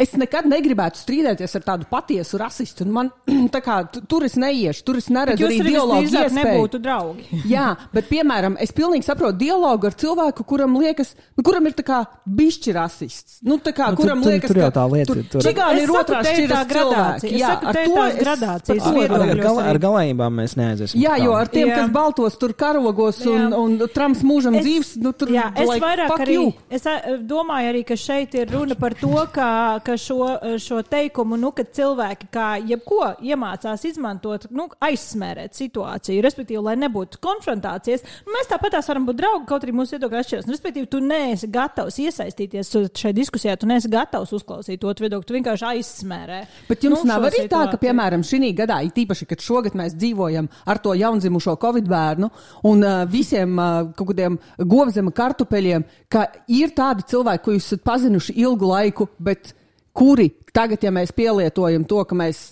Es 0.00 0.14
nekad 0.16 0.46
negribētu 0.48 1.00
strīdēties 1.02 1.56
ar 1.58 1.64
tādu 1.66 1.86
patiesu 1.90 2.38
rasistu. 2.40 2.86
Man, 2.88 3.10
kā, 3.66 3.78
tur 4.08 4.24
es 4.26 4.38
neiešu, 4.40 4.84
tur 4.86 4.98
es 5.00 5.08
neredzu 5.12 5.46
arī 5.48 5.60
dialogu 5.66 6.08
iespēju. 6.08 6.36
nebūtu 6.38 6.80
draugi. 6.82 7.26
Jā, 7.52 7.68
bet, 7.92 8.08
piemēram, 8.10 8.56
es 8.62 8.72
pilnīgi 8.76 9.06
saprotu 9.06 9.40
dialogu 9.42 9.90
ar 9.90 9.96
cilvēku, 9.98 10.46
kuram 10.48 10.78
liekas, 10.80 11.12
nu, 11.36 11.44
kuram 11.46 11.68
ir 11.68 11.76
tā 11.76 11.84
kā 11.86 12.00
bišķi 12.24 12.76
rasists. 12.76 13.40
Nu, 13.44 13.58
tā 13.62 13.74
kā, 13.76 13.90
nu, 13.92 14.00
kuram 14.00 14.24
tur, 14.24 14.32
liekas, 14.32 14.48
tur, 14.48 14.56
tur 14.56 14.64
jau 14.64 14.72
tā 14.78 14.86
lieta. 14.94 15.08
Tur, 15.12 15.22
tur 15.34 15.46
čigāni 15.46 15.84
ir 15.84 15.92
otrā 15.92 16.22
šķiras 16.26 16.70
gradācija. 16.72 17.36
Jā, 17.42 17.52
ar 17.60 17.80
to 17.82 18.00
es, 18.06 18.18
gradācijas 18.22 18.88
ar, 18.88 19.42
gal, 19.42 19.60
ar 19.66 19.80
galējībām 19.82 20.40
mēs 20.40 20.56
neaiziesim. 20.58 21.02
Jā, 21.02 21.18
jo 21.22 21.36
ar 21.36 21.50
tiem, 21.52 21.68
jā. 21.68 21.82
kas 21.82 21.92
baltos 21.92 22.38
tur 22.40 22.56
karogos 22.58 23.20
un, 23.28 23.52
un, 23.56 23.76
trams 23.92 24.22
mūžam 24.26 24.56
es, 24.58 24.66
dzīves, 24.66 24.92
nu, 25.02 25.12
tur, 25.16 25.32
jā, 25.34 25.48
es 25.58 25.70
vairāk 25.82 26.14
arī, 26.16 26.38
es 26.72 26.86
domāju 27.28 27.72
arī, 27.72 27.84
ka 27.88 27.98
šeit 27.98 28.36
ir 28.38 28.52
runa 28.52 28.76
par 28.78 28.96
to, 28.98 29.14
ka, 29.34 29.48
ka 29.84 29.96
šo, 30.00 30.18
šo 30.62 30.80
teikumu, 30.86 31.38
nu, 31.40 31.52
ka 31.56 31.64
cilvēki 31.64 32.28
kā 32.32 32.48
jebko 32.68 33.12
iemācās 33.22 33.84
izmantot, 33.88 34.48
nu, 34.54 34.68
aizsmērēt 34.82 35.56
situāciju, 35.58 36.22
respektīvi, 36.24 36.62
lai 36.62 36.76
nebūtu 36.80 37.20
konfrontācijas. 37.22 38.04
Nu, 38.26 38.34
mēs 38.36 38.50
tāpat 38.50 38.78
varam 38.80 39.06
būt 39.08 39.20
draugi, 39.20 39.48
kaut 39.50 39.66
arī 39.66 39.76
mūsu 39.76 39.96
viedokļi 39.96 40.20
atšķiras. 40.22 40.48
Nu, 40.48 40.56
respektīvi, 40.56 40.90
tu 40.90 41.02
neesi 41.04 41.50
gatavs 41.52 41.98
iesaistīties 42.02 42.72
šajā 42.72 43.14
diskusijā, 43.16 43.56
tu 43.60 43.68
neesi 43.70 43.90
gatavs 43.92 44.32
uzklausīt 44.36 44.84
otru 44.88 45.06
viedokli, 45.06 45.28
tu 45.28 45.36
vienkārši 45.38 45.68
aizsmērē. 45.72 46.40
Bet 46.70 46.86
jums 46.86 47.02
nu, 47.02 47.10
nav 47.10 47.28
arī 47.28 47.44
situāciju. 47.44 47.52
tā, 47.54 47.62
ka, 47.74 47.82
piemēram, 47.82 48.26
šī 48.26 48.52
gadā, 48.58 48.80
īpaši, 48.88 49.28
kad 49.30 49.44
šogad 49.44 49.76
mēs 49.78 49.96
dzīvojam 49.98 50.48
ar 50.68 50.80
to 50.82 50.94
jaundzimušo 50.98 51.56
covid 51.62 51.88
bērnu 51.90 52.30
un 52.68 52.84
uh, 52.86 53.02
visiem 53.10 53.56
uh, 53.58 53.90
kaut 53.96 54.12
kādiem 54.12 54.38
govzema 54.58 55.12
kartupeļiem, 55.14 55.86
ka 56.12 56.26
ir 56.52 56.74
tādi 56.76 57.06
cilvēki, 57.12 57.44
ko 57.44 57.56
jūs 57.56 57.68
esat 57.70 57.84
pazinuši 57.86 58.36
ilgu 58.42 58.70
laiku, 58.72 59.08
bet 59.22 59.54
kuri 59.96 60.28
tagad, 60.54 60.82
ja 60.84 60.92
mēs 60.94 61.12
pielietojam 61.16 61.84
to, 61.88 62.02
ka 62.08 62.16
mēs 62.18 62.42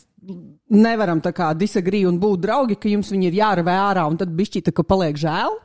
nevaram 0.70 1.22
tā 1.24 1.32
kā 1.36 1.50
disagree 1.56 2.04
un 2.08 2.20
būt 2.20 2.44
draugi, 2.44 2.76
ka 2.80 2.90
jums 2.92 3.10
viņi 3.12 3.30
ir 3.30 3.38
jārevē 3.40 3.76
ārā 3.88 4.04
un 4.10 4.18
tad 4.20 4.32
bišķīta, 4.36 4.74
ka 4.76 4.84
paliek 4.86 5.16
žēl. 5.18 5.56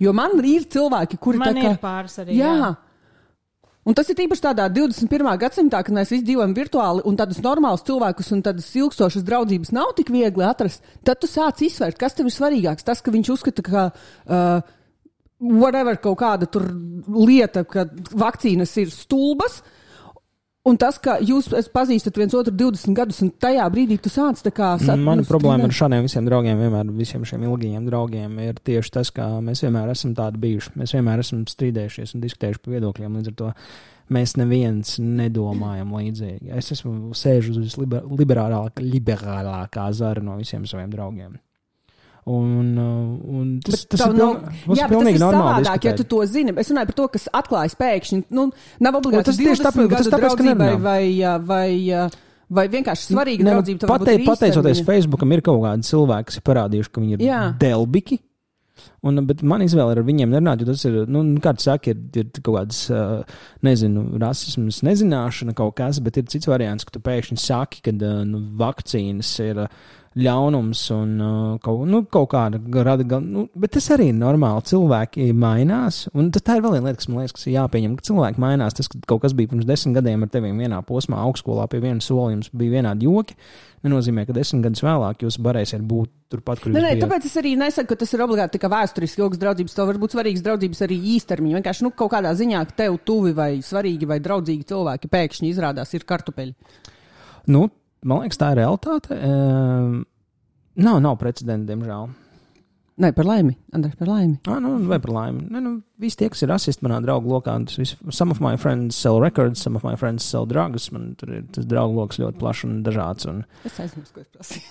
Jo 0.00 0.14
man 0.16 0.38
ir 0.46 0.64
cilvēki, 0.70 1.18
kuri 1.20 1.42
man 1.42 1.52
tā 1.52 1.64
kā. 1.64 1.74
Ir 1.74 1.82
pāris 1.82 2.14
arī. 2.22 2.38
Jā. 2.38 2.54
jā. 2.62 2.70
Un 3.88 3.96
tas 3.96 4.08
ir 4.12 4.20
īpaši 4.22 4.44
tādā 4.44 4.66
21. 4.70 5.28
gadsimtā, 5.40 5.80
kad 5.84 5.94
mēs 5.96 6.12
visi 6.12 6.24
dzīvojam 6.28 6.52
virtuāli, 6.56 7.02
un 7.08 7.16
tādus 7.18 7.40
normālus 7.42 7.84
cilvēkus 7.88 8.28
un 8.36 8.42
tādas 8.44 8.68
ilgstošas 8.76 9.24
draudzības 9.26 9.72
nav 9.74 9.94
tik 9.98 10.12
viegli 10.12 10.44
atrast. 10.46 10.84
Tad 11.04 11.20
tu 11.20 11.28
sāc 11.28 11.60
izsvērt, 11.64 11.98
kas 12.00 12.16
tev 12.16 12.28
ir 12.28 12.36
svarīgāks. 12.36 12.86
Tas, 12.86 13.00
ka 13.02 13.12
viņš 13.12 13.32
uzskata, 13.34 13.64
ka 13.66 13.86
uh, 13.90 14.60
whatever 15.40 15.98
kaut 16.00 16.20
kāda 16.20 16.48
lieta, 17.08 17.64
ka 17.68 17.88
vakcīnas 18.20 18.76
ir 18.84 18.92
stulbas, 18.94 19.58
uh, 19.64 19.79
Un 20.68 20.76
tas, 20.76 20.98
ka 21.00 21.14
jūs 21.24 21.46
pazīstat 21.72 22.18
viens 22.20 22.34
otru 22.36 22.52
20 22.52 22.92
gadus, 22.96 23.22
un 23.24 23.30
tajā 23.40 23.64
brīdī 23.72 23.96
tu 24.02 24.10
sāc 24.12 24.42
tā 24.44 24.52
kā. 24.52 24.74
Mana 25.00 25.24
problēma 25.24 25.64
ar 25.70 25.72
šādiem 25.72 26.04
visiem 26.04 26.26
draugiem, 26.28 26.60
vienmēr 26.60 26.90
visiem 26.98 27.24
šiem 27.24 27.46
ilgajiem 27.48 27.86
draugiem, 27.88 28.34
ir 28.44 28.60
tieši 28.68 28.92
tas, 28.98 29.12
ka 29.16 29.30
mēs 29.44 29.64
vienmēr 29.64 29.94
esam 29.94 30.12
tādi 30.18 30.42
bijuši. 30.42 30.74
Mēs 30.76 30.92
vienmēr 30.98 31.24
esam 31.24 31.46
strīdējušies 31.48 32.12
un 32.12 32.26
diskutējuši 32.26 32.60
par 32.60 32.76
viedokļiem. 32.76 33.16
Līdz 33.16 33.32
ar 33.32 33.38
to 33.40 33.50
mēs 34.12 34.36
neviens 34.36 34.98
nedomājam 35.00 35.96
līdzīgi. 35.96 36.52
Es 36.60 36.68
esmu 36.76 37.16
sēžu 37.16 37.56
uz 37.56 37.78
visliberālākā 37.80 38.84
liberālākā 38.84 39.88
zara 39.96 40.28
no 40.28 40.36
visiem 40.42 40.68
saviem 40.68 40.92
draugiem. 40.92 41.40
Un, 42.28 42.76
uh, 42.76 43.36
un 43.40 43.52
tas, 43.64 43.86
tas, 43.88 44.02
ir, 44.04 44.16
nav, 44.18 44.34
piln, 44.44 44.76
jā, 44.76 44.86
pilnīgi 44.90 45.16
tas 45.16 45.22
ir 45.22 45.24
normāli. 45.24 45.64
Savādāk, 45.64 45.86
ja 45.88 45.94
tu 45.96 46.04
to 46.10 46.20
zini. 46.28 46.52
Es 46.60 46.68
runāju 46.68 46.90
par 46.90 46.98
to, 46.98 47.06
kas 47.16 47.28
atklājas 47.40 47.76
pēkšņi. 47.80 48.18
Nu, 48.36 48.50
nav 48.84 48.98
obligāti 49.00 49.30
tas 49.30 49.40
tieši 49.40 49.64
tāpēc, 49.64 49.94
tas 49.96 50.10
tāpēc 50.12 50.36
ka 50.36 50.56
vai, 50.60 50.74
vai, 50.84 51.36
vai, 51.48 52.02
vai 52.60 52.66
vienkārši 52.76 53.14
svarīga 53.14 53.46
ne, 53.46 53.48
nu, 53.48 53.54
draudzība. 53.56 53.88
Patei, 53.88 54.18
pateicoties 54.26 54.82
Facebookam, 54.86 55.32
ir 55.32 55.44
kaut 55.46 55.62
kādi 55.64 55.88
cilvēki, 55.88 56.28
kas 56.28 56.40
ir 56.42 56.46
parādījuši, 56.50 56.92
ka 56.92 57.04
viņi 57.06 57.16
ir 57.16 57.24
jā. 57.24 57.44
delbiki. 57.62 58.20
Un, 59.04 59.20
bet 59.28 59.40
man 59.44 59.64
izvēle 59.64 59.94
ar 59.94 60.02
viņiem 60.04 60.32
nerunāt, 60.34 60.60
jo 60.60 60.68
tas 60.70 60.84
ir, 60.88 60.98
nu, 61.08 61.22
kā 61.40 61.54
tu 61.56 61.64
saki, 61.64 61.94
ir, 61.94 62.00
ir 62.20 62.42
kaut 62.44 62.56
kāds, 62.58 62.82
uh, 62.92 63.40
nezinu, 63.64 64.04
rasisms, 64.20 64.82
nezināšana 64.86 65.56
kaut 65.56 65.78
kas, 65.80 66.02
bet 66.04 66.20
ir 66.20 66.28
cits 66.32 66.48
variants, 66.50 66.84
ka 66.84 66.94
tu 66.96 67.02
pēkšņi 67.04 67.40
saki, 67.40 67.80
ka 67.86 67.94
uh, 67.96 68.20
nu, 68.28 68.44
vakcīnas 68.60 69.32
ir. 69.46 69.64
Ļaunums 70.18 70.80
un 70.90 71.10
uh, 71.22 71.58
kaut, 71.62 71.84
nu, 71.86 72.00
kaut 72.10 72.32
kāda 72.32 72.58
rada. 72.82 73.20
Nu, 73.22 73.44
bet 73.54 73.76
tas 73.76 73.84
arī 73.94 74.08
ir 74.10 74.16
normāli. 74.18 74.64
Cilvēki 74.66 75.28
mainās. 75.38 76.08
Un 76.18 76.32
tā 76.34 76.56
ir 76.58 76.64
vēl 76.64 76.74
viena 76.74 76.90
lieta, 76.90 76.98
kas 76.98 77.06
man 77.06 77.20
liekas, 77.20 77.34
kas 77.36 77.46
ir 77.46 77.54
jāpieņem. 77.54 77.94
Ka 77.94 78.06
cilvēki 78.08 78.42
mainās. 78.42 78.74
Tas, 78.74 78.90
ka 78.90 78.98
kaut 79.06 79.22
kas 79.22 79.36
bija 79.38 79.52
pirms 79.52 79.68
desmit 79.68 80.00
gadiem 80.00 80.26
ar 80.26 80.32
tevi 80.34 80.50
vienā 80.50 80.82
posmā, 80.88 81.22
augstskolā 81.22 81.68
pie 81.70 81.78
viena 81.86 82.02
sola, 82.02 82.32
jums 82.34 82.50
bija 82.50 82.80
vienādi 82.80 83.06
joki. 83.06 83.38
Nenozīmē, 83.86 84.26
ka 84.26 84.34
desmit 84.34 84.66
gadus 84.66 84.82
vēlāk 84.82 85.22
jūs 85.22 85.38
varēsiet 85.46 85.86
būt 85.86 86.10
turpat, 86.34 86.58
kur 86.58 86.74
jūs 86.74 86.82
esat. 86.82 87.06
Tāpēc 87.06 87.30
es 87.30 87.38
arī 87.38 87.56
nesaku, 87.62 87.94
ka 87.94 88.02
tas 88.02 88.18
ir 88.18 88.26
obligāti 88.26 88.58
tikai 88.58 88.74
vēsturiski 88.74 89.22
ilgas 89.22 89.40
draudzības. 89.46 89.78
Tev 89.78 89.92
var 89.92 90.02
būt 90.02 90.18
svarīgas 90.18 90.42
draudzības 90.48 90.88
arī 90.88 90.98
īstermiņā. 91.14 91.60
Vienkārši 91.62 91.86
nu, 91.86 91.94
kaut 91.94 92.10
kādā 92.18 92.34
ziņā, 92.34 92.66
ka 92.66 92.82
tev 92.82 92.98
tuvi 93.06 93.30
vai 93.38 93.52
svarīgi 93.62 94.10
vai 94.10 94.18
draudzīgi 94.26 94.72
cilvēki 94.74 95.14
pēkšņi 95.14 95.54
izrādās 95.54 95.94
ir 95.94 96.04
kartupeļi. 96.10 96.56
Nu, 97.54 97.70
man 98.04 98.24
liekas, 98.24 98.40
tā 98.40 98.52
ir 98.54 98.62
realitāte. 98.62 99.16
Um, 99.16 100.02
nav, 100.80 101.00
nav 101.04 101.16
precedenta, 101.20 101.72
diemžēl. 101.72 102.10
Nē, 103.00 103.14
par 103.16 103.24
laimi. 103.24 103.54
Andrej, 103.72 103.94
par 103.96 104.10
laimi. 104.10 104.36
Ah, 104.50 104.58
nu, 104.60 104.74
vai 104.90 104.98
par 105.00 105.12
laimi. 105.14 105.46
Ne, 105.48 105.62
nu, 105.64 105.70
visi 106.02 106.18
tie, 106.20 106.28
kas 106.32 106.42
ir 106.44 106.50
rasisti 106.52 106.84
manā 106.84 106.98
draugu 107.00 107.32
lokā, 107.32 107.54
tas 107.64 107.78
viss, 107.80 107.96
some 108.12 108.34
of 108.34 108.42
my 108.44 108.58
friends 108.60 108.98
sell 108.98 109.22
records, 109.22 109.62
some 109.62 109.78
of 109.78 109.86
my 109.86 109.94
friends 109.96 110.26
sell 110.26 110.44
drugs. 110.48 110.90
Man 110.92 111.14
tur 111.20 111.32
ir 111.38 111.46
tas 111.54 111.68
draugu 111.68 111.96
lokus 112.02 112.20
ļoti 112.20 112.40
plašs 112.42 112.66
un 112.68 112.82
dažāds. 112.84 113.28
Un... 113.30 113.40
Es 113.64 113.80
aizmirsu, 113.80 114.12
ko 114.18 114.24
es 114.26 114.28
prasīju. 114.36 114.68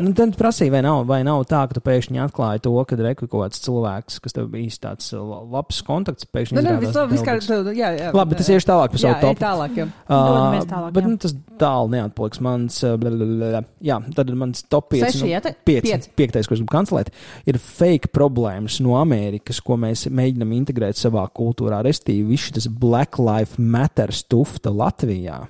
Nu, 0.00 0.12
tad 0.16 0.32
prasīja, 0.38 0.72
vai 0.72 0.80
nav, 0.84 1.02
vai 1.08 1.18
nav 1.26 1.42
tā, 1.50 1.60
ka 1.68 1.76
tu 1.76 1.82
pēkšņi 1.84 2.20
atklāji 2.24 2.62
to, 2.64 2.72
ka 2.88 2.96
ir 2.96 3.08
kaut 3.18 3.32
kāds 3.32 3.60
cilvēks, 3.64 4.18
kas 4.24 4.36
tev 4.36 4.46
bijis 4.52 4.78
tāds 4.80 5.10
uh, 5.12 5.20
labs 5.52 5.82
kontakts. 5.84 6.24
Pēkšņi 6.32 6.56
Nu, 6.56 6.62
ne, 6.64 6.72
izrādās 6.78 6.86
visu, 6.86 6.94
draudīgs. 6.96 7.48
kā, 7.50 7.58
jā, 7.76 7.90
jā. 7.98 8.08
Labi, 8.16 8.32
bet 8.32 8.40
tas 8.40 8.50
iešu 8.54 8.68
tālāk 8.70 8.94
par 8.94 9.00
Jā, 9.00 9.02
savu 9.04 9.26
topu. 9.26 9.42
tālāk, 9.42 9.76
jā. 9.76 9.86
Uh, 10.06 10.56
tālāk, 10.70 10.94
bet 10.96 11.04
jā. 11.04 11.12
nu, 11.12 11.20
tas 11.24 11.36
tālu 11.60 11.92
neatpaliks. 11.92 12.42
Mans, 12.46 12.80
uh, 12.86 12.96
blablabla, 13.02 13.62
jā, 13.84 13.98
tad 14.16 14.32
mans 14.42 14.64
top 14.72 14.88
5. 14.94 15.04
Seši 15.10 15.30
iete? 15.34 15.54
pieci, 15.68 15.86
Pieci. 15.90 16.12
piektais, 16.22 16.48
ko 16.48 16.56
es 16.56 16.62
gribu 16.62 16.72
kancelēt, 16.72 17.12
ir 17.50 17.60
fake 17.60 18.12
problēmas 18.16 18.80
no 18.84 18.96
Amerikas, 19.00 19.60
ko 19.64 19.76
mēs 19.80 20.06
mēģinām 20.08 20.56
integrēt 20.62 21.00
savā 21.00 21.26
kultūrā. 21.36 21.82
Restīvi, 21.84 22.30
viss 22.32 22.48
šis 22.50 22.70
Black 22.72 23.20
Lives 23.20 23.58
Matter 23.60 24.14
stufta 24.16 24.72
Latvijā. 24.72 25.42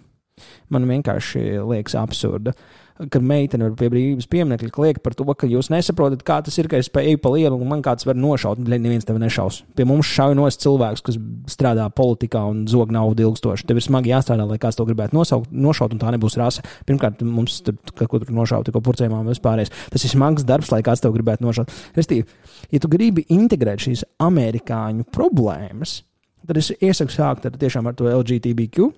Man 0.72 0.88
vienkārši 0.88 1.60
liekas 1.68 1.94
absurda. 1.98 2.54
Kad 3.00 3.24
meitene 3.24 3.70
pie 3.78 3.88
brīvības 3.92 4.28
pieminiekļa 4.30 4.70
kliegt 4.74 5.02
par 5.04 5.14
to, 5.16 5.24
ka 5.38 5.48
jūs 5.48 5.70
nesaprotat, 5.72 6.22
kā 6.26 6.38
tas 6.44 6.58
ir, 6.60 6.68
ka 6.70 6.78
es 6.80 6.90
eju 6.92 7.20
pa 7.22 7.32
lielu 7.32 7.56
un 7.56 7.70
man 7.70 7.82
kāds 7.84 8.06
var 8.06 8.18
nošaut, 8.18 8.60
un 8.60 8.68
neviens 8.68 9.06
tev 9.08 9.18
nešaus. 9.22 9.62
Pie 9.78 9.86
mums 9.88 10.10
šauj 10.12 10.36
nos 10.38 10.60
cilvēks, 10.60 11.04
kas 11.06 11.18
strādā 11.50 11.88
politikā 11.88 12.42
un 12.50 12.66
zog 12.70 12.92
naudu 12.94 13.24
ilgstoši. 13.26 13.66
Tev 13.68 13.80
ir 13.80 13.86
smagi 13.86 14.12
jāstrādā, 14.12 14.46
lai 14.48 14.60
kāds 14.62 14.78
to 14.78 14.86
gribētu 14.88 15.16
nosaukt, 15.16 15.50
nošaut, 15.50 15.96
un 15.96 16.02
tā 16.02 16.12
nebūs 16.14 16.38
rasa. 16.40 16.64
Pirmkārt, 16.88 17.24
mums 17.24 17.60
tur 17.64 17.78
kaut 17.96 18.12
ko 18.12 18.22
tur 18.22 18.32
nošaut, 18.36 18.68
tikko 18.68 18.84
purcējumā 18.84 19.24
vispārējais. 19.30 19.72
Tas 19.92 20.06
ir 20.06 20.14
smags 20.14 20.46
darbs, 20.48 20.72
lai 20.74 20.82
kāds 20.86 21.02
tev 21.02 21.16
gribētu 21.16 21.46
nošaut. 21.46 21.72
Restīvi, 21.98 22.28
ja 22.74 22.82
tu 22.82 22.92
gribi 22.92 23.26
integrēt 23.32 23.88
šīs 23.88 24.06
amerikāņu 24.22 25.08
problēmas, 25.14 26.02
tad 26.46 26.60
es 26.60 26.72
iesaku 26.78 27.14
sākt 27.14 27.48
ar, 27.48 27.56
tiešām 27.58 27.88
ar 27.88 27.96
to 27.96 28.10
LGBTQ 28.10 28.92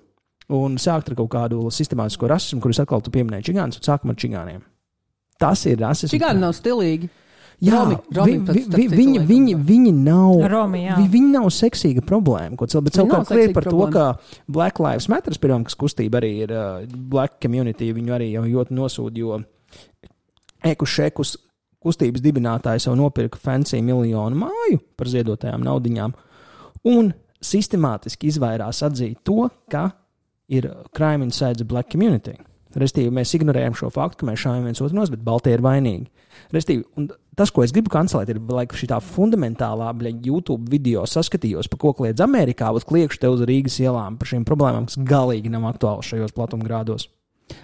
un 0.53 0.77
sākt 0.81 1.09
ar 1.11 1.17
kaut 1.17 1.31
kādu 1.33 1.65
sistemātisko 1.73 2.29
rasismu, 2.29 2.61
kurus 2.61 2.79
atkal 2.83 3.01
tu 3.01 3.13
pieminēji 3.13 3.51
čigānus, 3.51 3.79
un 3.81 3.87
sākam 3.87 4.13
ar 4.13 4.17
čigāniem. 4.21 4.65
Tas 5.41 5.65
ir 5.65 5.79
rasisms. 5.81 6.13
Čigāni 6.13 6.43
nav 6.43 6.53
stilīgi. 6.55 7.09
Jā, 7.63 7.71
Romi- 7.71 7.97
Romi 8.11 8.37
vi, 8.51 8.61
vi, 8.67 8.85
viņi, 8.91 9.19
viņi, 9.25 9.53
viņi 9.63 9.91
nav. 9.95 10.41
Romi, 10.51 10.81
vi, 10.97 11.05
viņi 11.13 11.29
nav 11.31 11.45
seksīga 11.55 12.03
problēma. 12.03 12.57
Ko 12.59 12.67
bet 12.83 12.97
savukārt 12.99 13.29
seksīga 13.29 13.53
par 13.55 13.63
to, 13.63 13.69
problēma. 13.69 13.93
ka 13.93 14.43
Black 14.51 14.79
Lives 14.83 15.07
Matter, 15.07 15.33
pirmām, 15.39 15.63
kas 15.63 15.77
kustība 15.79 16.19
arī 16.19 16.33
ir 16.43 16.51
uh, 16.51 16.83
Black 16.85 17.39
community, 17.41 17.93
viņu 17.95 18.15
arī 18.17 18.31
jau 18.33 18.43
ļoti 18.43 18.75
nosūd, 18.75 19.15
jo 19.15 19.39
ekušekus 20.65 21.37
kustības 21.85 22.23
dibinātājs 22.25 22.87
jau 22.89 22.95
nopirka 22.97 23.39
fancy 23.39 23.79
miljonu 23.85 24.45
māju 24.45 24.81
par 24.97 25.07
ziedotajām 25.11 25.63
naudiņām 25.63 26.15
un 26.91 27.11
sistemātiski 27.45 28.31
izvairās 28.31 28.81
atzīt 28.85 29.21
to, 29.23 29.45
ka 29.71 29.91
ir 30.47 30.69
crime 30.95 31.25
inside 31.25 31.57
the 31.59 31.67
black 31.67 31.89
community. 31.91 32.35
Restīvi, 32.75 33.11
mēs 33.15 33.31
ignorējam 33.37 33.75
šo 33.79 33.89
faktu, 33.93 34.19
ka 34.19 34.27
mēs 34.27 34.41
šāvienam 34.41 34.67
viens 34.67 34.81
otru 34.83 34.97
nos, 34.97 35.11
bet 35.11 35.23
Baltie 35.23 35.53
ir 35.55 35.63
vainīgi. 35.63 36.09
Restīvi, 36.51 37.07
tas, 37.39 37.51
ko 37.55 37.63
es 37.63 37.71
gribu 37.75 37.93
kancelēt, 37.93 38.33
ir, 38.33 38.41
lai 38.51 38.65
šī 38.67 38.89
tā 38.91 38.99
fundamentālā 38.99 39.93
bļa, 39.95 40.11
YouTube 40.27 40.67
video 40.71 41.05
saskatījos, 41.07 41.69
pa 41.71 41.79
ko 41.79 41.93
kliedz 41.95 42.23
Amerikā, 42.25 42.73
bet 42.75 42.87
kliekšu 42.89 43.21
te 43.21 43.31
uz 43.31 43.45
Rīgas 43.47 43.79
ielām 43.79 44.19
par 44.19 44.33
šīm 44.33 44.43
problēmām, 44.47 44.89
kas 44.89 44.99
galīgi 45.07 45.53
nav 45.53 45.69
aktuālas 45.71 46.11
šajos 46.11 46.35
platumgrādos. 46.35 47.07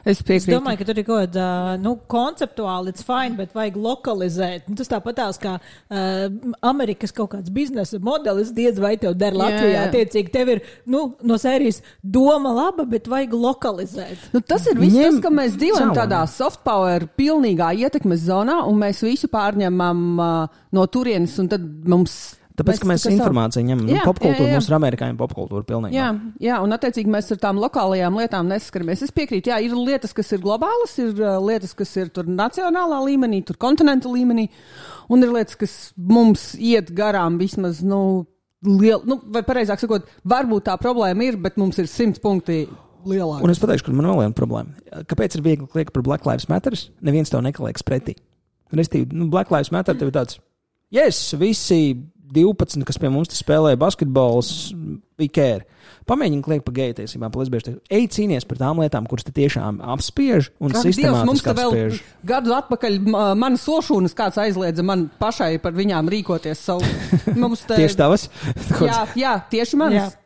Es 0.05 0.19
Es 0.19 0.21
piekrītu. 0.25 0.53
domāju, 0.59 0.77
ka 0.77 0.85
tur 0.85 0.97
ir 1.01 1.05
kaut 1.07 1.19
kāda 1.23 1.45
nu, 1.81 1.95
konceptuāli, 2.09 2.91
it's 2.93 3.03
fine, 3.05 3.35
bet 3.37 3.53
vajag 3.53 3.77
lokalizēt. 3.81 4.67
Nu, 4.69 4.75
tas 4.77 4.89
tāpat 4.89 5.15
tās 5.17 5.39
kā 5.41 5.55
uh, 5.57 6.27
Amerikas 6.69 7.13
kaut 7.17 7.31
kāds 7.33 7.49
biznesa 7.53 7.97
modelis, 8.01 8.51
diez 8.53 8.77
vai 8.81 8.95
tev 9.01 9.15
der 9.17 9.33
Latvijā. 9.37 9.71
jā. 9.73 9.85
Attiecīgi, 9.89 10.31
tev 10.33 10.49
ir 10.53 10.61
nu, 10.85 11.15
no 11.25 11.37
sērijas 11.41 11.81
doma 12.03 12.53
laba, 12.53 12.85
bet 12.85 13.09
vajag 13.09 13.33
lokalizēt. 13.33 14.27
Nu, 14.33 14.41
tas 14.41 14.67
ir 14.69 14.77
viss, 14.81 14.95
Ņem 14.95 15.17
tas, 15.17 15.23
ka 15.25 15.33
mēs 15.33 15.57
dzīvojam 15.57 15.95
tādā 15.97 16.21
soft 16.29 16.61
power, 16.67 17.07
pilnīgā 17.17 17.71
ietekmes 17.85 18.21
zonā, 18.27 18.61
un 18.69 18.77
mēs 18.81 19.01
visu 19.05 19.29
pārņemam 19.33 20.05
uh, 20.21 20.61
no 20.77 20.85
turienes, 20.85 21.37
un 21.41 21.49
tad 21.51 21.65
mums. 21.89 22.19
Tāpēc, 22.61 22.79
ka 22.81 22.89
mēs 22.91 23.03
tikai 23.03 23.11
savu- 23.11 23.19
informāciju 23.19 23.67
ņemam 23.67 23.85
no 23.87 23.95
Jā, 23.97 24.03
popkultūras, 24.07 24.51
mums 24.55 24.69
ir 24.69 24.75
amerikāņu 24.77 25.17
popkultūra 25.19 25.65
pilnīgi. 25.67 25.97
Jā, 25.97 26.09
jā, 26.39 26.59
un 26.63 26.75
attiecīgi 26.77 27.11
mēs 27.11 27.31
ar 27.35 27.41
tām 27.43 27.59
lokālajām 27.61 28.19
lietām 28.21 28.47
nesaskaramies. 28.51 29.01
Es 29.07 29.11
piekrītu, 29.15 29.51
jā, 29.51 29.59
ir 29.65 29.75
lietas, 29.77 30.13
kas 30.17 30.31
ir 30.31 30.43
globālas, 30.43 30.93
ir 31.01 31.11
uh, 31.19 31.37
lietas, 31.43 31.73
kas 31.77 31.95
ir 31.97 32.11
tur 32.13 32.29
nacionālā 32.29 33.01
līmenī, 33.09 33.43
tur 33.45 33.57
kontinentu 33.61 34.13
līmenī, 34.13 34.47
un 35.09 35.25
ir 35.25 35.33
lietas, 35.33 35.57
kas 35.59 35.75
mums 35.97 36.53
iet 36.59 36.93
garām 36.95 37.39
vismaz, 37.41 37.81
nu, 37.83 38.27
liel, 38.63 39.01
nu 39.09 39.19
vai 39.33 39.41
pareizāk 39.47 39.81
sakot, 39.81 40.07
varbūt 40.27 40.67
tā 40.69 40.77
problēma 40.81 41.25
ir, 41.27 41.37
bet 41.41 41.57
mums 41.57 41.79
ir 41.81 41.89
simts 41.89 42.21
punkti 42.21 42.67
lielāka. 43.07 43.41
Un 43.41 43.49
es 43.49 43.59
pateikšu, 43.61 43.87
ka 43.87 43.95
man 43.97 44.11
vēl 44.11 44.19
viena 44.25 44.37
problēma. 44.37 45.03
Kāpēc 45.09 45.37
ir 45.39 45.41
viegli 45.45 45.65
kliegt 45.71 45.93
par 45.95 46.03
Black 46.05 46.27
Lives 46.29 46.45
Matter? 46.51 46.75
Neviens 47.01 47.31
tev 47.33 47.41
neklieks 47.41 47.81
pretī. 47.87 48.13
Restīvi, 48.71 49.09
nu, 49.17 49.25
Black 49.33 49.49
Lives 49.51 49.71
Matter 49.73 49.97
tev 49.97 50.11
ir 50.11 50.15
tāds, 50.15 50.37
yes, 50.95 51.33
visi 51.41 51.97
12, 52.33 52.85
kas 52.87 52.97
pie 53.01 53.09
mums 53.11 53.29
te 53.31 53.35
spēlē 53.37 53.73
basketbols, 53.79 54.49
ikēri. 55.21 55.65
Pamēģini 56.09 56.41
kliegt 56.45 56.65
par 56.65 56.73
geju 56.75 56.95
tiesībām, 56.97 57.29
par 57.33 57.43
lesbiešu 57.43 57.67
tiesībām. 57.67 57.83
Ej 57.93 58.07
cīnies 58.15 58.47
par 58.49 58.57
tām 58.61 58.79
lietām, 58.81 59.05
kuras 59.09 59.27
te 59.27 59.33
tiešām 59.35 59.77
apspiež 59.93 60.49
un 60.59 60.73
sistemātiski 60.73 61.51
apspiež. 61.53 61.99
gadu 62.25 62.55
atpakaļ 62.57 62.97
ma- 63.05 63.27
man 63.37 63.59
sošūnas 63.61 64.15
kāds 64.17 64.39
aizliedza 64.41 64.83
man 64.83 65.09
pašai 65.21 65.59
par 65.61 65.75
viņām 65.77 66.09
rīkoties 66.09 66.63
savu. 66.63 66.81
Te, 67.67 67.75
Tieši 67.77 67.99
tavas. 67.99 68.29
Jā, 68.89 69.03
jā, 69.15 69.35
tieši 69.51 69.77
manas. 69.77 70.15
Jā. 70.15 70.17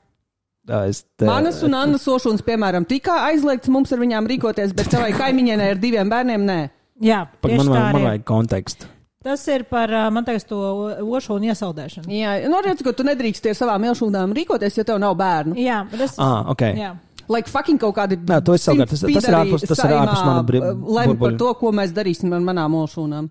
Es 0.90 1.04
te- 1.18 1.28
Manas 1.28 1.60
un 1.62 1.76
Annas 1.78 2.02
sošūnas, 2.08 2.42
piemēram, 2.42 2.88
tika 2.90 3.20
aizliegts 3.28 3.70
mums 3.70 3.92
ar 3.94 4.00
viņām 4.02 4.26
rīkoties, 4.32 4.72
bet 4.74 4.90
savai 4.90 5.12
kaimiņienei 5.14 5.68
ar 5.76 5.78
diviem 5.78 6.10
bērniem 6.10 6.42
nē. 6.48 6.60
Jā, 7.06 7.20
man, 7.44 7.68
man 7.68 7.78
arī. 7.92 8.02
vajag 8.08 8.24
kontekstu. 8.26 8.88
Tas 9.26 9.42
ir 9.50 9.64
par, 9.66 9.90
man 10.14 10.22
liekas, 10.28 10.44
to 10.46 10.58
ošu 11.02 11.34
un 11.40 11.48
iesaldēšanu. 11.50 12.12
Jā, 12.14 12.36
nu 12.52 12.60
redz, 12.62 12.84
ka 12.86 12.92
tu 12.94 13.06
nedrīkst 13.08 13.48
ar 13.50 13.58
savām 13.58 13.88
ielšūnām 13.90 14.36
rīkoties, 14.38 14.78
ja 14.78 14.86
tev 14.86 15.00
nav 15.02 15.16
bērnu. 15.18 15.56
Jā, 15.58 15.80
bet 15.90 16.04
es. 16.06 16.14
Ah, 16.22 16.44
ok. 16.54 16.62
Jā. 16.78 16.92
Like 17.34 17.50
fucking 17.50 17.80
kaut 17.82 17.96
kādi. 17.98 18.20
Nē, 18.22 18.38
to 18.46 18.54
es 18.54 18.68
savukārt- 18.68 18.94
tas- 18.94 19.02
tas 19.02 19.28
ir 19.32 19.34
ārpus- 19.40 19.66
tas 19.66 19.80
ir 19.82 19.96
ārpus 19.98 20.22
mana 20.28 20.44
uh, 20.46 20.94
Lem 21.00 21.18
par 21.18 21.34
to, 21.42 21.54
ko 21.58 21.72
mēs 21.74 21.94
darīsim 21.96 22.34
ar 22.38 22.44
manām 22.46 22.78
olšūnām. 22.78 23.30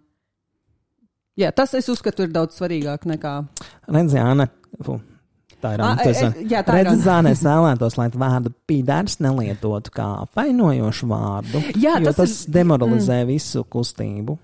Jā, 1.38 1.52
tas 1.54 1.74
es 1.74 1.86
uzskatu 1.88 2.26
ir 2.26 2.32
daudz 2.34 2.58
svarīgāk 2.58 3.06
nekā. 3.06 3.34
Redzi, 3.86 4.18
Anna. 4.18 4.48
Fu, 4.82 4.98
Tā 5.62 5.74
ir 5.74 5.78
tas, 5.78 6.22
es- 6.22 6.50
jā, 6.50 6.60
tā 6.66 6.80
ir. 6.82 6.90
Zāne, 7.00 7.30
es 7.30 7.42
vēlētos, 7.46 7.96
lai 7.96 8.08
vārdu 8.10 8.50
pīdārs 8.68 9.20
nelietotu 9.24 9.94
kā 9.94 10.08
apvainojošu 10.26 11.06
vārdu. 11.08 11.62
Jā, 11.80 12.02
tas 12.04 12.16
tas, 12.16 12.34
ir- 12.44 12.52
demoralizē 12.58 13.22
mm. 13.22 13.30
visu 13.30 13.62
kustību. 13.64 14.36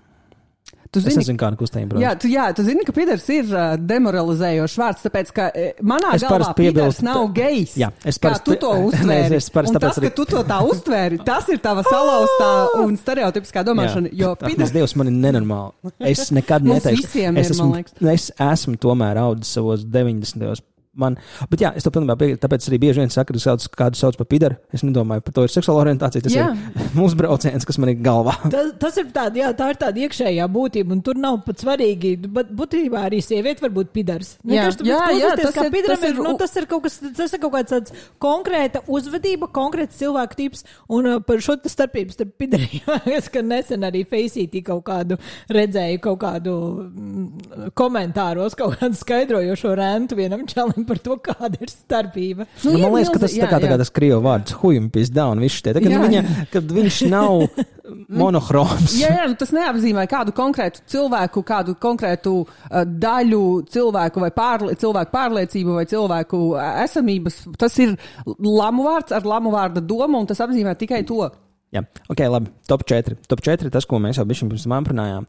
Tu 0.91 0.99
Es 0.99 1.05
zini, 1.05 1.21
nezinu, 1.21 1.39
kāda 1.39 1.55
kustība. 1.55 1.95
Jā, 1.95 2.09
protams. 2.11 2.19
tu, 2.19 2.27
jā, 2.27 2.45
tu 2.57 2.63
zini, 2.67 2.83
ka 2.83 2.91
pīdārs 2.91 3.27
ir 3.31 3.45
uh, 3.55 3.77
demoralizējošs 3.79 4.73
vārds, 4.81 5.03
tāpēc, 5.05 5.29
ka 5.37 5.45
e, 5.55 5.69
manā 5.87 6.09
Es 6.17 6.25
galvā 6.27 6.49
piebilstu- 6.57 7.05
nav 7.07 7.29
gejs. 7.37 7.77
Jā, 7.79 7.87
es 8.03 8.19
parasti- 8.19 8.43
tu 8.49 8.57
to 8.59 8.71
Nē, 8.75 8.89
uztvēri? 8.89 9.37
es 9.39 9.47
parasti 9.55 9.77
tāpēc 9.77 9.87
tas, 9.87 9.99
arī- 10.01 10.09
ka 10.11 10.15
tu 10.19 10.25
to 10.33 10.41
tā 10.49 10.57
uztvēri, 10.67 11.21
tas 11.23 11.47
ir 11.47 11.61
tava 11.63 11.85
salauztā 11.93 12.49
un 12.83 12.97
stereotipiskā 12.99 13.63
domāšana. 13.63 14.11
Jo 14.11 14.33
Tas 14.35 14.51
pīdārs 14.51 14.73
Dievs 14.75 14.95
man 14.99 15.07
ir 15.13 15.15
nenormāli. 15.29 15.93
Es 16.11 16.27
nekad 16.35 16.67
visiem 16.67 17.37
es 17.39 17.47
ir, 17.47 17.55
esmu, 17.55 17.69
liekas. 17.77 17.95
es 18.11 18.27
esmu 18.51 18.75
tomēr 18.83 19.15
audzis 19.23 19.55
savos 19.55 19.85
90. 19.87 20.59
Man, 20.91 21.15
bet 21.47 21.61
jā, 21.63 21.69
es 21.79 21.85
to 21.85 21.91
pilnībā 21.95 22.17
piekrītu. 22.19 22.41
Tāpēc 22.43 22.65
arī 22.67 22.77
bieži 22.83 22.99
vien 22.99 23.11
saka, 23.13 23.31
ka 23.31 23.39
sauc, 23.39 23.63
kādu 23.79 23.95
sauc 23.95 24.17
par 24.19 24.27
pidaru. 24.27 24.57
Es 24.75 24.81
nedomāju 24.83 25.23
par 25.23 25.35
to 25.37 25.45
ir 25.47 25.51
seksuāla 25.53 25.85
orientācija. 25.85 26.25
Tas 26.25 26.33
Jā. 26.35 26.49
ir 26.51 26.89
mūsu 26.99 27.15
brauciens, 27.15 27.63
kas 27.67 27.77
man 27.79 27.93
ir 27.93 28.01
galvā. 28.03 28.33
Tas, 28.51 28.73
tas 28.81 28.97
ir 28.99 29.07
tāds, 29.15 29.39
jā, 29.39 29.53
tā 29.55 29.69
ir 29.71 29.79
tāda 29.79 30.01
iekšējā 30.03 30.47
būtība, 30.51 30.91
un 30.97 31.03
tur 31.05 31.15
nav 31.15 31.37
pat 31.45 31.63
svarīgi. 31.63 32.17
Bet 32.35 32.51
būtībā 32.59 33.05
arī 33.07 33.21
sieviete 33.23 33.63
var 33.63 33.71
būt 33.77 33.93
pidars. 33.95 34.33
Jā. 34.43 34.65
Tāpēc, 34.67 34.83
Jā, 34.89 34.99
ka 34.99 35.15
jā, 35.15 35.29
uzvesties 35.29 35.47
tas 35.47 35.55
kā 35.55 35.63
ir- 35.63 35.71
pidaram 35.77 36.01
tas 36.01 36.09
ir 36.09 36.19
nu, 36.19 36.33
tas 36.43 36.55
ir 36.59 36.67
kaut 36.73 36.83
kas, 36.83 36.99
tas 37.21 37.37
ir 37.37 37.43
kaut 37.45 37.55
kāds 37.55 37.71
tāds 37.71 37.95
konkrēta 38.27 38.83
uzvedība, 38.91 39.47
konkrēts 39.55 40.01
cilvēku 40.01 40.39
tips, 40.41 40.65
un 40.91 41.07
uh, 41.07 41.17
par 41.23 41.39
šo 41.39 41.55
starpību 41.71 42.17
starp 42.17 42.35
pidariem. 42.41 42.91
es, 43.15 43.31
ka 43.31 43.39
nesen 43.45 43.87
arī 43.87 44.03
Faceitī 44.11 44.59
kaut 44.67 44.83
kādu 44.91 45.15
redzēju, 45.55 46.03
kaut 46.03 46.19
kādu 46.27 46.57
mm, 46.91 47.71
komentāros, 47.79 48.59
kaut 48.59 48.75
kādu 48.81 48.99
skaidrojošo 48.99 49.73
rentu 49.79 50.19
vienam 50.19 50.43
čalim 50.81 50.85
par 50.87 50.99
to, 50.99 51.17
kāda 51.21 51.59
ir 51.61 51.69
starpība. 51.69 52.45
Nu, 52.63 52.73
ir 52.75 52.81
man 52.83 52.95
liekas, 52.95 53.11
ka 53.13 53.19
tas 53.21 53.33
tā 53.35 53.49
kā, 53.49 53.59
kā 53.61 53.77
tas 53.77 53.91
krievu 53.91 54.21
vārds 54.23 54.55
huimpis 54.61 55.11
down, 55.11 55.39
viss 55.39 55.59
šitie. 55.59 55.73
Kad, 55.73 55.91
Jā, 55.91 55.99
nu, 55.99 56.07
viņa, 56.07 56.21
jā. 56.21 56.45
kad 56.51 56.71
viņš 56.71 56.97
nav 57.09 57.43
monohroms. 58.21 58.95
Jā, 58.99 59.11
jā, 59.19 59.27
nu 59.29 59.37
tas 59.39 59.53
neapzīmē 59.55 60.07
kādu 60.09 60.33
konkrētu 60.35 60.83
cilvēku, 60.91 61.43
kādu 61.43 61.75
konkrētu 61.81 62.33
uh, 62.41 62.81
daļu 62.85 63.43
cilvēku 63.71 64.23
vai 64.23 64.31
pārli 64.31 64.75
cilvēku 64.79 65.11
pārliecību 65.13 65.77
vai 65.77 65.85
cilvēku 65.89 66.41
uh, 66.55 66.65
esamības. 66.85 67.43
Tas 67.61 67.77
ir 67.81 67.95
lamu 68.25 68.87
vārds 68.87 69.15
ar 69.15 69.27
lamu 69.27 69.53
vārda 69.53 69.83
domu, 69.83 70.21
un 70.21 70.29
tas 70.29 70.41
apzīmē 70.43 70.75
tikai 70.79 71.03
to. 71.07 71.23
Jā, 71.71 71.85
ok, 72.11 72.25
labi. 72.27 72.51
Top 72.67 72.83
4. 72.83 73.15
Top 73.31 73.43
4 73.43 73.69
ir 73.69 73.73
tas, 73.73 73.87
ko 73.87 74.01
mēs 74.03 74.19
jau 74.19 74.27
bijām 74.27 74.51
pirms 74.51 74.67
tam 74.67 74.91
runājām. 74.91 75.27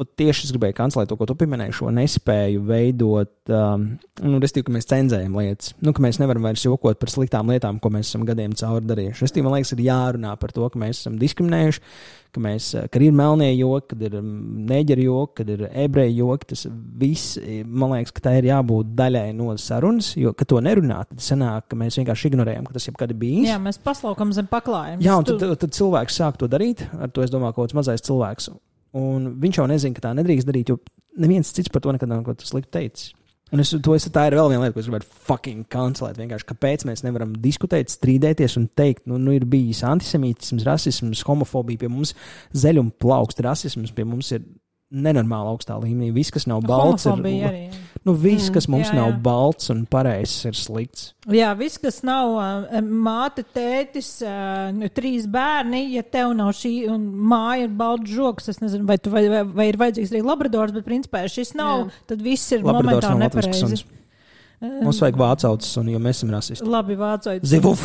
Ot 0.00 0.12
tieši 0.18 0.46
es 0.46 0.52
gribēju 0.54 0.76
kancelēt 0.78 1.10
to, 1.10 1.16
ko 1.20 1.28
tu 1.28 1.36
pieminēji, 1.38 1.76
šo 1.80 1.90
nespēju 1.94 2.62
veidot, 2.68 3.32
um, 3.52 3.86
nu, 4.24 4.40
respektīvi, 4.40 4.68
ka 4.68 4.76
mēs 4.76 4.88
cenzējam 4.90 5.36
lietas, 5.36 5.74
nu, 5.84 5.92
ka 5.96 6.04
mēs 6.04 6.20
nevaram 6.22 6.46
vairs 6.48 6.64
jokot 6.64 7.00
par 7.00 7.12
sliktām 7.12 7.52
lietām, 7.52 7.80
ko 7.82 7.92
mēs 7.92 8.12
esam 8.12 8.24
gadiem 8.28 8.54
cauri 8.56 8.88
darījuši. 8.88 9.26
Respektīvi, 9.26 9.46
man 9.46 9.58
liekas, 9.58 9.74
ir 9.76 9.84
jārunā 9.84 10.32
par 10.40 10.54
to, 10.56 10.64
ka 10.72 10.80
mēs 10.80 11.02
esam 11.02 11.18
diskriminējuši, 11.20 11.82
ka, 12.32 12.42
mēs, 12.44 12.70
ka 12.92 13.02
ir 13.02 13.16
melnie 13.16 13.50
joki, 13.52 13.90
kad 13.92 14.06
ir 14.08 14.16
neģeri 14.70 15.04
joki, 15.08 15.34
kad 15.42 15.52
ir 15.56 15.66
ebreju 15.68 16.16
joki. 16.22 16.48
Tas 16.54 16.64
viss, 17.02 17.36
man 17.66 17.94
liekas, 17.96 18.14
ka 18.16 18.24
tā 18.28 18.34
ir 18.38 18.48
jābūt 18.52 18.94
daļai 18.98 19.26
no 19.36 19.52
sarunas, 19.60 20.14
jo, 20.20 20.32
ka 20.36 20.48
to 20.48 20.62
nerunā, 20.64 21.02
tad 21.10 21.26
sanāk, 21.26 21.68
ka 21.70 21.80
mēs 21.80 22.00
vienkārši 22.00 22.30
ignorējam, 22.30 22.70
ka 22.70 22.78
tas 22.78 22.88
jebkad 22.88 23.12
ir 23.12 23.20
bijis. 23.20 23.50
Jā, 23.50 23.60
mēs 23.62 23.80
paslaukam 23.82 24.32
zem 24.36 24.48
paklājuma. 24.50 25.02
Jā, 25.04 25.18
un 25.20 25.28
tad, 25.28 25.44
tad, 25.60 25.70
cilvēks 25.76 26.22
sāk 26.22 26.40
to 26.40 26.48
darīt, 26.50 26.86
ar 26.96 27.12
to 27.12 27.26
es 27.26 27.34
domāju, 27.34 27.56
ka 27.56 27.60
kaut 27.60 27.70
kāds 27.70 27.80
mazais 27.82 28.06
cilvēks. 28.06 28.52
Un 28.98 29.32
viņš 29.42 29.60
jau 29.60 29.68
nezina, 29.70 29.94
ka 29.96 30.08
tā 30.08 30.12
nedrīkst 30.18 30.48
darīt, 30.48 30.72
jo 30.72 30.80
neviens 31.20 31.52
cits 31.54 31.70
par 31.72 31.84
to 31.84 31.94
nekad 31.94 32.10
nav 32.10 32.24
ko 32.26 32.34
sliktu 32.38 32.72
teicis. 32.78 33.12
Un 33.50 33.58
es, 33.58 33.72
to, 33.82 33.94
es, 33.98 34.06
tā 34.14 34.28
ir 34.28 34.36
vēl 34.38 34.52
viena 34.52 34.62
lieta, 34.62 34.76
ko 34.76 34.82
es 34.82 34.86
gribētu 34.86 35.08
fucking 35.26 35.64
kancelēt. 35.70 36.20
Vienkārši 36.20 36.46
kāpēc 36.52 36.84
mēs 36.86 37.02
nevaram 37.02 37.32
diskutēt, 37.42 37.90
strīdēties 37.90 38.54
un 38.60 38.68
teikt, 38.78 39.08
nu, 39.10 39.18
nu 39.18 39.34
ir 39.34 39.46
bijis 39.50 39.82
antisemītisms, 39.88 40.66
rasisms, 40.68 41.24
homofobija 41.26 41.82
pie 41.82 41.90
mums, 41.90 42.14
zeļuma 42.54 42.94
plaukst, 43.02 43.42
rasisms 43.42 43.90
pie 43.96 44.06
mums 44.06 44.30
ir 44.36 44.46
nenormāli 44.90 45.52
augstā 45.52 45.76
līmenī. 45.80 46.10
Viss, 46.14 46.32
kas 46.34 46.46
nav 46.50 46.64
balts, 46.66 47.06
ir 47.06 47.22
arī. 47.22 47.54
Nu, 48.06 48.14
viss, 48.16 48.48
kas 48.52 48.64
mums 48.70 48.88
jā, 48.88 48.94
jā. 48.94 48.98
nav 48.98 49.18
balts 49.22 49.70
un 49.72 49.82
pareizs, 49.90 50.38
ir 50.48 50.56
slikts. 50.56 51.10
Jā, 51.30 51.50
viss, 51.58 51.78
kas 51.80 52.00
nav 52.06 52.32
uh, 52.32 52.80
māte, 52.80 53.44
tētis, 53.44 54.08
uh, 54.24 54.70
nu, 54.72 54.88
trīs 54.94 55.28
bērni, 55.30 55.84
ja 55.94 56.02
tev 56.02 56.32
nav 56.38 56.54
šī 56.56 56.74
un 56.90 57.04
māja 57.30 57.68
ir 57.68 57.76
balts 57.76 58.08
žoks, 58.10 58.48
es 58.54 58.62
nezinu, 58.64 58.88
vai, 58.88 58.96
tu, 59.02 59.12
vai, 59.12 59.26
vai, 59.30 59.44
vai 59.44 59.68
ir 59.68 59.80
vajadzīgs 59.80 60.14
arī 60.16 60.24
labradors, 60.24 60.74
bet 60.74 60.88
principā, 60.88 61.26
šis 61.30 61.52
nav, 61.60 61.90
Jā. 61.90 62.04
tad 62.14 62.24
viss 62.24 62.56
ir 62.56 62.64
Labradors 62.64 63.04
latvisks 63.04 63.20
nepareizi. 63.60 63.99
Mums 64.60 64.98
vajag 65.00 65.16
vācauts, 65.16 65.68
un 65.80 65.86
jo 65.88 65.98
mēs 66.04 66.18
esam 66.18 66.34
rasisti. 66.34 66.66
Labi, 66.68 66.92
vācojot. 67.00 67.46
Zivuf! 67.48 67.80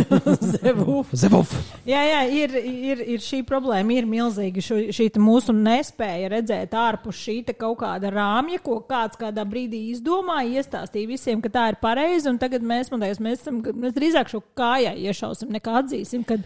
Zivuf. 0.60 1.14
Zivuf! 1.16 1.54
Jā, 1.88 2.02
jā 2.04 2.18
ir, 2.36 2.56
ir, 2.60 3.00
ir 3.14 3.22
šī 3.24 3.38
problēma, 3.48 3.94
ir 3.96 4.08
milzīga. 4.08 4.60
Šo, 4.60 4.76
šī 4.92 5.06
te 5.14 5.22
mūsu 5.22 5.54
nespēja 5.56 6.28
redzēt 6.34 6.76
ārpus 6.76 7.22
šī 7.24 7.38
te 7.48 7.54
kaut 7.56 7.78
kāda 7.80 8.10
rāmja, 8.12 8.60
ko 8.60 8.82
kāds 8.84 9.16
kādā 9.20 9.46
brīdī 9.48 9.80
izdomāja, 9.94 10.60
iestāstīja 10.60 11.08
visiem, 11.08 11.40
ka 11.40 11.52
tā 11.54 11.62
ir 11.72 11.78
pareizi. 11.80 12.28
Un 12.28 12.36
tagad 12.42 12.68
mēs, 12.68 12.92
man 12.92 13.06
liekas, 13.06 13.22
mēs, 13.24 13.40
esam, 13.40 13.62
mēs 13.80 13.96
drīzāk 13.96 14.28
šo 14.34 14.42
kājā 14.60 14.92
iešausim, 15.00 15.48
nekā 15.56 15.78
atzīsim, 15.80 16.28
ka 16.28 16.36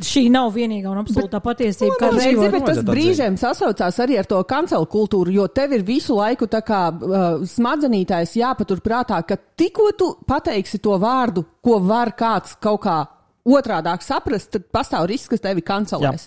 šī 0.00 0.24
nav 0.32 0.48
vienīgā 0.56 0.88
un 0.94 1.02
absolūtā 1.02 1.42
patiesība. 1.44 2.00
kā 2.00 2.10
Reizi, 2.16 2.48
bet 2.56 2.66
tas 2.70 2.80
brīžiem 2.88 3.36
sasaucās 3.44 4.00
arī 4.00 4.16
ar 4.24 4.32
to 4.32 4.40
kancelu 4.48 4.88
kultūru, 4.88 5.36
jo 5.42 5.46
tev 5.52 5.76
ir 5.76 5.84
visu 5.84 6.16
laiku 6.16 6.48
tā 6.48 6.64
kā 6.64 6.86
uh, 6.88 7.44
smadzenītājs 7.44 8.38
jāpatur 8.40 8.80
prātā, 9.10 9.22
ka 9.26 9.36
tikko 9.56 9.90
tu 9.96 10.12
pateiksi 10.26 10.78
to 10.78 10.98
vārdu, 10.98 11.44
ko 11.62 11.80
var 11.80 12.14
kāds 12.16 12.56
kaut 12.60 12.84
kā. 12.84 13.06
Otrādāk 13.50 14.02
saprast, 14.04 14.50
tad 14.52 14.66
pastāv 14.68 15.06
risks, 15.08 15.30
ka 15.32 15.48
tevi 15.48 15.62
kancelēs. 15.64 16.26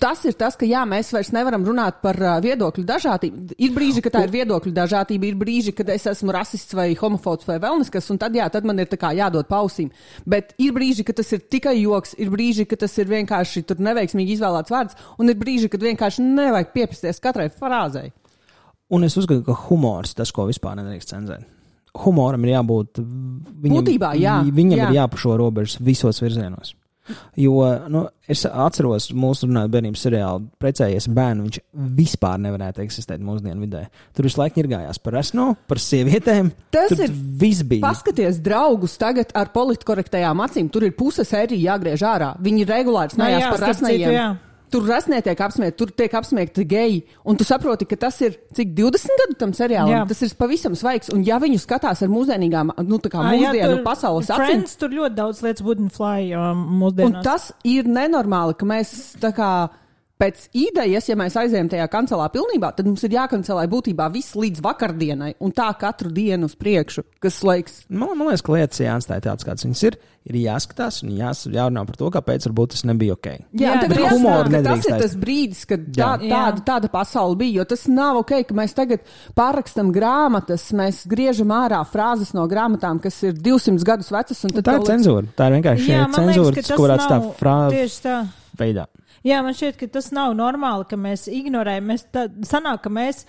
Tas 0.00 0.22
ir 0.24 0.32
tas, 0.40 0.56
ka 0.56 0.64
jā, 0.64 0.86
mēs 0.88 1.12
vairs 1.12 1.28
nevaram 1.30 1.62
runāt 1.62 2.00
par 2.00 2.16
uh, 2.16 2.38
viedokļu 2.40 2.82
dažādību. 2.88 3.58
Ir 3.60 3.74
brīži, 3.76 4.00
kad 4.02 4.14
tā 4.14 4.22
ir 4.24 4.32
viedokļu 4.32 4.72
dažādība, 4.72 5.28
ir 5.28 5.36
brīži, 5.36 5.74
kad 5.76 5.90
es 5.92 6.06
esmu 6.08 6.32
rasists 6.32 6.72
vai 6.74 6.94
homofobs 6.96 7.44
vai 7.46 7.58
vēl 7.60 7.82
neskas, 7.82 8.08
un 8.10 8.18
tad, 8.18 8.34
jā, 8.34 8.48
tad 8.48 8.64
man 8.64 8.80
ir 8.80 8.88
jādod 8.88 9.50
pausīm. 9.50 9.90
Bet 10.24 10.54
ir 10.56 10.72
brīži, 10.72 11.04
kad 11.04 11.20
tas 11.20 11.30
ir 11.36 11.44
tikai 11.44 11.76
joks, 11.76 12.16
ir 12.16 12.32
brīži, 12.32 12.64
kad 12.64 12.80
tas 12.80 12.96
ir 12.96 13.12
vienkārši 13.12 13.66
tur 13.68 13.84
neveiksmīgi 13.84 14.38
izvēlēts 14.38 14.72
vārds, 14.72 14.96
un 15.20 15.28
ir 15.28 15.36
brīži, 15.36 15.68
kad 15.68 15.84
vienkārši 15.84 16.24
nevajag 16.24 16.72
piepisties 16.72 17.20
katrai 17.20 17.50
frāzei. 17.52 18.14
Un 18.88 19.04
es 19.04 19.18
uzskatu, 19.20 19.44
ka 19.44 19.58
humors 19.68 20.16
tas, 20.16 20.32
ko 20.32 20.48
vispār 20.48 20.80
nedrīkst 20.80 21.12
cenzēt. 21.12 21.52
Humoram 22.04 22.44
ir 22.46 22.54
jābūt. 22.56 23.00
Viņam, 23.00 23.76
Būtībā, 23.78 24.14
jā, 24.20 24.40
Viņam 24.46 24.82
jā. 24.82 24.88
ir 24.90 24.98
jāpašo 25.00 25.36
robežas 25.40 25.80
visos 25.80 26.20
virzienos. 26.22 26.74
Jo 27.38 27.60
nu, 27.92 28.02
es 28.26 28.42
atceros, 28.48 29.10
mūsu 29.14 29.46
runājot 29.46 29.70
bērnības 29.70 30.00
seriālu, 30.08 30.48
precējies 30.58 31.06
bērnu, 31.14 31.44
viņš 31.46 31.58
vispār 31.98 32.40
nevarētu 32.42 32.82
eksistēt 32.82 33.22
mūsdienu 33.22 33.62
vidē. 33.62 33.84
Tur 34.16 34.26
visu 34.26 34.40
laiku 34.40 34.62
ir 34.62 34.70
gājās 34.72 34.98
par 35.02 35.18
esno, 35.20 35.52
par 35.70 35.78
sievietēm. 35.82 36.50
Tas 36.74 36.90
Tur 36.90 37.04
ir 37.06 37.14
viss 37.14 37.62
bija. 37.68 37.84
Paskaties, 37.86 38.40
draugus 38.42 38.96
tagad 38.98 39.30
ar 39.38 39.52
politkorektajām 39.54 40.42
acīm. 40.48 40.70
Tur 40.72 40.88
ir 40.88 40.96
puse 40.98 41.22
sērija 41.28 41.76
jāgriež 41.76 42.02
ārā. 42.06 42.32
Viņi 42.42 42.66
regulāri 42.66 43.14
Nu 43.14 43.20
snājās 43.20 43.44
jā, 43.44 43.54
par 43.54 43.62
jā. 44.16 44.28
Tur 44.70 44.86
rasnie 44.88 45.20
tiek 45.22 45.40
apsmiegti, 45.46 45.76
tur 45.78 45.92
tiek 45.94 46.14
apsmiegti 46.18 46.64
geji. 46.66 46.98
Un 47.28 47.38
tu 47.38 47.46
saproti, 47.46 47.86
ka 47.86 47.98
tas 48.06 48.18
ir 48.26 48.34
cik 48.56 48.72
20 48.74 49.20
gadu 49.22 49.38
tam 49.38 49.54
seriālam. 49.56 49.92
Jā. 49.92 50.02
Tas 50.10 50.24
ir 50.26 50.34
pavisam 50.38 50.74
svaigs. 50.78 51.12
Un 51.14 51.22
ja 51.26 51.38
viņu 51.42 51.60
skatās 51.62 52.02
ar 52.02 52.10
mūsdienīgām, 52.12 52.74
nu 52.88 52.98
tā 53.02 53.12
kā 53.12 53.22
jā, 53.22 53.32
mūsdienu 53.36 53.70
tur 53.76 53.82
pasaules 53.86 54.30
acīm, 54.30 54.42
Friends 54.42 54.78
tur 54.80 54.94
ļoti 54.96 55.18
daudz 55.18 55.42
lietas 55.46 55.66
wouldn't 55.66 55.94
fly 55.94 56.32
um, 56.34 56.66
un 56.66 56.80
mūsdienās. 56.82 57.22
tas 57.26 57.50
ir 57.64 57.86
nenormāli, 57.90 58.58
ka 58.58 58.68
mēs 58.68 58.94
tā 59.22 59.32
kā. 59.36 59.50
Pēc 60.16 60.46
idejas, 60.56 61.10
ja 61.10 61.14
mēs 61.20 61.34
aizējām 61.36 61.68
tajā 61.68 61.86
kancelā 61.92 62.30
pilnībā, 62.32 62.70
tad 62.72 62.86
mums 62.88 63.02
ir 63.04 63.12
jākancelē 63.18 63.66
būtībā 63.68 64.06
viss 64.14 64.32
līdz 64.32 64.62
vakardienai, 64.64 65.34
un 65.44 65.52
tā 65.52 65.66
katru 65.76 66.08
dienu 66.08 66.48
uz 66.48 66.54
priekšu, 66.56 67.02
kas 67.20 67.42
liekas, 67.44 67.82
Man, 67.92 68.14
man 68.16 68.30
liekas, 68.30 68.40
ka 68.46 68.54
lietas 68.54 68.80
jāatstāj 68.80 69.20
tādas, 69.26 69.44
kādas 69.44 69.66
viņas 69.66 69.82
ir. 69.90 69.98
Ir 70.26 70.38
jāskatās 70.40 71.02
un 71.04 71.12
jās, 71.14 71.44
jārunā 71.46 71.84
par 71.86 71.98
to, 72.00 72.08
kāpēc 72.10 72.48
varbūt 72.48 72.72
tas 72.74 72.80
nebija 72.88 73.14
ok. 73.14 73.26
Jā, 73.60 73.60
Jā, 73.60 73.74
bet 73.84 73.92
humoru 73.94 74.16
humoru 74.16 74.48
tas 74.48 74.54
nedrīkst 74.56 74.88
ir 74.90 74.96
tas 75.04 75.12
brīdis, 75.22 75.60
kad 75.70 75.84
tā, 75.94 76.08
tāda, 76.24 76.64
tāda 76.66 76.90
pasaule 76.90 77.36
bija. 77.38 77.60
Jo 77.60 77.66
tas 77.70 77.84
nav 77.86 78.18
ok, 78.24 78.32
ka 78.48 78.56
mēs 78.58 78.74
tagad 78.74 79.04
pārrakstam 79.38 79.92
grāmatas, 79.94 80.64
mēs 80.74 81.04
griežam 81.06 81.52
ārā 81.54 81.78
frāzes 81.86 82.32
no 82.34 82.48
grāmatām, 82.50 82.98
kas 83.04 83.20
ir 83.28 83.36
200 83.38 83.86
gadus 83.86 84.10
vecas. 84.10 84.42
un 84.48 84.56
tad 84.56 84.64
Tā 84.66 84.74
ir 84.74 84.80
liekas- 84.80 84.90
cenzūra. 84.96 85.30
Tā 85.38 85.46
ir 85.52 85.56
vienkārši 85.60 85.86
Jā, 85.92 86.00
liekas, 86.08 86.16
cenzūra, 86.18 86.50
ka 86.50 86.60
kas 86.62 86.66
tas 86.66 86.76
ko 86.80 86.88
varētu 86.88 87.70
tieši 87.76 88.02
tā. 88.08 88.16
veidā. 88.58 88.86
Jā, 89.26 89.40
man 89.42 89.56
šķiet, 89.58 89.80
ka 89.80 89.88
tas 89.98 90.12
nav 90.14 90.36
normāli, 90.38 90.86
ka 90.90 90.98
mēs 91.00 91.26
ignorējam. 91.32 91.90
Mēs 91.90 92.06
tā, 92.14 92.28
sanāk, 92.46 92.84
ka 92.84 92.92
mēs 92.94 93.24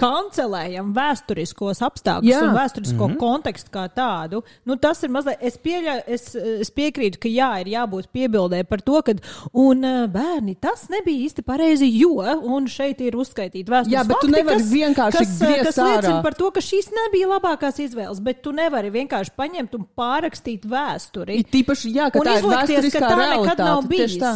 kancelējam 0.00 0.90
vēsturiskos 0.96 1.82
apstākļus 1.84 2.32
Jā. 2.32 2.40
un 2.46 2.54
vēsturisko 2.56 2.96
mm. 2.96 3.12
-hmm. 3.12 3.18
kontekstu 3.20 3.70
kā 3.74 3.84
tādu. 3.92 4.40
Nu, 4.66 4.76
tas 4.80 5.02
ir 5.04 5.12
mazliet, 5.12 5.42
es, 5.44 5.58
pieļa, 5.60 5.96
es, 6.08 6.30
es 6.34 6.72
piekrītu, 6.74 7.20
ka 7.22 7.30
jā, 7.30 7.50
ir 7.62 7.72
jābūt 7.74 8.08
piebildē 8.16 8.62
par 8.68 8.80
to, 8.82 9.02
ka, 9.04 9.14
un 9.52 9.84
uh, 9.84 10.06
bērni, 10.10 10.56
tas 10.60 10.86
nebija 10.90 11.26
īsti 11.28 11.44
pareizi, 11.46 11.90
jo, 11.92 12.16
un 12.24 12.66
šeit 12.72 13.02
ir 13.04 13.18
uzskaitīti 13.20 13.68
vēstures 13.68 13.92
Jā, 13.92 14.06
bet 14.08 14.16
tu 14.16 14.30
fakti, 14.30 14.38
nevari 14.38 14.62
kas- 14.62 14.72
vienkārši 14.72 15.18
kas, 15.18 15.36
griezt 15.44 15.68
kas 15.68 15.80
liecina 15.82 16.14
ārā. 16.16 16.22
par 16.24 16.38
to, 16.40 16.50
ka 16.50 16.64
šīs 16.64 16.88
nebija 16.96 17.28
labākās 17.34 17.78
izvēles, 17.84 18.22
bet 18.24 18.42
tu 18.42 18.56
nevari 18.56 18.90
vienkārši 18.96 19.36
paņemt 19.36 19.76
un 19.76 19.86
pārrakstīt 19.98 20.64
vēsturi. 20.66 21.36
Ir 21.44 21.52
tīpaši, 21.52 21.92
jā, 21.92 22.08
ka 22.10 22.18
un 22.18 22.26
tā 22.26 22.38
ir 22.40 22.42
izlikties, 22.42 22.96
ka 22.96 23.04
vēsturiskā 23.04 23.06
tā 23.06 23.16
nekad 23.20 23.58
nav 23.60 23.84
realitāte. 23.84 23.88
bijis. 23.92 24.10
Tieši 24.16 24.24
tā. 24.24 24.34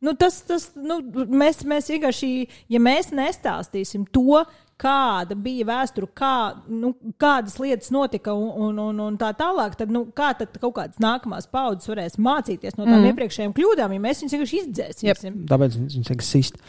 Nu, 0.00 0.14
tas, 0.16 0.38
tas, 0.48 0.70
nu, 0.80 1.00
mēs, 1.28 1.60
mēs 1.68 1.90
vienkārši, 1.92 2.30
ja 2.72 2.80
mēs 2.80 3.10
nestāstīsim 3.12 4.06
to, 4.14 4.40
kāda 4.80 5.36
bija 5.36 5.66
vēsture, 5.68 6.08
kā, 6.16 6.34
nu, 6.72 6.94
kādas 7.20 7.58
lietas 7.60 7.92
notika 7.92 8.32
un, 8.32 8.48
un, 8.70 8.80
un, 8.80 9.02
un 9.10 9.18
tā 9.20 9.28
tālāk, 9.36 9.76
tad 9.76 9.92
nu, 9.92 10.06
kā 10.16 10.30
tad 10.38 10.56
kaut 10.56 10.78
kādas 10.78 11.02
nākamās 11.04 11.50
paudzes 11.52 11.90
varēs 11.90 12.16
mācīties 12.16 12.78
no 12.78 12.86
tām 12.86 13.02
mm. 13.02 13.10
iepriekšējām 13.12 13.52
kļūdām, 13.56 13.92
ja 13.96 14.04
mēs 14.06 14.22
viņus 14.24 14.36
vienkārši 14.36 14.60
izdzēsim. 14.62 15.38
Tāpēc 15.50 15.76
viņš 15.82 16.12
saka, 16.12 16.28
sist. 16.30 16.60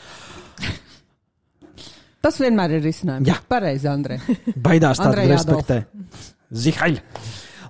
Tas 2.22 2.38
vienmēr 2.38 2.76
ir 2.78 2.84
risinājums. 2.86 3.32
Jā. 3.32 3.40
pareizi, 3.50 3.88
Andrej. 3.90 4.20
Baidās 4.68 5.00
tā, 5.00 5.08
Andrej 5.08 5.32
tad 5.32 5.38
respektē. 5.38 5.80
Zihaļ. 6.52 7.00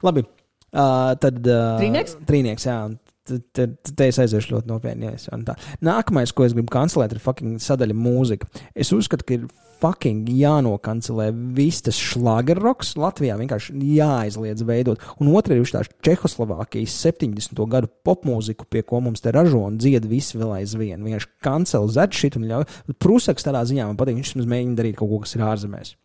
Labi. 0.03 0.26
Uh, 0.72 1.14
tad. 1.22 1.39
Uh, 1.45 1.78
Trīnieks? 1.80 2.18
Trīnieks, 2.28 2.66
jā. 2.68 2.76
Tad, 3.22 3.41
tad, 3.53 3.74
tad 3.86 3.99
es 4.07 4.17
aiziešu 4.17 4.55
ļoti 4.55 4.69
nopietni. 4.72 5.11
Ja. 5.11 5.55
Nākamais, 5.86 6.32
ko 6.34 6.47
es 6.47 6.55
gribu 6.57 6.74
kancelēt, 6.74 7.13
ir 7.13 7.22
fucking 7.22 7.61
sadaļa 7.61 7.93
mūzika. 7.93 8.49
Es 8.74 8.89
uzskatu, 8.95 9.28
ka 9.28 9.36
ir 9.36 9.45
fucking 9.82 10.30
jānokancelē 10.38 11.28
viss 11.57 11.86
tas 11.86 11.99
šlāgerroks 12.01 12.95
Latvijā. 13.01 13.38
Vienkārši 13.38 13.78
jāaizliedz 13.97 14.65
veidot. 14.65 15.05
Un 15.22 15.30
otra 15.38 15.57
ir 15.57 15.69
tā 15.69 15.84
Čehoslovākijas 16.05 16.97
70. 17.05 17.61
gadu 17.69 17.91
popmūziku, 18.05 18.65
pie 18.74 18.82
ko 18.88 19.03
mums 19.05 19.22
te 19.22 19.34
ražo 19.34 19.61
un 19.69 19.78
dzied 19.82 20.09
visi 20.09 20.41
vēl 20.41 20.57
aizvien. 20.61 21.01
Vienkārši 21.05 21.34
kancel 21.45 21.89
zed 21.93 22.17
šit 22.17 22.41
un 22.41 22.49
ļauj. 22.49 22.69
Prusaks 23.01 23.45
tādā 23.45 23.61
ziņā 23.69 23.89
man 23.89 24.01
patīk. 24.01 24.17
Viņš 24.17 24.34
vismaz 24.34 24.53
mēģina 24.55 24.82
darīt 24.82 24.97
kaut 24.97 25.13
ko, 25.13 25.22
kas 25.26 25.38
ir 25.38 25.45
ārzemēs 25.45 25.97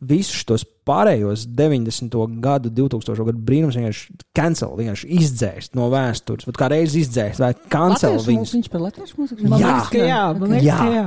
visus 0.00 0.44
tos 0.48 0.64
pārējos 0.88 1.46
90. 1.52 2.16
gadu, 2.40 2.70
2000. 2.70 3.24
gadu 3.28 3.38
brīnums 3.44 3.76
vienkārši 3.78 4.16
cancel, 4.36 4.76
vienkārši 4.78 5.08
izdzēst 5.18 5.74
no 5.78 5.88
vēstures. 5.92 6.46
Vat 6.48 6.56
kā 6.60 6.70
reiz 6.72 6.94
izdzēst, 6.98 7.42
vai 7.42 7.52
cancel 7.72 8.18
viņus. 8.24 8.54
Viņš 8.58 8.70
par 8.72 8.84
latviešu 8.86 9.18
mūziku. 9.20 9.48
Man 9.48 9.60
Jā. 9.60 9.66
liekas, 9.74 9.88
ka 9.92 9.98
jā, 9.98 10.22
man 10.38 10.50
liekas, 10.56 10.66
Jā. 10.68 10.78
ka 10.78 10.90
jā. 10.96 11.06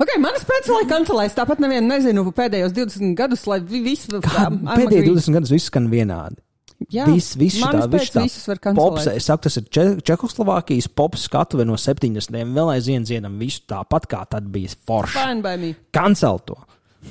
Ok, 0.00 0.12
manas 0.18 0.44
pēc 0.48 0.68
lai 0.72 0.84
kancelēs, 0.88 1.34
tāpat 1.36 1.58
nevienu 1.60 1.86
nezinu 1.92 2.22
pēdējos 2.32 2.72
20 2.72 3.14
gadus, 3.18 3.46
lai 3.46 3.60
vi- 3.60 3.82
visi 3.84 4.08
Kā 4.08 4.46
I'm 4.48 4.64
pēdējie 4.64 5.02
agree. 5.04 5.14
20 5.14 5.32
gadus 5.36 5.50
viss 5.50 5.66
skan 5.68 5.90
vienādi. 5.92 6.40
Jā. 6.88 7.04
Viss, 7.04 7.34
viss 7.36 7.58
pēc 7.60 7.90
viss 7.92 8.08
šitā 8.08 8.22
visus 8.24 8.46
var 8.48 8.56
kancelēt. 8.56 8.76
pops, 8.76 9.06
es 9.12 9.24
saku, 9.28 9.42
tas 9.42 9.56
ir 9.58 9.64
Če 9.68 9.82
Čehoslovākijas 10.00 10.88
pops 10.88 11.26
skatuve 11.28 11.66
no 11.68 11.74
70. 11.76 12.32
vēl 12.56 12.72
aizvien 12.72 13.04
dziedam 13.04 13.36
visu 13.38 13.60
tāpat, 13.68 14.06
kā 14.08 14.22
tad 14.26 14.48
bija 14.50 14.70
forši. 14.88 15.76
Kancel 15.92 16.38
to! 16.46 16.56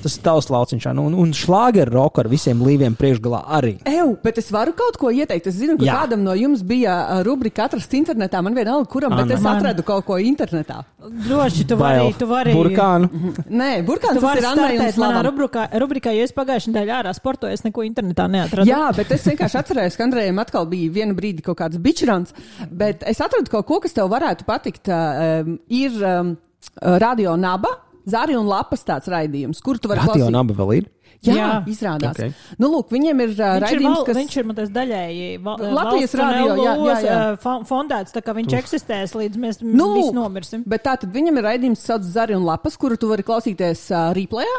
Tas 0.00 0.14
ir 0.16 0.22
tavs 0.24 0.46
lauciņš, 0.48 0.84
nu, 0.96 1.02
un, 1.10 1.14
un 1.18 1.32
šlāgeru 1.36 1.92
roku 1.92 2.22
ar 2.22 2.28
visiem 2.30 2.60
līviem 2.64 2.94
priekšgalā 2.96 3.40
arī. 3.58 3.72
Eju, 3.90 4.14
bet 4.22 4.38
es 4.40 4.46
varu 4.54 4.72
kaut 4.78 4.96
ko 5.00 5.10
ieteikt. 5.12 5.48
Es 5.50 5.58
zinu, 5.58 5.74
ka 5.80 5.84
Jā. 5.84 5.96
kādam 6.00 6.22
no 6.24 6.32
jums 6.38 6.62
bija 6.64 6.94
ā, 6.94 7.18
rubrika 7.26 7.66
atrasts 7.66 7.98
internetā. 7.98 8.40
Man 8.46 8.54
vienalga, 8.56 8.86
kuram, 8.88 9.12
bet 9.12 9.26
Anna. 9.26 9.36
es 9.36 9.42
Man. 9.44 9.58
atradu 9.58 9.84
kaut 9.84 10.06
ko 10.06 10.16
internetā. 10.22 10.78
Droši, 11.26 11.66
tu 11.68 11.76
vari, 11.80 12.14
tu 12.16 12.28
vari. 12.30 12.54
Burkānu. 12.56 13.10
Nē, 13.50 13.70
vari 13.84 14.40
ir 14.40 14.48
Andrei 14.48 14.78
un 14.78 14.86
startēt 14.86 15.02
manā 15.02 15.24
rubrikā, 15.26 15.66
rubrikā, 15.82 16.14
jo 16.16 16.28
es 16.28 16.34
pagājušajā 16.38 16.72
nedēļā 16.72 17.02
ārā 17.02 17.14
sportoju, 17.18 17.58
es 17.58 17.66
neko 17.66 17.84
internetā 17.84 18.28
neatradu. 18.30 18.70
Jā, 18.70 18.86
bet 18.96 19.12
es 19.18 19.26
vienkārši 19.26 19.60
atcerējos, 19.60 19.98
ka 19.98 20.06
Andrejam 20.06 20.40
atkal 20.40 20.70
bija 20.70 20.94
viena 21.00 21.18
brīdi 21.18 21.44
kaut 21.44 21.58
kāds 21.60 21.82
bičrans, 21.82 22.32
bet 22.70 23.04
es 23.10 23.20
atradu 23.20 23.52
kaut 23.52 23.68
ko, 23.68 23.82
kas 23.84 23.98
tev 23.98 24.08
varētu 24.14 24.48
patikt. 24.48 24.88
Um, 24.88 25.58
ir 25.68 25.98
um, 25.98 26.36
radio 26.80 27.34
naba, 27.40 27.74
zari 28.12 28.38
un 28.38 28.48
lapas 28.50 28.82
tāds 28.86 29.10
raidījums, 29.10 29.60
kur 29.64 29.78
tu 29.80 29.90
vari 29.90 30.04
Radio 30.06 30.30
naba 30.34 30.56
vēl 30.62 30.80
ir. 30.80 30.88
Jā, 31.20 31.34
Jā, 31.34 31.34
Jā. 31.36 31.56
izrādās. 31.68 32.14
Ok. 32.16 32.20
Okay. 32.30 32.56
Nu, 32.56 32.70
lūk, 32.72 32.88
viņiem 32.94 33.18
ir 33.26 33.32
uh, 33.34 33.36
Viņš 33.36 33.56
ir, 33.58 33.64
raidījums, 33.66 33.96
val, 33.98 34.04
kas. 34.08 34.16
viņš 34.16 34.36
ir 34.40 34.46
tas 34.56 34.70
daļēji 34.72 35.26
va, 35.44 35.56
Latvijas 35.76 36.14
radio, 36.16 36.54
jā, 36.56 36.72
jā, 36.80 36.94
jā. 37.04 37.18
fo- 37.42 37.58
fondēts, 37.68 38.14
tā 38.14 38.22
kā 38.24 38.32
viņš 38.38 38.54
eksistēs 38.56 39.12
līdz 39.18 39.42
mēs 39.42 39.60
Nu, 39.60 39.74
nu, 39.74 39.88
visi 39.98 40.14
nomirsim. 40.16 40.64
Bet 40.64 40.86
tā 40.88 40.94
tad 41.02 41.12
viņam 41.12 41.36
ir 41.42 41.44
raidījums, 41.50 41.82
kas 41.82 41.92
sauc 41.92 42.08
Zari 42.08 42.38
un 42.38 42.46
Lapas, 42.48 42.78
kuru 42.80 42.96
tu 42.96 43.10
vari 43.12 43.26
klausīties 43.26 43.84
uh, 43.92 44.08
replējā. 44.16 44.56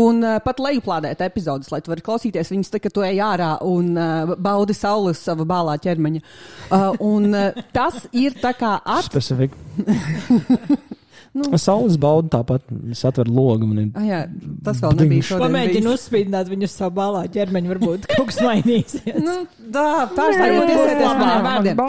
Un 0.00 0.20
uh, 0.24 0.38
pat 0.44 0.58
lejuplādēt 0.60 1.20
epizodus, 1.24 1.68
lai 1.72 1.80
tu 1.84 1.92
varētu 1.92 2.06
klausīties 2.08 2.52
viņas, 2.52 2.72
tā, 2.72 2.80
kad 2.84 2.92
tu 2.92 3.04
ej 3.04 3.20
ārā 3.24 3.54
un 3.68 3.92
uh, 3.96 4.34
baudi 4.36 4.76
sauli 4.76 5.12
uz 5.12 5.20
sava 5.20 5.44
bālā 5.48 5.76
ķermeņa. 5.80 6.24
Uh, 6.68 6.90
un 7.04 7.32
uh, 7.32 7.64
tas 7.76 8.04
ir 8.16 8.36
tā 8.40 8.52
kā 8.56 8.78
at... 8.80 9.12
Specifika. 11.28 11.50
nu. 11.52 11.58
Saules 11.58 11.96
bauda 12.00 12.28
tāpat. 12.38 12.62
Es 12.90 13.04
atveru 13.04 13.34
logu. 13.34 13.66
Man 13.68 13.78
ir 13.78 13.90
Ah, 13.98 14.06
jā, 14.06 14.20
tas 14.64 14.80
vēl 14.80 14.96
nebija 14.98 15.22
šodien. 15.28 15.44
Pamēģinu 15.46 15.92
uzspīdināt 15.94 16.48
viņu 16.48 16.68
savā 16.72 16.90
balā 16.98 17.22
ķermeņa, 17.28 17.72
varbūt 17.74 18.06
kaut 18.14 18.26
kas 18.32 18.40
mainīsies. 18.44 19.20
Nu, 19.22 19.38
tā, 19.74 19.86
pārstāvot 20.16 20.66
Nē, 20.66 20.74
iesēties 20.74 21.14
nē, 21.22 21.38
vārdiem. 21.46 21.86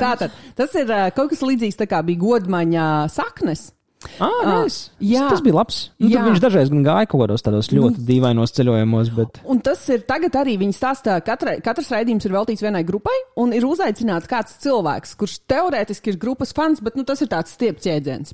Tātad, 0.00 0.30
tas 0.56 0.74
ir 0.80 0.88
uh, 0.90 1.08
kaut 1.16 1.30
kas 1.34 1.44
līdzīgs 1.46 1.78
tā 1.80 1.88
kā 1.90 2.02
bija 2.06 2.18
godmaņa 2.24 2.86
saknes. 3.12 3.70
Ah, 4.16 4.62
nice. 4.64 4.88
jā. 5.04 5.26
Tas 5.28 5.42
bija 5.44 5.58
labs. 5.58 5.90
Nu, 6.00 6.08
viņš 6.08 6.40
dažreiz 6.40 6.70
gan 6.72 6.84
gāja 6.86 7.08
kaut 7.10 7.20
kādos 7.20 7.44
tādos 7.44 7.68
ļoti 7.68 8.00
dīvainos 8.08 8.54
ceļojumos, 8.56 9.10
bet 9.12 9.42
Un 9.44 9.60
tas 9.60 9.82
ir 9.92 10.06
tagad 10.08 10.38
arī 10.40 10.54
viņa 10.62 10.72
stāstā, 10.72 11.18
ka 11.20 11.36
katrs 11.36 11.90
raidījums 11.92 12.24
ir 12.24 12.32
veltīts 12.32 12.64
vienai 12.64 12.80
grupai, 12.88 13.12
un 13.36 13.52
ir 13.52 13.66
uzaicināts 13.68 14.30
kāds 14.30 14.56
cilvēks, 14.64 15.12
kurš 15.20 15.34
teorētiski 15.52 16.14
ir 16.14 16.20
grupas 16.22 16.56
fans, 16.56 16.80
bet 16.80 16.96
nu, 16.96 17.04
tas 17.04 17.20
ir 17.20 17.28
tāds 17.28 17.52
stiepts 17.52 17.90
jēdziens. 17.92 18.32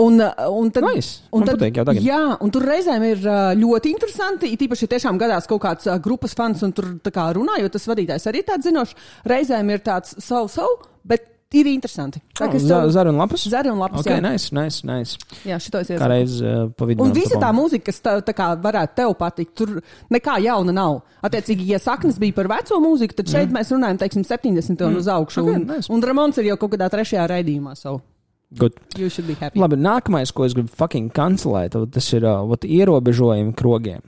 Un, 0.00 0.20
uh, 0.20 0.46
un 0.50 0.70
tad, 0.74 0.86
Nice. 0.88 1.24
Man 1.32 1.48
patīk 1.48 1.80
jau 1.80 1.84
tagad. 1.88 2.02
jā, 2.04 2.22
un 2.44 2.54
tur 2.54 2.66
reizēm 2.68 3.04
ir 3.08 3.20
uh, 3.26 3.52
ļoti 3.58 3.92
interesanti. 3.94 4.52
it 4.52 4.64
Īpaši, 4.66 4.88
ja 4.88 4.94
tiešām 4.96 5.20
gadās 5.20 5.48
kaut 5.50 5.62
kāds 5.64 5.90
uh, 5.90 5.98
grupas 6.02 6.34
fans, 6.36 6.62
un 6.66 6.72
tur 6.76 6.96
tā 7.04 7.12
kā 7.14 7.28
runā, 7.36 7.60
jo 7.62 7.70
tas 7.72 7.86
vadītājs 7.90 8.26
arī 8.30 8.44
tāds 8.46 8.66
zinošs. 8.68 8.96
Reizēm 9.28 9.70
ir 9.74 9.84
tāds 9.84 10.16
savu, 10.24 10.50
savu, 10.52 10.80
bet 11.04 11.30
ir 11.54 11.68
interesanti. 11.70 12.20
Tā 12.34 12.48
kā 12.48 12.58
tev- 12.58 12.90
Zara 12.90 13.10
un 13.10 13.18
lapas. 13.20 13.44
Zari 13.48 13.70
un 13.70 13.78
lapas. 13.78 14.00
Ok, 14.00 14.10
jā. 14.10 14.20
nice, 14.22 14.50
nice, 14.54 14.86
nice. 14.86 15.18
jā, 15.46 15.58
šito 15.62 15.82
es 15.82 15.88
Kā 15.88 15.94
iesaku. 15.94 16.10
reiz 16.10 16.38
uh, 16.42 16.70
pa 16.74 16.88
vidu. 16.88 17.04
Un 17.04 17.12
visa 17.14 17.38
tā 17.40 17.50
mūzika, 17.54 17.84
kas 17.90 18.00
tā, 18.00 18.16
tā 18.26 18.34
kā 18.36 18.50
varētu 18.60 18.98
tev 19.00 19.14
patikt, 19.20 19.54
tur 19.54 19.76
nekā 20.10 20.38
jauna 20.44 20.74
nav. 20.74 21.02
Attiecīgi, 21.24 21.68
ja 21.74 21.78
saknes 21.78 22.18
bija 22.18 22.34
par 22.34 22.50
veco 22.56 22.80
mūziku, 22.82 23.14
tad 23.20 23.30
šeit 23.30 23.48
mm. 23.50 23.58
mēs 23.58 23.70
runājam, 23.74 24.00
teiksim, 24.02 24.24
70. 24.26 24.82
un 24.88 24.98
uz 25.00 25.08
augšu. 25.08 25.44
Ok, 25.44 25.54
un, 25.54 25.68
nice. 25.76 25.92
un 25.92 26.02
Ramons 26.02 26.42
ir 26.42 26.50
jau 26.50 26.58
kaut 26.58 26.74
kādā 26.74 26.90
trešajā 26.92 27.28
raidījumā. 27.30 27.76
So 27.78 28.00
Good. 28.58 28.78
you 28.96 29.08
should 29.10 29.26
be 29.26 29.34
happy. 29.34 29.58
Labi, 29.58 29.78
nākamais, 29.80 30.32
ko 30.34 30.44
es 30.46 30.54
gribu 30.54 30.70
fucking 30.70 31.10
kancelēt, 31.14 31.74
tas 31.94 32.10
ir 32.14 32.26
uh, 32.28 32.44
ierobežojumi 32.62 33.54
krogiem. 33.58 34.04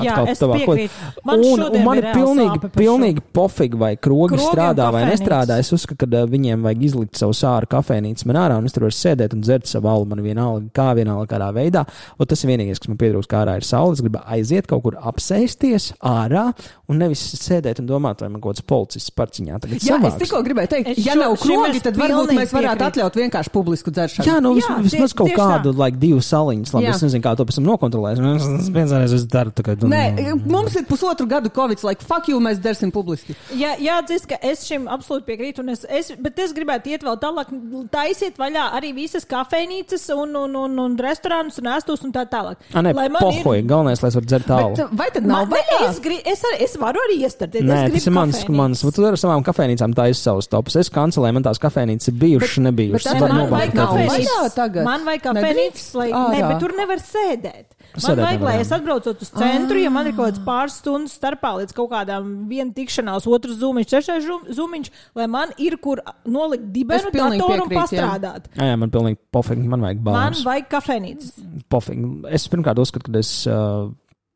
Jā, 0.00 0.14
es 0.32 0.38
piekrītu. 0.40 0.90
Man 1.28 1.42
un, 1.44 1.60
šodien 1.60 1.80
un 1.82 1.84
man 1.84 1.98
ir 2.00 2.06
pilnīgi, 2.14 2.70
pilnīgi 2.72 3.22
pofīgi, 3.36 3.76
vai 3.76 3.90
krogi 4.00 4.34
Krogi 4.38 4.46
strādā 4.48 4.86
vai 4.94 5.02
nestrādā. 5.10 5.58
Es 5.60 5.68
uzskatu, 5.76 6.06
ka 6.08 6.22
viņiem 6.30 6.62
vajag 6.64 6.82
izlikt 6.88 7.20
savu 7.20 7.34
sāru 7.36 7.68
kafejnīcu 7.68 8.24
man 8.30 8.38
ārā, 8.40 8.56
un 8.62 8.64
es 8.64 8.72
tur 8.72 8.86
varu 8.86 8.96
sēdēt 8.96 9.34
un 9.36 9.42
dzert 9.44 9.68
savu 9.68 9.90
alu. 9.92 10.06
Man 10.08 10.22
vienalga, 10.24 10.64
kā 10.72 10.86
vienalga 10.96 11.28
kādā 11.34 11.50
veidā. 11.52 11.84
Un 12.18 12.26
tas 12.26 12.42
ir 12.44 12.48
vienīgais, 12.54 12.80
kas 12.80 12.88
man 12.88 12.96
pietrūkst, 13.02 13.28
kā 13.28 13.42
ārā 13.44 13.58
ir 13.60 13.66
saule. 13.68 13.92
Es 13.92 14.00
gribu 14.00 14.22
aiziet 14.24 14.66
kaut 14.70 14.82
kur 14.86 14.96
apsēsties 14.96 15.90
ārā 16.00 16.46
un 16.88 16.96
nevis 17.02 17.20
sēdēt 17.36 17.82
un 17.82 17.86
domāt, 17.90 18.22
vai 18.24 18.30
man 18.32 18.40
kaut 18.40 18.56
kāds 18.56 18.64
policists 18.64 19.12
parciņā 19.12 19.60
tagad 19.60 19.76
Jā, 19.84 19.98
savāks. 19.98 20.16
es 20.16 20.22
tikko 20.24 20.40
gribēju 20.46 20.70
teikt, 20.72 20.88
Es 20.96 21.04
ja 21.04 21.12
šo- 21.12 21.20
nav 21.20 21.36
šim 21.36 21.52
krogi, 21.60 21.82
tad 21.84 22.00
varbūt 22.00 22.32
mēs 22.32 22.54
varētu 22.56 22.80
piekrītu. 22.80 22.88
atļaut 22.88 23.20
vienkārši 23.20 23.52
publisku 23.52 23.92
dzeršanu. 23.92 24.24
Jā, 24.26 24.38
nu, 24.40 24.54
vismaz 24.82 25.12
kaut 25.12 25.34
kādu, 25.36 25.74
like, 25.76 25.98
divas 26.00 26.24
saliņas. 26.32 26.72
Labi, 26.72 26.88
es 26.88 27.02
nezinu, 27.04 27.20
kā 27.22 27.36
to 27.36 27.44
pēc 27.44 27.60
tam 27.60 27.68
nokontrolēs. 27.68 28.24
Es 28.58 28.70
piecreiz 28.72 29.12
es 29.12 29.26
daru 29.28 29.52
tā, 29.58 29.64
kā. 29.66 29.74
Nē, 29.90 30.34
mums 30.48 30.76
ir 30.78 30.86
pusotru 30.88 31.26
gadu 31.30 31.50
covid, 31.54 31.82
like, 31.86 32.04
fuck 32.06 32.28
you, 32.30 32.38
mēs 32.44 32.60
dzersim 32.62 32.92
publiski. 32.94 33.36
Jā, 33.58 33.74
jāatzīst, 33.82 34.28
ka 34.30 34.38
es 34.42 34.64
šim 34.68 34.86
absolūti 34.90 35.26
piekrītu. 35.28 35.60
un 35.64 35.74
Es, 35.74 35.84
es, 35.88 36.12
bet 36.18 36.38
es 36.40 36.54
gribētu 36.56 36.90
iet 36.94 37.02
vēl 37.04 37.18
tālāk, 37.20 37.50
taisiet 37.92 38.38
vaļā 38.40 38.68
arī 38.78 38.94
visas 38.96 39.26
kafejnīcas 39.28 40.08
un, 40.16 40.34
un, 40.36 40.54
un, 40.56 40.78
un 40.86 40.96
restorānus 40.98 41.58
un 41.60 41.68
ēstus 41.74 42.04
un 42.06 42.12
tā 42.14 42.24
tālāk. 42.30 42.56
Ah, 42.72 42.80
nē, 42.84 42.94
Lai 42.96 43.08
man 43.12 43.20
ir- 43.32 43.42
pohoji. 43.42 43.64
Galvenais, 43.68 44.00
lai 44.02 44.08
es 44.12 44.16
varu 44.18 44.26
dzert 44.30 44.46
tālu. 44.48 44.76
Bet, 44.78 44.92
vai 45.02 45.08
tad 45.14 45.26
nav 45.28 45.44
Man, 45.48 45.52
vaļā? 45.58 45.78
es, 45.90 45.98
gri, 46.04 46.18
es, 46.24 46.42
arī, 46.48 46.60
es 46.64 46.76
varu 46.80 47.02
arī 47.04 47.18
iestartēt. 47.26 47.66
Nē, 47.68 47.80
tas 47.92 48.06
ir 48.08 48.14
mans, 48.16 48.42
mans. 48.48 48.84
Tu 48.98 49.04
ar 49.06 49.18
savām 49.20 49.44
kafejnīcām 49.46 49.94
taisi 49.98 50.22
savus 50.24 50.48
topus. 50.50 50.76
Es 50.80 50.88
kancelēju, 50.94 51.36
man 51.38 51.46
tās 51.46 51.60
kafejnīcas 51.62 52.08
ir 52.12 52.16
bijušas, 52.22 52.62
nebijušas. 52.68 53.12
bet 53.12 53.22
Vai 53.22 53.32
man 53.32 53.50
vajag 53.52 53.74
kafejnīcas. 53.76 54.54
tagad? 54.56 54.84
Man 54.88 55.04
vajag 55.08 55.22
kafejnīcas, 55.28 55.88
lai. 56.00 56.08
Ārā. 56.12 56.48
bet 56.48 56.60
tur 56.64 56.74
nevar 56.78 57.02
sēdēt. 57.02 57.66
Man 58.04 58.18
vajag, 58.20 58.42
lai 58.44 58.56
es 58.62 58.70
atbraucot 58.74 59.22
uz 59.24 59.30
centru, 59.48 59.80
ja 59.82 59.90
man 59.94 60.06
ir 60.10 60.14
kaut 60.16 60.30
kāds 60.30 60.42
pāris 60.46 60.78
stundas 60.82 61.14
starpā 61.18 61.54
līdz 61.62 61.74
kaut 61.76 61.90
kādām 61.92 62.30
viena 62.50 62.72
tikšanās, 62.76 63.26
otrs 63.28 63.58
zūmiņš, 63.62 63.90
trešais 63.92 64.28
zūmiņš, 64.58 64.90
lai 65.18 65.26
man 65.32 65.54
ir 65.58 65.78
kur 65.82 66.02
nolikt 66.28 66.68
dibenu, 66.74 67.12
datoru 67.14 67.64
un 67.66 67.72
pastrādāt. 67.72 68.50
Jā, 68.58 68.70
jā, 68.72 68.76
man 68.80 68.92
pilnīgi 68.94 69.20
pofīgi, 69.34 69.68
man 69.68 69.84
vajag 69.86 70.04
Man 70.04 70.14
bāzes. 70.14 70.44
vajag 70.48 70.68
kafejnīcas. 70.76 71.32
Pofīgi. 71.72 72.12
Es 72.38 72.46
pirmkārt 72.52 72.78
uzskatu, 72.82 73.12
ka 73.12 73.18
es, 73.22 73.32
uh, 73.50 73.88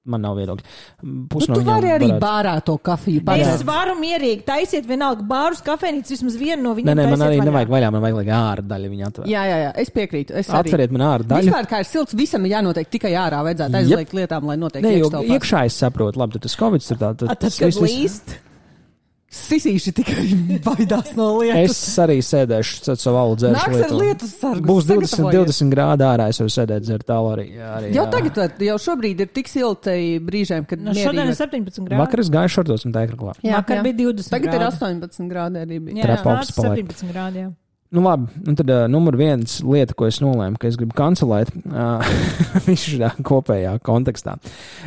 man 0.04 0.20
nav 0.24 0.34
viedokļi. 0.36 0.64
Pus 1.30 1.46
Nu, 1.48 1.54
tu 1.54 1.60
vari 1.66 1.90
arī 1.94 2.08
bārā 2.18 2.56
to 2.66 2.74
kafiju 2.78 3.20
Es 3.20 3.26
paredzēt. 3.26 3.64
varu 3.68 3.94
mierīgi 4.00 4.42
taisiet 4.44 4.86
vienalga 4.88 5.22
bārus, 5.22 5.62
kafejnīcas, 5.62 6.10
vismaz 6.16 6.36
vienu 6.40 6.62
no 6.62 6.72
Nē, 6.74 6.80
viņiem. 6.80 6.96
nē, 6.98 7.04
man 7.06 7.18
taisiet 7.18 7.28
arī 7.28 7.38
vaļā. 7.38 7.44
nevajag 7.50 7.68
vaļā, 7.76 7.92
man 7.92 8.02
vajag, 8.02 8.16
lai 8.16 8.26
ārā 8.38 8.66
daļa 8.72 8.90
viņa 8.94 9.06
atver. 9.12 9.26
Jā, 9.30 9.42
jā, 9.46 9.56
jā, 9.62 9.72
es 9.84 9.90
piekrītu. 9.90 10.34
Es 10.42 10.48
arī. 10.50 10.58
Atveriet 10.72 10.90
man 10.90 11.02
ārā 11.06 11.22
daļu. 11.30 11.48
Vispār, 11.52 11.68
kā 11.70 11.78
ir 11.78 11.84
silts, 11.92 12.14
visam 12.18 12.44
ir 12.46 12.56
jānotiek 12.56 12.90
tikai 12.90 13.12
ārā. 13.14 13.42
Vajadzētu 13.46 13.78
aizliegt 13.82 14.12
lietām, 14.18 14.44
lai 14.50 14.56
notiek 14.56 14.82
Nē, 14.82 14.98
jo 14.98 15.10
iekšā 15.10 15.64
es 15.66 15.78
saprotu, 15.78 16.16
labi, 16.18 16.32
tad 16.32 16.42
tas 16.42 16.56
covid 16.56 16.82
ir 16.90 16.96
tā. 16.96 17.10
A, 17.12 17.14
Tad, 17.14 17.28
Tad, 17.28 17.38
tas 17.38 17.58
viss- 17.60 17.80
līst. 17.80 18.34
Sisīši 19.32 19.92
tikai 19.96 20.24
baidās 20.66 21.14
no 21.16 21.30
lietas. 21.38 21.78
Es 21.88 22.00
arī 22.02 22.18
sēdēšu 22.24 22.92
ar 22.92 22.98
savu 23.00 23.20
alu 23.22 23.38
dzēršu. 23.40 23.56
Nāks 23.56 23.86
ar 23.86 23.94
lietu 23.96 24.28
sargu. 24.28 24.66
Būs 24.68 24.88
20, 24.90 25.30
20 25.32 25.72
grādi 25.72 26.04
ārā, 26.04 26.26
es 26.32 26.40
varu 26.42 26.52
sēdēt 26.52 26.84
dzert 26.84 27.06
tālu 27.08 27.30
arī. 27.32 27.46
Jā, 27.56 27.70
arī 27.78 27.94
Jau 27.96 28.04
jā. 28.04 28.10
tagad, 28.12 28.60
jau 28.68 28.76
šobrīd 28.86 29.24
ir 29.24 29.32
tik 29.32 29.48
silti 29.48 29.96
brīžiem, 30.20 30.68
kad 30.68 30.84
Nu, 30.84 30.92
šodien 30.92 31.24
ir 31.24 31.32
mierīgi. 31.32 31.40
17 31.40 31.88
grādi. 31.88 32.02
Vakar 32.02 32.24
es 32.24 32.32
gāju 32.34 32.54
šortos 32.58 32.84
un 32.88 32.92
tēkraklā. 32.98 33.34
Jā, 33.40 33.56
Vakar 33.62 33.80
jā. 33.80 33.86
bija 33.88 34.00
20 34.12 34.32
Tagad 34.36 34.52
ir 34.52 34.58
grādi. 34.60 34.76
18 34.84 35.32
grādi 35.32 35.64
arī. 35.64 35.80
Bija. 35.88 36.04
Jā, 36.04 36.20
paliek. 36.26 36.52
17 36.52 37.08
grādi. 37.12 37.46
Jā. 37.46 37.50
Nu, 37.92 38.00
labi, 38.00 38.30
un 38.48 38.56
tad 38.56 38.70
uh, 38.72 38.86
numur 38.88 39.18
viens 39.20 39.58
lieta, 39.68 39.92
ko 39.92 40.06
es 40.08 40.16
nolēmu, 40.24 40.56
ka 40.56 40.64
es 40.64 40.78
gribu 40.80 40.94
kancelēt 40.96 41.50
uh, 41.68 42.00
visu 42.64 42.94
šajā 42.94 43.10
kopējā 43.28 43.74
kontekstā. 43.84 44.38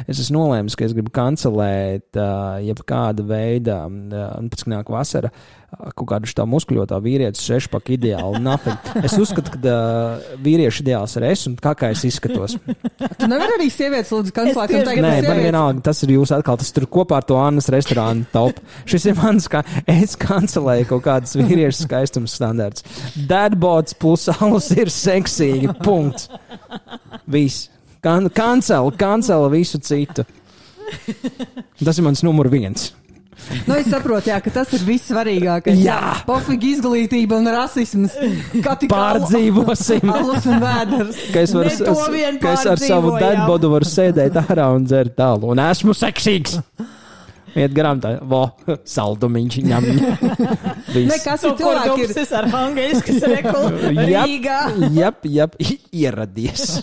Es 0.10 0.18
esmu 0.24 0.40
nolēmis, 0.40 0.74
ka 0.74 0.88
es 0.88 0.96
gribu 0.98 1.14
kancelēt 1.14 2.18
uh, 2.18 2.58
jebkāda 2.66 3.28
veida, 3.30 3.84
uh, 3.86 4.40
pēc 4.50 4.64
tam 4.64 4.74
nāk 4.74 4.90
vasara, 4.90 5.30
uh, 5.30 5.65
kaut 5.96 6.08
kādu 6.10 6.30
šādu 6.30 6.46
muskuļotā 6.52 6.98
vīrietu 7.04 7.40
sešpaku 7.42 7.96
ideālu. 7.96 8.40
Nothing. 8.44 8.78
Es 9.06 9.16
uzskatu, 9.20 9.54
ka 9.56 9.60
uh, 9.72 10.26
vīriešu 10.44 10.84
ideāls 10.86 11.16
ir 11.20 11.28
es 11.30 11.46
un 11.50 11.58
kā, 11.62 11.76
kā 11.78 11.92
es 11.96 12.04
izskatos. 12.08 12.58
Tu 13.20 13.30
nevari 13.30 13.58
arī 13.58 13.70
sievietes 13.74 14.12
lūdzu 14.14 14.34
kancelēt. 14.36 14.74
un 14.76 14.88
teikt, 14.90 15.04
Nē, 15.06 15.14
man 15.28 15.42
vienalga, 15.44 15.84
tas 15.90 16.02
ir 16.06 16.16
jūs 16.16 16.34
atkal, 16.36 16.60
tas 16.62 16.72
tur 16.76 16.88
kopā 16.92 17.20
ar 17.22 17.28
to 17.28 17.38
Annas 17.40 17.70
restorānu 17.74 18.28
top. 18.34 18.60
Šis 18.90 19.08
ir 19.12 19.20
mans, 19.20 19.48
kā 19.52 19.64
es 19.92 20.18
kancelēju 20.20 20.90
kaut 20.94 21.06
kādas 21.08 21.36
vīriešu 21.40 21.86
skaistuma 21.86 22.32
standarts. 22.32 22.86
Dadbots 23.30 23.98
plus 24.00 24.28
alus 24.36 24.72
ir 24.76 24.92
seksīgi, 24.94 25.72
punkts. 25.86 26.30
Viss. 27.32 27.70
Kan 28.06 28.30
kancela, 28.30 28.92
kancela 29.00 29.50
visu 29.50 29.80
citu. 29.82 30.28
Tas 31.82 31.98
ir 31.98 32.06
mans 32.06 32.22
numur 32.26 32.50
viens. 32.52 32.92
Nu, 33.68 33.76
es 33.76 33.90
saprotu, 33.92 34.30
jā, 34.32 34.40
ka 34.44 34.52
tas 34.54 34.72
ir 34.76 34.84
viss 34.88 35.10
svarīgākais. 35.12 35.80
Jā. 35.84 36.00
Pofīgi 36.28 36.74
izglītība 36.78 37.40
un 37.42 37.50
rasisms. 37.54 38.16
Kā 38.64 38.76
tik 38.80 38.92
Pārdzīvosim. 38.94 40.12
Alus 40.12 40.48
un 40.50 40.62
vēders. 40.64 41.22
Ka 41.34 41.46
es, 41.46 41.56
varu, 41.56 41.96
vien 42.16 42.40
ka 42.42 42.56
es 42.56 42.68
ar 42.72 42.82
savu 42.82 43.16
dadbodu 43.20 43.72
varu 43.76 43.90
sēdēt 43.90 44.40
ārā 44.46 44.70
un 44.76 44.88
dzert 44.88 45.18
tālu. 45.20 45.52
Un 45.54 45.64
esmu 45.68 45.96
seksīgs. 45.98 46.60
Iet 47.56 47.72
garām 47.72 48.02
tā, 48.04 48.18
vo, 48.28 48.42
saldumiņš 48.68 49.58
ņem. 49.64 49.86
Ne, 49.96 51.20
kas 51.24 51.46
ir 51.48 51.54
cilvēki? 51.56 52.02
Ir... 52.04 52.16
Tas 52.18 52.34
ar 52.36 52.50
Hangēskas 52.52 53.24
reku 53.32 53.62
Rīgā. 53.86 54.58
Jep, 54.96 55.30
jep, 55.32 55.56
ieradies. 56.04 56.82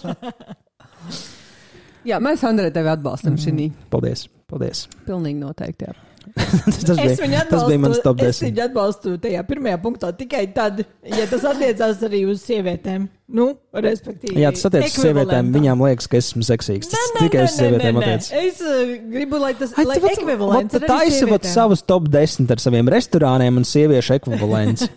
Jā, 2.09 2.23
mēs 2.25 2.47
Andrei 2.49 2.73
tevi 2.75 2.89
atbalstam 2.95 3.37
šī. 3.39 3.69
Paldies, 3.93 4.25
paldies. 4.51 4.87
Pilnīgi 5.05 5.43
noteikti. 5.43 5.91
Jā. 5.91 6.12
tas, 6.43 6.77
Es 6.79 6.85
bija, 6.97 7.16
viņu 7.23 7.41
tas 7.51 7.62
bija 7.66 7.81
mans 7.83 7.99
atbalstu, 7.99 8.03
top 8.07 8.20
es 8.23 8.39
10. 8.41 8.47
viņu 8.49 8.62
atbalstu 8.66 9.12
tajā 9.25 9.41
pirmajā 9.49 9.79
punktā 9.83 10.11
tikai 10.16 10.43
tad, 10.55 10.83
ja 11.09 11.25
tas 11.31 11.45
attiecās 11.51 12.03
arī 12.09 12.20
uz 12.31 12.45
sievietēm. 12.47 13.09
Nu, 13.33 13.47
respektīvi. 13.73 14.37
Jā, 14.43 14.51
tas 14.55 14.66
attiecas 14.68 14.97
uz 14.99 15.07
sievietēm. 15.07 15.51
Viņām 15.55 15.83
liekas, 15.87 16.07
ka 16.12 16.18
esmu 16.20 16.45
seksīgs. 16.47 16.91
Tas 16.93 17.01
Nē, 17.01 17.14
nē, 17.14 17.23
tikai 17.27 17.45
uz 17.49 17.57
sievietēm 17.57 18.01
attiecas. 18.03 18.29
Es 18.43 18.61
uh, 18.61 18.93
gribu, 19.14 19.41
lai 19.43 19.53
tas 19.59 19.73
Ai, 19.81 19.87
lai 19.89 19.97
tu 19.99 20.05
vat- 20.07 20.18
ekvivalents 20.20 20.79
ir 20.79 20.87
vat 20.87 21.09
sievietēm. 21.16 21.53
savus 21.55 21.83
top 21.89 22.11
10 22.12 22.53
ar 22.53 22.62
saviem 22.62 22.91
restorāniem 22.93 23.57
un 23.62 23.64
sieviešu 23.68 24.18
ekvivalents. 24.20 24.87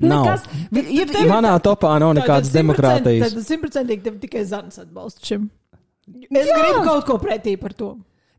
Nav. 0.00 0.26
Vi- 0.70 0.84
ir- 1.00 1.08
tev- 1.10 1.26
Manā 1.30 1.54
topā 1.64 1.94
nav 1.98 2.12
nekādas 2.18 2.52
demokrātijas. 2.54 3.32
Tad 3.34 3.46
simtprocentīgi 3.48 4.04
tev 4.04 4.18
tikai 4.22 4.44
Zanis 4.46 4.78
atbalsta 4.78 5.24
šim. 5.26 5.48
Es 6.30 6.46
Jā. 6.46 6.54
gribu 6.60 6.84
kaut 6.86 7.06
ko 7.08 7.16
pretī 7.20 7.56
par 7.60 7.72
to. 7.76 7.94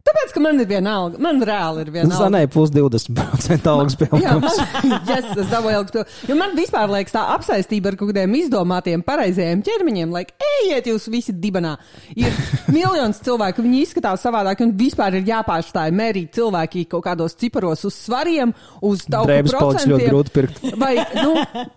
Tāpēc, 0.07 0.31
ka 0.33 0.41
man 0.41 0.57
ir 0.63 0.65
viena 0.69 0.93
alga. 1.03 1.19
Man 1.21 1.41
reāli 1.45 1.83
ir 1.83 1.89
viena 1.93 2.07
alga. 2.07 2.19
Zanai 2.23 2.45
plus 2.49 2.71
20% 2.73 3.67
algas 3.73 3.93
Jā, 3.93 3.99
pieaugums. 4.07 4.57
man, 4.57 4.93
yes, 5.11 5.27
tas 5.35 5.49
dabūja 5.51 5.81
ilgs 5.81 5.93
pil. 5.93 6.05
Jo 6.31 6.37
man 6.39 6.55
vispār 6.57 6.89
liekas 6.89 7.13
tā 7.13 7.23
apsaistība 7.35 7.91
ar 7.91 7.97
kaut 7.99 8.09
kādiem 8.13 8.33
izdomātiem 8.39 9.03
pareizajiem 9.05 9.61
ķermeņiem, 9.67 10.13
lai 10.15 10.23
ejiet 10.63 10.87
jūs 10.89 11.05
visi 11.13 11.35
dibenā. 11.37 11.75
Ir 12.17 12.33
miljons 12.77 13.19
cilvēku, 13.25 13.61
viņi 13.65 13.83
izskatās 13.85 14.23
savādāk 14.25 14.63
un 14.65 14.71
vispār 14.79 15.19
ir 15.19 15.27
jāpārstāj 15.29 15.93
mērīt 15.99 16.33
cilvēki 16.39 16.85
kaut 16.89 17.05
kādos 17.05 17.37
ciparos 17.37 17.85
uz 17.89 17.99
svariem, 18.07 18.55
uz 18.89 19.05
tauku 19.05 19.37
procentiem. 19.51 20.07
grūti 20.09 20.33
pirkt. 20.39 20.63
Vai, 20.79 20.95
nu, 21.19 21.35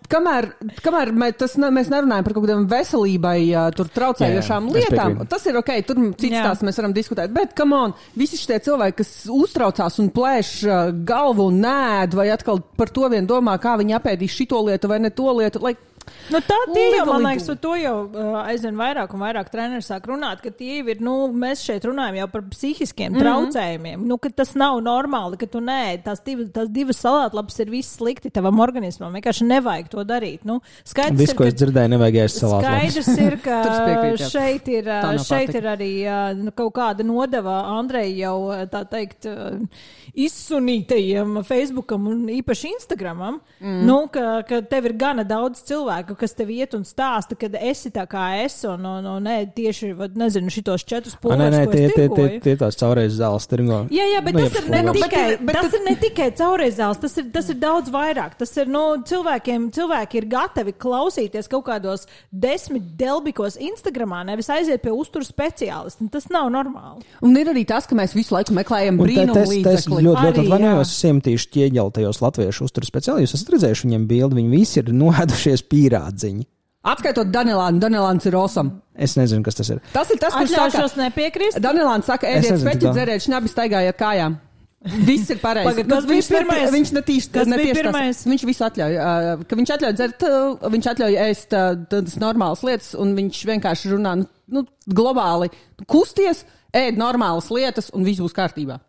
kamēr, 0.09 0.49
kamēr 0.81 1.13
mē, 1.21 1.29
tas, 1.37 1.53
ne, 1.61 1.69
mēs 1.75 1.91
nerunājam 1.93 2.25
par 2.25 2.37
kaut 2.39 2.47
kādām 2.47 2.65
veselībai, 2.71 3.35
jā, 3.51 3.67
tur 3.77 3.91
traucējošām 3.93 4.71
Jā, 4.71 4.73
jā, 4.73 4.81
es 4.87 4.89
lietām, 4.95 5.21
tas 5.29 5.45
ir 5.51 5.59
ok, 5.61 5.71
tur 5.87 6.01
cits 6.17 6.33
Jā. 6.33 6.47
tās 6.49 6.63
mēs 6.65 6.79
varam 6.81 6.93
diskutēt. 6.95 7.33
Bet, 7.35 7.53
come 7.57 7.77
on, 7.77 7.95
visi 8.19 8.39
šie 8.39 8.59
cilvēki, 8.63 8.97
kas 9.01 9.11
uztraucās 9.31 9.99
un 10.03 10.11
plēš 10.13 10.51
uh, 10.67 10.91
galvu 11.05 11.49
un 11.51 11.61
nēd, 11.63 12.17
vai 12.17 12.29
atkal 12.33 12.61
par 12.77 12.91
to 12.93 13.09
vien 13.13 13.27
domā, 13.29 13.55
kā 13.61 13.75
viņi 13.79 13.97
apēdīs 13.97 14.37
šito 14.37 14.61
lietu 14.67 14.91
vai 14.91 14.99
ne 15.03 15.13
to 15.13 15.31
lietu. 15.39 15.61
Like, 15.63 15.92
Nu, 16.31 16.39
tā 16.43 16.57
tie 16.71 16.85
jau, 16.97 17.05
man 17.09 17.25
liekas, 17.27 17.47
par 17.51 17.57
to 17.63 17.73
jau 17.79 17.95
uh, 18.07 18.37
aizvien 18.45 18.77
vairāk 18.79 19.13
un 19.15 19.23
vairāk 19.23 19.49
treneris 19.51 19.89
sāk 19.91 20.07
runāt, 20.09 20.41
ka 20.43 20.51
tie 20.55 20.79
ir, 20.81 21.01
nu, 21.03 21.27
mēs 21.29 21.63
šeit 21.67 21.85
runājam 21.87 22.21
jau 22.21 22.27
par 22.31 22.45
psihiskiem 22.53 23.11
mm 23.11 23.17
-hmm. 23.17 23.23
traucējumiem. 23.23 24.05
Nu, 24.07 24.17
ka 24.17 24.29
tas 24.29 24.53
nav 24.55 24.79
normāli, 24.83 25.37
ka 25.39 25.47
tu 25.47 25.59
nē, 25.59 26.03
tās 26.03 26.23
divas, 26.25 26.49
tās 26.55 26.69
divas 26.69 27.01
salātlapas 27.03 27.59
ir 27.59 27.69
viss 27.69 27.97
slikti 27.97 28.31
tavam 28.31 28.59
organismam. 28.59 29.13
Vienkārši 29.13 29.47
nevajag 29.47 29.89
to 29.89 30.03
darīt. 30.03 30.39
Nu, 30.43 30.59
skaidrs, 30.83 31.19
Viss, 31.19 31.31
ir, 31.31 31.37
ko 31.37 31.43
ka- 31.43 31.47
es 31.47 31.55
dzirdēju, 31.59 31.89
nevajag 31.95 32.19
ēst 32.25 32.43
salātu. 32.43 32.65
Skaidrs 32.65 33.17
ir, 33.17 33.37
ka 33.43 33.57
jā. 34.23 34.29
šeit 34.29 34.67
ir, 34.67 34.91
šeit 35.23 35.55
ir 35.55 35.69
arī 35.75 35.91
ā, 36.07 36.21
nu, 36.35 36.51
kaut 36.51 36.73
kāda 36.73 37.03
nodeva 37.03 37.59
Andrei 37.77 38.15
jau, 38.17 38.49
ā, 38.53 38.65
tā 38.71 38.83
teikt, 38.89 39.27
ā, 39.27 39.67
izsunītajiem 40.13 41.43
Facebookam 41.43 42.07
un 42.07 42.25
īpaši 42.33 42.73
Instagramam, 42.73 43.39
mm. 43.59 43.79
nu, 43.87 44.07
ka, 44.13 44.41
ka 44.47 44.61
tev 44.69 44.85
ir 44.89 44.97
gana 44.99 45.23
daudz 45.27 45.63
cilvēku, 45.67 45.92
kas 46.19 46.33
tev 46.37 46.49
iet 46.53 46.73
un 46.77 46.83
stāsta, 46.87 47.35
ka 47.39 47.47
esi 47.61 47.91
tā 47.93 48.05
kā 48.09 48.23
es, 48.43 48.55
un, 48.69 48.83
un, 48.85 49.05
un 49.13 49.23
ne, 49.27 49.35
tieši, 49.55 49.91
vad, 49.99 50.15
nezinu, 50.19 50.49
šitos 50.53 50.83
četrus 50.89 51.15
pūles, 51.21 51.37
Nē, 51.39 51.49
nē, 51.53 51.61
ko 51.67 51.71
tie, 51.75 51.83
es 51.89 51.93
tie, 51.97 52.07
tie, 52.17 52.39
tie 52.43 52.55
tās 52.59 52.77
caurreiz 52.79 53.13
zāles 53.19 53.47
tirgo. 53.51 53.79
Jā, 53.93 54.05
jā, 54.13 54.21
bet 54.25 54.33
Nu, 54.37 54.47
tas, 54.47 54.57
ir 54.63 54.69
ne 54.71 54.81
pulveris. 54.81 55.03
tikai, 55.05 55.23
Bet- 55.33 55.45
bet- 55.45 55.55
tas 55.61 55.73
ir 55.77 55.83
ne 55.87 55.95
tikai 56.01 56.29
caurreizēls, 56.41 56.99
tas 57.03 57.17
ir, 57.21 57.29
tas 57.37 57.49
ir 57.53 57.57
daudz 57.61 57.89
vairāk. 57.93 58.35
Tas 58.39 58.55
ir, 58.57 58.67
nu, 58.73 58.83
cilvēkiem, 59.05 59.69
cilvēki 59.75 60.19
ir 60.21 60.25
gatavi 60.33 60.73
klausīties 60.73 61.49
kaut 61.51 61.65
kādos 61.69 62.07
desmit 62.31 62.83
delbikos 62.97 63.57
Instagramā, 63.61 64.23
nevis 64.25 64.49
aiziet 64.49 64.81
pie 64.83 64.91
uzturu 64.95 65.25
speciālista. 65.27 66.09
Tas 66.11 66.29
nav 66.33 66.49
normāli. 66.53 67.03
un 67.21 67.35
ir 67.37 67.47
arī 67.51 67.65
tas, 67.67 67.85
ka 67.87 67.95
mēs 67.95 68.13
visu 68.15 68.33
laiku 68.35 68.53
meklējam 68.57 68.97
brīnumu 68.99 69.45
līdzekli. 69.49 70.01
ļoti, 70.07 70.25
ļoti 70.27 70.43
atvainojos. 70.47 70.91
Es 70.93 71.03
iemetīšu 71.09 71.49
ķieģeli 71.53 71.93
tajos 71.93 72.21
latviešu 72.23 72.67
uzturu 72.67 72.85
speciālistus. 72.89 73.23
Jūs 73.23 73.35
esat 73.39 73.51
redzējuši 73.55 73.87
viņiem 73.87 74.07
bildi, 74.09 74.37
viņi 74.39 74.51
visi 74.51 74.79
ir 74.81 74.91
noēdušies 74.93 75.63
pīrādziņi. 75.83 76.47
Atskaitot 76.83 77.29
Danelānu, 77.31 77.79
Danelāns 77.79 78.25
ir 78.27 78.35
awesome. 78.35 78.81
Es 78.99 79.13
nezinu, 79.15 79.43
kas 79.45 79.55
tas 79.55 79.69
ir. 79.71 79.79
Tas 79.93 80.09
ir 80.11 80.19
tas, 80.19 80.33
saka, 80.35 80.47
Atļaušos 80.49 80.97
nepiekrist. 80.99 81.59
Danelāns 81.63 82.09
saka, 82.09 82.31
speķi, 82.43 82.81
tā. 82.89 82.91
dzeriet 82.91 83.23
šņabi, 83.23 83.51
staigājiet 83.53 83.99
kājām. 83.99 84.35
Viss 84.83 85.31
ir 85.31 85.39
pareizi. 85.39 85.69
Pagad, 85.69 85.87
kas 85.87 86.07
bija 86.09 86.19
viņš, 86.19 86.29
pirmais? 86.33 86.65
viņš 86.73 86.89
netieši 86.97 87.29
Kas 87.31 87.47
ne 87.47 87.59
bija 87.61 87.75
pirmais? 87.77 88.17
Tas, 88.19 88.27
viņš 88.27 88.43
visu 88.49 88.65
atļauj. 88.67 88.97
Uh, 88.99 89.45
ka 89.47 89.57
viņš 89.59 89.71
atļauj 89.77 89.93
dzert, 89.95 90.25
uh, 90.27 90.65
viņš 90.73 90.89
atļauj 90.91 91.15
ēst 91.23 91.55
uh, 91.55 91.69
tādas 91.93 92.17
normālas 92.19 92.65
lietas, 92.67 92.89
un 92.99 93.13
viņš 93.15 93.39
vienkārši 93.47 93.93
runā 93.93 94.17
nu, 94.19 94.27
nu, 94.51 94.65
globāli. 94.91 95.47
Kusties, 95.87 96.43
ēd 96.75 96.99
normālas 96.99 97.47
lietas, 97.55 97.93
un 97.95 98.03
viss 98.03 98.19
būs 98.19 98.35
kārtībā. 98.35 98.81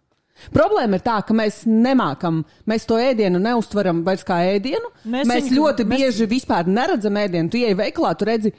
Problēma 0.53 0.99
ir 0.99 1.05
tā, 1.07 1.21
ka 1.27 1.35
mēs 1.35 1.61
nemākam, 1.67 2.43
mēs 2.67 2.87
to 2.87 2.97
ēdienu 2.99 3.39
neustveram 3.41 4.03
vairs 4.05 4.25
kā 4.27 4.41
ēdienu. 4.57 4.91
Mēs 5.07 5.27
Mēs, 5.31 5.45
viņu- 5.49 5.59
ļoti 5.61 5.85
mēs- 5.87 5.99
bieži 6.01 6.27
vispār 6.27 6.67
neredzam 6.67 7.15
ēdienu. 7.15 7.51
Tu 7.51 7.59
ej 7.65 7.75
veikalā, 7.75 8.17
tu 8.19 8.25
redzi 8.25 8.53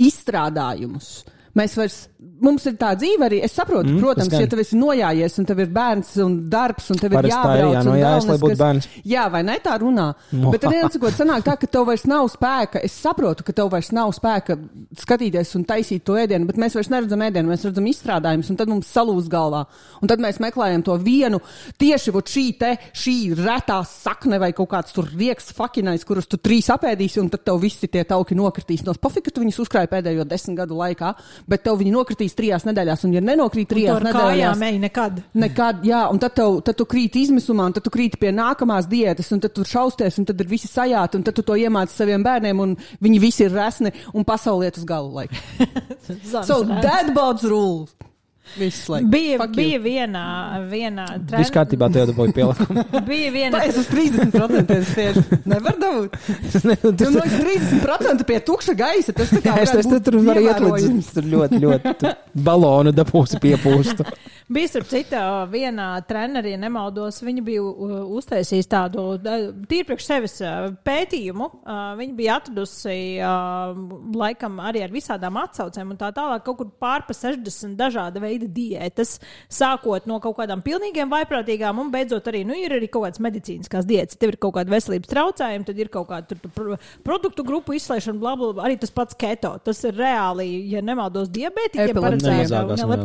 izstrādājumus. 0.00 1.24
Mēs 1.54 1.76
vairs, 1.78 2.08
mums 2.44 2.64
ir 2.66 2.74
tā 2.80 2.92
dzīve 2.98 3.26
arī. 3.28 3.38
Es 3.44 3.52
saprotu, 3.56 3.88
Mm, 3.90 4.00
protams, 4.00 4.28
tas 4.28 4.38
gan. 4.38 4.40
ja 4.40 4.46
tev 4.46 4.60
esi 4.60 4.76
nojājies, 4.76 5.38
un 5.38 5.44
tev 5.46 5.58
ir 5.60 5.66
bērns 5.72 6.16
un 6.24 6.48
darbs, 6.50 6.90
un 6.90 6.96
tev 6.96 7.12
ir 7.12 7.18
ir, 7.24 7.30
jābrauc. 7.30 7.74
un 7.74 7.76
jānojājas, 7.78 8.26
lai 8.28 8.36
būtu 8.38 8.56
bērns. 8.58 8.88
Jā, 9.04 9.30
vai 9.30 9.42
ne 9.42 9.58
tā 9.62 9.78
runā? 9.80 10.14
Mo. 10.32 10.50
Bet 10.50 10.62
arī 10.62 10.82
atsakot, 10.84 11.12
sanāk 11.12 11.42
tā, 11.44 11.58
ka 11.60 11.66
tev 11.66 11.86
vairs 11.86 12.04
nav 12.06 12.28
spēka. 12.32 12.82
Es 12.84 12.92
saprotu, 12.92 13.44
ka 13.44 13.52
tev 13.52 13.70
vairs 13.70 13.92
nav 13.92 14.10
spēka 14.16 14.58
skatīties 14.96 15.54
un 15.56 15.64
taisīt 15.64 16.04
to 16.04 16.14
ēdienu, 16.14 16.46
bet 16.46 16.56
mēs 16.56 16.74
vairs 16.74 16.88
neredzam 16.92 17.20
ēdienu, 17.20 17.48
mēs 17.52 17.64
redzam 17.68 17.84
izstrādājumus, 17.86 18.50
un 18.50 18.56
tad 18.56 18.68
mums 18.68 18.86
salūz 18.94 19.28
galvā. 19.28 19.66
Un 20.02 20.08
tad 20.08 20.18
mēs 20.18 20.40
meklējam 20.40 20.82
to 20.84 20.96
vienu, 20.98 21.40
tieši 21.78 22.12
šī 22.14 22.58
te, 22.58 22.76
šī 22.94 23.34
retā 23.36 23.84
sakne 23.86 24.38
vai 24.40 24.52
kaut 24.52 24.68
kāds 24.70 24.92
tur 24.92 25.04
rieks 25.16 25.52
fakinais, 25.52 26.04
kurus 26.04 26.26
tu 26.26 26.36
trīs 26.36 26.68
apēdīsi, 26.72 27.20
un 27.20 27.28
tad 27.30 27.44
tev 27.44 27.60
visi 27.60 27.86
tie 27.88 28.04
tauki 28.04 28.34
nokritīs. 28.34 28.84
No 28.86 28.92
spafika 28.94 29.30
tu 29.30 29.40
viņus 29.42 29.60
uzkrāji 29.66 29.88
pēdējo 29.92 30.24
desmit 30.26 30.56
gadu 30.56 30.74
laikā, 30.74 31.14
bet 31.48 31.62
tev 31.64 31.78
viņi 31.78 31.92
nokritīs 31.92 32.13
trijās 32.38 32.66
nedēļās, 32.68 33.04
un 33.08 33.16
ja 33.16 33.22
nenokrīt 33.24 33.68
trijās 33.70 33.98
ar 33.98 34.06
nedēļās, 34.08 34.62
ej 34.68 34.78
nekad. 34.82 35.20
Nekad, 35.44 35.82
jā, 35.88 36.04
un 36.12 36.22
tad, 36.22 36.36
tev, 36.38 36.60
tad 36.66 36.78
tu 36.78 36.86
krīti 36.90 37.24
izmisumā, 37.26 37.68
un 37.70 37.76
tad 37.76 37.86
tu 37.86 37.92
krīti 37.94 38.20
pie 38.20 38.32
nākamās 38.34 38.88
diētas, 38.90 39.32
un 39.34 39.42
tad 39.44 39.54
tu 39.56 39.66
šausties, 39.68 40.20
un 40.20 40.28
tad 40.30 40.40
ir 40.40 40.50
visi 40.50 40.70
sajāti, 40.70 41.18
un 41.18 41.26
tad 41.26 41.36
tu 41.38 41.46
to 41.46 41.58
iemāci 41.58 41.96
saviem 41.96 42.24
bērniem, 42.24 42.64
un 42.64 42.76
viņi 43.04 43.22
visi 43.22 43.46
ir 43.46 43.54
resni 43.54 43.92
un 44.14 44.26
pasauliet 44.26 44.78
uz 44.80 44.88
galu. 44.88 45.14
Zanis 46.06 46.46
So 46.46 46.62
that 46.64 47.14
bods 47.14 47.44
rules. 47.44 47.94
Viss, 48.58 48.88
like, 48.88 49.06
Bija, 49.10 49.46
bija 49.50 49.78
viena, 49.82 50.24
viena 50.70 51.06
Viss 51.32 51.50
kārtībā, 51.54 51.88
tev 51.92 52.10
dabūja 52.12 52.34
pielikumu. 52.36 52.84
Bija 53.08 53.30
viena. 53.34 53.62
Es 53.66 53.78
uz 53.80 53.88
30% 53.90 54.74
tieši 54.94 55.40
nevar 55.48 55.78
dabūt. 55.80 56.18
Nu, 56.64 57.10
no 57.16 57.24
30% 57.24 58.26
pie 58.28 58.38
tukša 58.44 58.76
gaisa. 58.78 59.14
Tas 59.16 59.32
tā 59.32 59.40
kā 59.42 59.56
es 59.62 59.72
es 59.74 59.88
tur 59.88 60.20
varu 60.22 60.44
iet 60.44 60.60
līdz 60.60 60.84
ievērojams. 60.84 61.10
tur 61.16 61.28
ļoti, 61.32 61.60
ļoti 61.64 61.94
tur 62.02 62.14
balonu 62.46 62.92
dabūsi 62.94 63.40
piepūstu. 63.42 64.06
Bija 64.54 64.68
starp 64.68 64.88
citu 64.90 65.20
viena 65.48 65.88
trenerī, 66.04 66.52
ja 66.52 66.60
nemaldos, 66.60 67.22
viņa 67.24 67.44
bija 67.46 67.64
uztaisījusi 67.64 68.68
tādu 68.70 69.06
tīri 69.24 69.86
priekš 69.88 70.08
sevis 70.10 70.36
pētījumu. 70.84 71.48
Viņa 71.96 72.16
bija 72.18 72.36
atradusi 72.42 72.98
laikam 74.20 74.60
arī 74.60 74.84
ar 74.84 74.92
visādām 74.92 75.40
atsaucēm 75.40 75.94
un 75.94 76.00
tā 76.00 76.12
tālāk 76.14 76.44
kaut 76.44 76.60
kur 76.60 76.70
pār 76.78 77.06
pa 77.08 77.16
60 77.16 77.72
dažāda 77.80 78.20
veida 78.20 78.33
diētas, 78.42 79.18
sākot 79.52 80.06
no 80.10 80.18
kaut 80.20 80.36
kādām 80.38 80.62
pilnīgiem 80.64 81.10
vaiprātīgām 81.12 81.78
un 81.80 81.90
beidzot 81.94 82.26
arī, 82.30 82.44
nu, 82.46 82.54
ir 82.58 82.74
arī 82.76 82.88
kaut 82.90 83.06
kādas 83.06 83.22
medicīniskās 83.24 83.86
diētas. 83.88 84.18
Tev 84.18 84.34
ir 84.34 84.38
kaut 84.42 84.54
kāda 84.58 84.70
veselības 84.74 85.08
traucējuma, 85.12 85.64
tad 85.68 85.78
ir 85.78 85.88
kaut 85.88 86.08
kāda 86.10 86.26
tur, 86.32 86.38
tur, 86.44 86.50
pro- 86.54 86.78
produktu 87.06 87.44
grupu 87.46 87.74
izslēgšana, 87.78 88.18
bla, 88.18 88.34
bla, 88.36 88.52
bla, 88.52 88.64
arī 88.68 88.78
tas 88.82 88.90
pats 88.94 89.14
keto. 89.14 89.54
Tas 89.64 89.82
ir 89.84 89.94
reāli, 89.98 90.48
ja 90.72 90.82
nemaldos, 90.84 91.28
diabētiķiem 91.34 91.94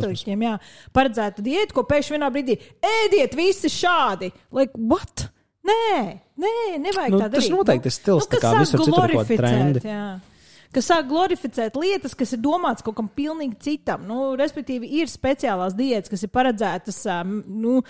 leptiķiem, 0.00 0.46
jā, 0.46 0.54
paredzēta 0.96 1.42
diēta, 1.44 1.74
ko 1.76 1.84
pēkšņi 1.90 2.16
vienā 2.16 2.30
brīdī 2.34 2.58
ēdiet 2.84 3.36
visi 3.38 3.70
šādi. 3.72 4.32
Like, 4.52 4.72
what? 4.76 5.28
Nē, 5.60 6.20
nē, 6.40 6.52
nevajag 6.80 7.12
Nu, 7.12 7.18
tā 7.20 7.26
tas 7.34 7.48
noteikti 7.52 7.90
ir 7.90 7.92
stils, 7.92 8.24
tā 8.26 8.38
kas 8.38 8.44
kā 8.46 8.52
visur 8.62 8.80
citur 8.80 8.94
glorificēt, 8.96 9.40
trendi. 9.42 9.82
jā. 9.84 10.06
Kas 10.70 10.86
sāk 10.86 11.08
glorificēt 11.10 11.74
lietas, 11.80 12.14
kas 12.14 12.36
ir 12.36 12.42
domātas 12.44 12.84
kaut 12.86 12.94
kam 13.00 13.08
pilnīgi 13.10 13.58
citam. 13.64 14.04
Nu, 14.06 14.36
respektīvi, 14.38 14.86
ir 15.00 15.10
speciālās 15.10 15.74
diētas, 15.78 16.12
kas 16.12 16.22
ir 16.22 16.30
paredzētas 16.30 17.00
nu, 17.26 17.80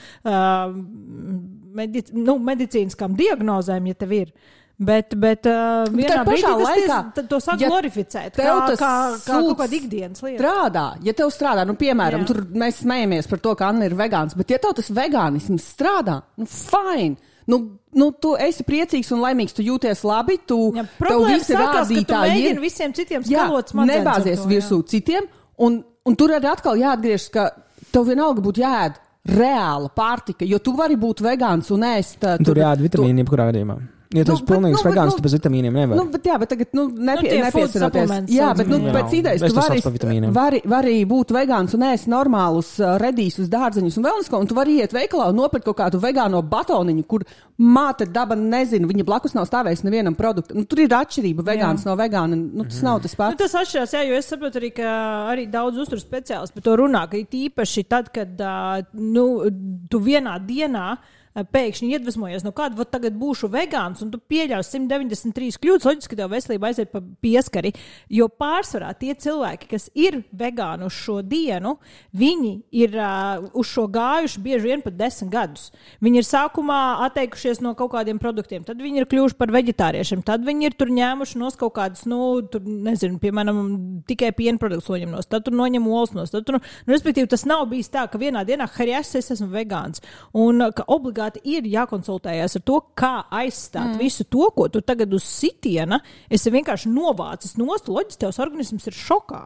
medic 1.77 2.09
nu, 2.17 2.39
medicīniskām 2.49 3.19
diagnozēm, 3.19 3.93
ja 3.93 4.01
tev 4.01 4.17
ir. 4.17 4.33
Bet, 4.81 5.13
bet 5.21 5.45
uh, 5.45 5.85
vienā 5.93 6.23
pašā 6.25 6.25
brīdī 6.25 6.43
tas 6.49 6.63
laikā, 6.65 6.99
tad 7.19 7.27
to 7.29 7.39
sāk 7.45 7.61
ja 7.61 7.69
glorificēt. 7.69 8.33
tev 8.33 8.47
Kā, 8.47 8.61
tas 8.71 8.79
kā, 8.81 8.93
kā 9.13 9.27
kaut 9.27 9.51
sūds 9.51 9.59
kāda 9.59 9.77
ikdienas 9.77 10.23
lieta. 10.25 10.39
Strādā, 10.41 10.85
ja 11.05 11.13
tev 11.19 11.33
strādā, 11.35 11.67
nu, 11.69 11.75
piemēram, 11.77 12.25
Jā. 12.25 12.29
tur 12.31 12.41
mēs 12.63 12.79
smejamies 12.87 13.29
par 13.29 13.43
to, 13.45 13.53
ka 13.61 13.69
Anna 13.69 13.91
ir 13.91 13.97
vegāns, 13.99 14.33
bet 14.41 14.55
ja 14.55 14.61
tev 14.63 14.73
tas 14.79 14.89
vegānisms 14.97 15.67
strādā, 15.75 16.23
nu, 16.41 16.49
fine. 16.49 17.21
Nu, 17.51 17.59
nu, 17.99 18.11
tu 18.23 18.37
esi 18.39 18.63
priecīgs 18.67 19.11
un 19.17 19.23
laimīgs, 19.25 19.55
tu 19.57 19.65
jūties 19.67 20.05
labi, 20.07 20.39
tu 20.47 20.59
Ja, 20.77 20.85
tev 20.87 20.99
problēma 21.03 21.35
visi 21.35 21.53
tu 21.53 21.59
rādītāji 21.59 22.31
ir. 22.31 22.43
mēģini 22.45 22.65
visiem 22.65 22.93
citiem 22.95 23.23
Jā, 23.27 23.45
skalot 23.47 23.73
smadzenes 23.73 23.97
ar 23.97 24.03
nebāzies 24.05 24.39
to, 24.39 24.47
jā. 24.47 24.51
virsū 24.55 24.81
citiem, 24.95 25.29
un, 25.67 25.81
un 26.07 26.17
tur 26.21 26.35
arī 26.37 26.51
atkal 26.53 26.79
jāatgriežas, 26.79 27.31
ka 27.35 27.49
tev 27.91 28.07
vienalga 28.13 28.45
būtu 28.45 28.63
jāēd 28.63 29.01
reāla 29.37 29.91
pārtika, 29.93 30.47
jo 30.49 30.59
tu 30.65 30.73
vari 30.79 30.97
būt 30.97 31.21
vegāns 31.27 31.69
un 31.75 31.83
ēst. 31.91 32.23
uh, 32.25 32.39
Tur 32.45 32.57
jāēd 32.63 32.81
vitamīni, 32.87 33.25
jebkurā 33.25 33.51
gadījumā. 33.51 33.77
Ja 34.11 34.25
tu 34.27 34.35
Nu, 34.35 34.43
pilnīgs 34.43 34.81
nu, 34.83 34.91
vegāns, 34.91 35.13
nu, 35.13 35.19
tad 35.21 35.23
bez 35.23 35.35
vitamīniem 35.37 35.77
nevar. 35.79 35.99
Nu, 36.01 36.05
bet, 36.11 36.25
jā, 36.27 36.35
bet 36.43 36.51
tagad 36.51 36.73
nu, 36.75 36.89
nepie, 36.91 37.29
food 37.55 37.77
nepiesinoties. 37.77 38.33
Jā, 38.35 38.49
bet 38.59 38.67
nu, 38.67 38.81
saucamie. 38.81 38.95
pēc 38.97 39.13
idejas 39.15 39.45
tu 39.45 39.55
vari, 39.55 40.31
vari, 40.35 40.61
vari 40.73 40.95
būt 41.07 41.31
vegāns 41.37 41.77
un 41.79 41.85
ēst 41.87 42.09
normālus 42.11 42.73
redīsus, 42.99 43.47
dārzeņus 43.53 44.01
un 44.01 44.09
vēl 44.09 44.19
nesko, 44.19 44.41
un 44.43 44.51
tu 44.51 44.57
vari 44.59 44.81
iet 44.83 44.97
veikalā 44.97 45.29
un 45.31 45.39
nopirkt 45.39 45.69
kaut 45.69 45.79
kādu 45.79 46.01
vegāno 46.03 46.41
batoniņu, 46.43 47.05
kur 47.07 47.23
māte 47.63 48.09
daba 48.11 48.35
nezina, 48.35 48.91
viņa 48.91 49.07
blakus 49.07 49.37
nav 49.39 49.47
stāvējusi 49.47 49.87
nevienam 49.87 50.19
produktam. 50.19 50.59
Nu, 50.59 50.67
tur 50.67 50.83
ir 50.83 50.97
atšķirība 50.99 51.47
vegāns 51.47 51.87
no 51.87 51.95
vegāna. 52.01 52.35
Nu, 52.35 52.67
tas 52.67 52.83
nav 52.83 52.99
tas 53.07 53.15
Nu, 53.15 53.21
pats. 53.23 53.39
tas 53.45 53.57
atšķirās, 53.63 53.95
jā, 53.95 54.03
jo 54.11 54.19
es 54.19 54.33
saprotu 54.35 54.59
arī, 54.59 54.73
ka 54.75 54.91
arī 55.31 55.47
daudz 55.55 55.79
uzturu 55.85 56.03
speciālistu 56.03 56.59
par 56.59 56.67
to 56.67 56.77
runā, 56.83 57.07
ka 57.07 57.23
īpaši 57.23 57.87
tad, 57.87 58.11
kad 58.11 58.43
nu, 58.99 59.29
tu 59.87 60.03
vienā 60.03 60.35
dienā 60.51 60.97
pēkšņi 61.35 61.93
iedvesmojies 61.95 62.45
no 62.45 62.53
kāda, 62.57 62.85
tagad 62.91 63.15
būšu 63.19 63.51
vegāns, 63.53 64.03
un 64.03 64.11
tu 64.11 64.19
pieļauj 64.19 64.65
193 64.67 65.61
kļūdas, 65.63 65.87
loģiski, 65.87 66.19
tev 66.19 66.33
veselība 66.33 66.71
aiziet 66.71 66.91
pa 66.91 67.03
pieskari. 67.23 67.73
Jo 68.11 68.27
pārsvarā 68.29 68.91
tie 68.99 69.15
cilvēki, 69.15 69.69
kas 69.71 69.89
ir 69.95 70.21
vegāni 70.37 70.89
uz 70.89 70.97
šo 70.97 71.21
dienu, 71.23 71.77
viņi 72.17 72.53
ir 72.83 72.97
uh, 72.99 73.47
uz 73.55 73.71
šo 73.71 73.87
gājuši 73.93 74.43
bieži 74.43 74.73
vien 74.73 74.83
pat 74.85 74.97
desmit 74.99 75.31
gadus. 75.33 75.71
Viņi 76.03 76.23
ir 76.23 76.27
sākumā 76.27 76.81
atteikušies 77.07 77.63
no 77.63 77.77
kaut 77.79 77.93
kādiem 77.95 78.19
produktiem, 78.23 78.67
tad 78.67 78.83
viņi 78.83 79.05
ir 79.05 79.09
kļuvuši 79.11 79.39
par 79.39 79.55
veģetāriešiem, 79.55 80.25
tad 80.27 80.45
viņi 80.47 80.71
ir 80.71 80.77
tur 80.79 80.91
ņēmuši 80.95 81.39
nos 81.41 81.59
kaut 81.61 81.77
kādas, 81.79 82.05
nu, 82.11 82.21
tur, 82.51 82.67
nezinu, 82.67 83.21
piemēram, 83.23 83.63
tikai 84.11 84.33
piena 84.37 84.59
produktus 84.59 84.91
noņem 84.91 85.15
nos, 85.15 85.31
tad 85.31 85.47
tur 85.47 85.55
noņem 85.57 85.87
olas 85.87 86.35
tur, 86.35 86.59
nu, 86.59 86.63
respektīvi, 86.91 87.31
tas 87.31 87.47
nav 87.47 87.69
bijis 87.71 87.91
tā, 87.93 88.07
ka 88.11 88.19
vienā 88.19 88.43
dienā, 88.49 88.67
harjas, 88.75 89.15
es 89.19 89.31
esmu 89.35 89.51
vegāns. 89.55 90.03
Un 90.37 90.63
ka 90.75 90.85
obligāti 90.91 91.20
ir 91.45 91.69
jākonsultējas 91.71 92.59
ar 92.59 92.65
to, 92.67 92.79
kā 92.99 93.15
aizstāt 93.43 93.95
mm. 93.95 93.99
visu 94.01 94.25
to, 94.25 94.49
ko 94.57 94.69
tu 94.73 94.81
tagad 94.81 95.13
uz 95.15 95.27
sitiena 95.29 96.01
esi 96.31 96.53
vienkārši 96.53 96.93
novācis 96.93 97.57
nost, 97.61 97.91
loģiski, 97.93 98.23
tavs 98.25 98.41
organisms 98.43 98.89
ir 98.91 98.97
šokā. 98.97 99.43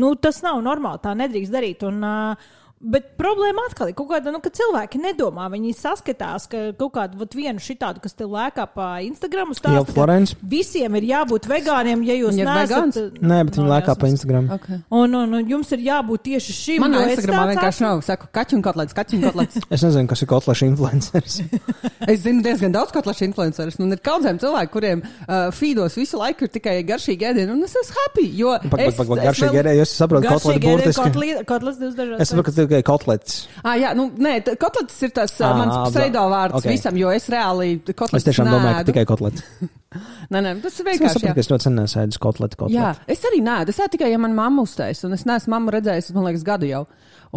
Nu, 0.00 0.14
tas 0.18 0.40
nav 0.42 0.58
normāli, 0.64 1.02
tā 1.04 1.12
nedrīkst 1.14 1.54
darīt. 1.54 1.84
Un, 1.86 2.00
uh, 2.02 2.54
Bet 2.84 3.14
problēma 3.16 3.62
atkal 3.70 3.88
ir 3.88 3.94
kaut 3.96 4.10
kāda, 4.10 4.28
nu, 4.34 4.40
ka 4.44 4.50
cilvēki 4.52 4.98
nedomā. 5.00 5.46
Viņi 5.54 5.70
saskatās, 5.78 6.44
ka 6.52 6.58
kaut 6.76 6.92
kāda 6.98 7.16
vat, 7.16 7.32
viena 7.32 7.62
šitāda, 7.62 8.02
kas 8.04 8.12
te 8.12 8.26
lēkā 8.28 8.66
pa 8.74 8.88
Instagram, 9.06 9.54
Jau 9.54 9.56
stāsta, 9.56 9.84
ka 9.88 9.94
Florence? 9.96 10.36
visiem 10.44 10.98
ir 11.00 11.06
jābūt 11.08 11.48
vegāniem, 11.48 12.02
ja 12.04 12.16
jūs 12.18 12.36
ir 12.36 12.44
neesat. 12.44 12.74
vegāns? 12.74 12.98
Nē, 13.24 13.38
bet 13.48 13.56
viņi 13.56 13.70
lēkā 13.72 13.94
pa. 13.96 14.10
Instagram. 14.14 14.50
Okay. 14.58 14.80
Un, 14.92 15.14
un, 15.16 15.32
un 15.40 15.48
jums 15.48 15.72
ir 15.72 15.84
jābūt 15.86 16.24
tieši 16.28 16.52
šim. 16.58 16.84
Es 16.94 17.16
Instagramā 17.16 17.46
vienkārši 17.54 17.84
nav. 17.86 18.02
Saku, 18.04 18.28
kaķu 18.36 18.58
un 18.58 18.62
kotlets, 18.68 18.94
kaķu 19.00 19.16
un 19.16 19.24
kotlets. 19.30 19.60
Es 19.74 19.82
nezinu, 19.82 20.06
kas 20.12 20.20
ir 20.22 20.28
kotleša 20.30 20.68
influenceris. 20.68 21.40
Es 22.12 22.20
zinu 22.20 22.42
diezgan 22.44 22.72
daudz 22.74 22.92
kotlešu 22.92 23.24
influencerus, 23.30 23.78
un 23.80 23.94
ir 23.96 24.00
kaudzēm 24.04 24.36
cilvēki, 24.42 24.70
kuriem 24.74 25.00
uh, 25.00 25.48
feedos 25.56 25.96
visu 25.96 26.18
laiku 26.20 26.44
ir 26.44 26.52
tikai 26.52 26.74
garšīgi 26.84 27.30
ēdieni, 27.30 27.54
un 27.54 27.64
es 27.64 27.72
esmu 27.80 27.96
happy, 27.96 28.26
jo 28.36 28.52
Pak, 28.60 28.82
es, 28.84 28.98
pak, 28.98 29.08
pak, 29.08 29.22
es 29.22 29.24
garšīgi 29.30 29.60
ērē, 29.62 29.72
es 29.80 29.94
saprotu, 29.96 30.28
kotleta 30.28 30.52
Garšīgi 30.52 30.68
ir 30.68 30.76
burtiski. 30.82 31.06
kotli- 31.06 31.44
Kotles 31.48 31.78
divas 31.80 31.96
dažādas. 31.96 32.20
Es 32.26 32.32
saprotu, 32.34 32.66
ka 32.68 32.73
tikai 32.74 32.82
kotlets. 32.90 33.36
Ah, 33.62 33.76
jā, 33.78 33.94
nu, 33.96 34.08
nē, 34.18 34.34
kotlets 34.60 34.98
ir 35.06 35.14
tas 35.14 35.32
Ā, 35.38 35.52
mans 35.56 35.72
bla- 35.72 35.92
pseido 35.94 36.24
vārds 36.32 36.58
ok. 36.58 36.60
okay. 36.64 36.74
visam, 36.74 36.98
jo 36.98 37.12
es 37.14 37.28
reāli 37.32 37.70
kotlets 37.94 38.20
Es 38.20 38.26
tiešām 38.28 38.50
domāju, 38.50 38.76
ka 38.80 38.84
tikai 38.90 39.06
kotlets. 39.08 39.46
Nē, 40.34 40.40
nē, 40.42 40.52
tas 40.58 40.74
ir 40.82 40.88
Es 40.90 40.98
vienkārši. 40.98 41.14
saprotu, 41.14 41.28
jā. 41.30 41.34
ka 41.36 41.42
es 41.44 41.50
ļoti 41.52 41.66
sen 41.68 41.76
nesēdu 41.78 42.18
kotleti. 42.24 42.58
Jā, 42.74 42.88
kotleti. 42.98 43.14
es 43.14 43.26
arī 43.30 43.38
nē, 43.46 43.56
es 43.70 43.78
tikai, 43.94 44.08
ja 44.10 44.18
man 44.18 44.34
mamma 44.34 44.64
uztais, 44.66 45.04
un 45.06 45.14
es 45.14 45.22
neesmu 45.28 45.54
mammu 45.54 45.74
redzējis, 45.76 46.10
man 46.16 46.26
liekas, 46.26 46.42
gadu 46.48 46.66
jau. 46.66 46.82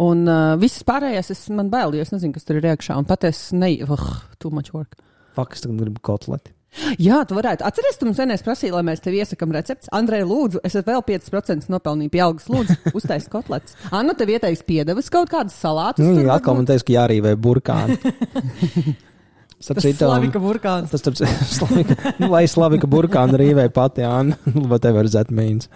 Un 0.02 0.26
uh, 0.26 0.56
viss 0.58 0.82
pārējais, 0.86 1.30
es, 1.34 1.44
man 1.54 1.70
bail, 1.70 1.94
jo 1.94 2.02
es 2.02 2.10
nezinu, 2.10 2.34
kas 2.34 2.46
tur 2.48 2.58
ir 2.58 2.66
iekšā, 2.72 2.98
un 2.98 3.06
pat 3.06 3.28
es 3.30 3.48
ne, 3.54 3.76
uh, 3.86 4.08
too 4.42 4.50
much 4.50 4.74
work. 4.74 4.98
Fak, 5.38 5.54
es 5.54 5.62
tagad 5.62 5.78
gribu 5.84 6.02
kotleti. 6.02 6.50
Jā, 7.00 7.22
tu 7.28 7.36
varētu. 7.38 7.66
Atceries, 7.66 7.98
tu 7.98 8.08
mums 8.08 8.20
vienreiz 8.20 8.44
prasīji, 8.46 8.72
lai 8.74 8.84
mēs 8.86 9.02
tev 9.04 9.16
iesakām 9.18 9.52
recepti. 9.54 9.90
Andrej, 9.94 10.24
lūdzu, 10.28 10.62
es 10.66 10.78
vēl 10.78 11.02
5% 11.08 11.72
nopelnīju 11.72 12.14
pie 12.14 12.22
algas. 12.24 12.48
Lūdzu, 12.52 12.78
uztaisīt 12.98 13.32
kotlets. 13.32 13.76
Anna, 13.90 14.16
tev 14.18 14.32
ieteiks 14.34 14.64
piedevas 14.68 15.10
kaut 15.12 15.32
kādas 15.32 15.58
salātus. 15.58 16.06
Nu, 16.06 16.16
tur 16.20 16.32
atkal 16.34 16.58
man 16.60 16.68
teica, 16.68 16.86
ka 16.88 16.96
jārīvē 17.00 17.36
burkāni. 17.40 17.98
Starp 19.58 19.80
citu, 19.82 20.06
Slavika 20.06 20.38
burkāns. 20.38 20.92
Tas 20.92 21.02
tāds- 21.02 21.22
slavika, 21.58 21.96
nu, 22.22 22.28
lai 22.30 22.44
slavika 22.46 22.86
burkānu 22.90 23.40
rīvē 23.40 23.64
pati, 23.74 24.04
Anna, 24.06 24.38
whatever 24.70 25.08
that 25.10 25.32
means. 25.34 25.66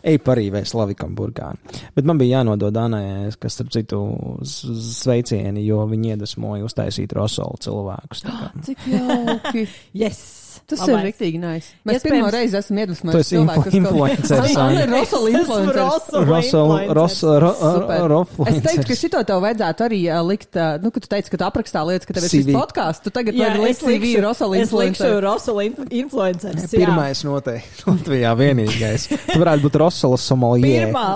Ej 0.00 0.22
parīvē 0.24 0.62
slavikam 0.64 1.12
burkānu. 1.18 1.76
Bet 1.92 2.08
man 2.08 2.16
bija 2.16 2.38
jānodod 2.38 2.76
Anai, 2.80 3.28
kas, 3.36 3.58
starp 3.58 3.74
citu, 3.76 4.00
sveicieni, 4.40 5.66
jo 5.68 5.84
viņi 5.90 6.14
iedvesmoja 6.14 6.64
uztaisīt 6.64 7.12
rosolu 7.12 7.60
cilvēkus. 7.60 8.24
Cik 8.70 8.88
jauki. 8.94 9.68
Yes. 9.92 10.45
Tas 10.66 10.80
Labais. 10.80 10.96
ir 10.96 11.06
riktīgi 11.10 11.38
nice. 11.42 11.68
Mēs 11.86 11.98
Iespējams- 11.98 12.10
pirmo 12.16 12.30
reizi 12.34 12.56
esam 12.58 12.76
Tu 12.76 12.82
iedvesmojuši 12.82 13.20
esi 13.20 13.36
influ- 13.36 13.72
influenceris, 13.80 14.54
Rosala 14.96 15.28
Es 15.28 15.36
influenceris. 15.36 16.26
Rosala 16.26 16.80
influenceris. 16.90 18.62
teiktu, 18.66 18.86
ka 18.88 18.94
šito 19.00 19.22
tev 19.26 19.40
vajadzētu 19.44 19.86
arī 19.86 20.00
uh, 20.10 20.22
likt, 20.26 20.56
uh, 20.56 20.76
nu, 20.82 20.90
ka 20.90 21.00
tu 21.00 21.08
teici, 21.12 21.30
ka 21.30 21.36
tu 21.36 21.44
aprakstā 21.48 21.82
lietas, 21.86 22.06
ka 22.08 22.16
tev 22.16 22.24
ir 22.26 22.32
šis 22.32 22.46
podkāsts. 22.54 23.02
Tu 23.04 23.10
tagad 23.14 23.34
Jā, 23.34 23.50
vari 23.52 23.60
likt 23.68 23.80
CV 23.84 24.00
likšu- 24.00 24.22
Rosala 24.24 24.56
Es 24.56 24.72
likšu 24.72 24.86
influenceris. 24.86 25.22
Rosala 25.26 25.62
inf- 25.68 25.90
influenceris. 25.90 26.70
Pirmais 26.72 27.22
noteikti. 27.26 27.84
Latvijā 27.90 28.32
vienīgais. 28.38 29.08
Tu 29.32 29.38
varētu 29.38 29.62
būt 29.68 29.78
Rosolas 29.84 30.24
somalijē. 30.30 30.88
Pirmā. 30.90 31.06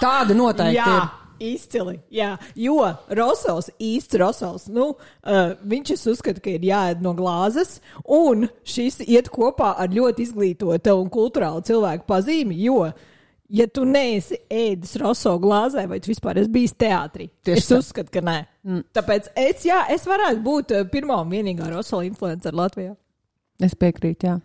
Tāda 0.00 0.34
noteikti. 0.36 1.19
Izcili. 1.40 1.98
Jā, 2.14 2.34
jo 2.54 2.78
Rosals, 3.16 3.70
īsts 3.80 4.18
Rosals, 4.20 4.66
nu, 4.72 4.92
uh, 4.94 5.54
viņš 5.64 5.94
es 5.96 6.06
uzskatu, 6.12 6.42
ka 6.44 6.52
ir 6.54 6.66
jāēd 6.68 7.04
no 7.04 7.14
glāzes, 7.18 7.78
un 8.04 8.48
šis 8.64 9.00
iet 9.06 9.30
kopā 9.32 9.74
ar 9.80 9.92
ļoti 9.94 10.26
izglītotu 10.28 10.96
un 11.00 11.08
kultūrālu 11.12 11.64
cilvēku 11.66 12.06
pazīmi, 12.08 12.58
jo, 12.64 12.84
ja 13.50 13.66
tu 13.66 13.86
neesi 13.88 14.38
ēdis 14.50 14.96
Roso 15.02 15.34
glāzē, 15.42 15.86
vai 15.90 16.00
tu 16.00 16.12
vispār 16.12 16.42
esi 16.42 16.52
bijis 16.52 16.76
teātrī, 16.78 17.30
Tieši 17.44 17.64
es 17.64 17.70
tā. 17.70 17.80
uzskatu, 17.82 18.14
ka 18.14 18.24
nē. 18.24 18.38
Mm. 18.66 18.84
Tāpēc 18.94 19.32
es, 19.40 19.64
jā, 19.66 19.84
es 19.94 20.06
varētu 20.08 20.44
būt 20.44 20.76
uh, 20.76 20.86
pirmā 20.92 21.22
un 21.24 21.32
vienīgā 21.32 21.72
Rosola 21.72 22.06
influencer 22.08 22.56
Latvijā. 22.56 22.94
Es 23.60 23.74
piekrītu, 23.76 24.28
jā. 24.28 24.38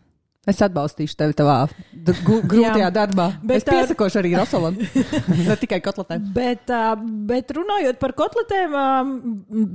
Es 0.46 0.62
atbalstīšu 0.62 1.18
tevi 1.18 1.36
tavā 1.38 1.58
grūtajā 2.52 2.86
Jā. 2.86 2.93
darbā. 2.93 3.32
Bet 3.41 3.64
es 3.64 3.68
piesakošu 3.70 4.22
arī 4.22 4.36
Rosalam. 4.38 4.78
ne 5.48 5.58
tikai 5.62 5.82
kotletēm. 5.86 6.30
Bet, 6.36 6.70
uh, 6.70 6.93
bet 7.30 7.52
runājot 7.58 8.00
par 8.02 8.14
kotletēm, 8.18 8.76
uh, 8.78 9.66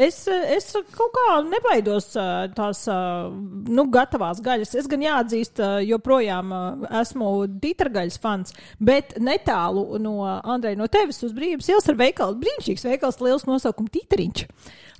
es, 0.00 0.20
es 0.30 0.68
kaut 0.94 1.12
kā 1.16 1.38
nebaidos 1.48 2.12
uh, 2.18 2.46
tās 2.56 2.84
uh, 2.90 3.30
nu, 3.70 3.86
gatavās 3.92 4.42
gaļas. 4.44 4.76
Es 4.80 4.88
gan 4.90 5.02
jāatzīst, 5.04 5.62
uh, 5.62 5.78
joprojām 5.86 6.54
uh, 6.54 6.84
esmu 7.02 7.32
dītargaļas 7.62 8.20
fans, 8.22 8.54
bet 8.78 9.16
netālu 9.20 9.98
no 10.02 10.20
Andreja 10.40 10.78
no 10.78 10.86
tevis 10.92 11.20
uz 11.26 11.34
brīvības 11.36 11.72
ielas 11.72 11.90
ar 11.90 11.98
veikalu. 12.00 12.38
Brīnišķīgs 12.44 12.86
veikals, 12.92 13.20
liels 13.24 13.48
nosaukums 13.50 13.92
Tīteriņš. 13.98 14.46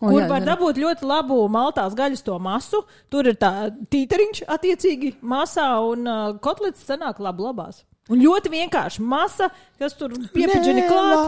O, 0.00 0.08
Kur 0.08 0.22
jā, 0.22 0.30
var 0.30 0.40
zinu. 0.40 0.48
dabūt 0.48 0.78
ļoti 0.80 1.04
labu 1.04 1.36
maltās 1.52 1.92
gaļas 1.96 2.24
to 2.24 2.38
masu. 2.40 2.80
Tur 3.12 3.28
ir 3.28 3.36
tā 3.40 3.68
tīteriņš 3.92 4.46
attiecīgi 4.48 5.14
masā 5.20 5.68
un 5.84 6.08
uh, 6.08 6.22
kotlets 6.40 6.86
sanāk 6.88 7.20
labi 7.20 7.44
labās. 7.44 7.82
Un 8.10 8.18
ļoti 8.24 8.50
vienkārši 8.50 9.04
masa, 9.06 9.50
kas 9.78 9.92
tur 9.94 10.16
piepiģina 10.34 10.86
klāt. 10.88 11.20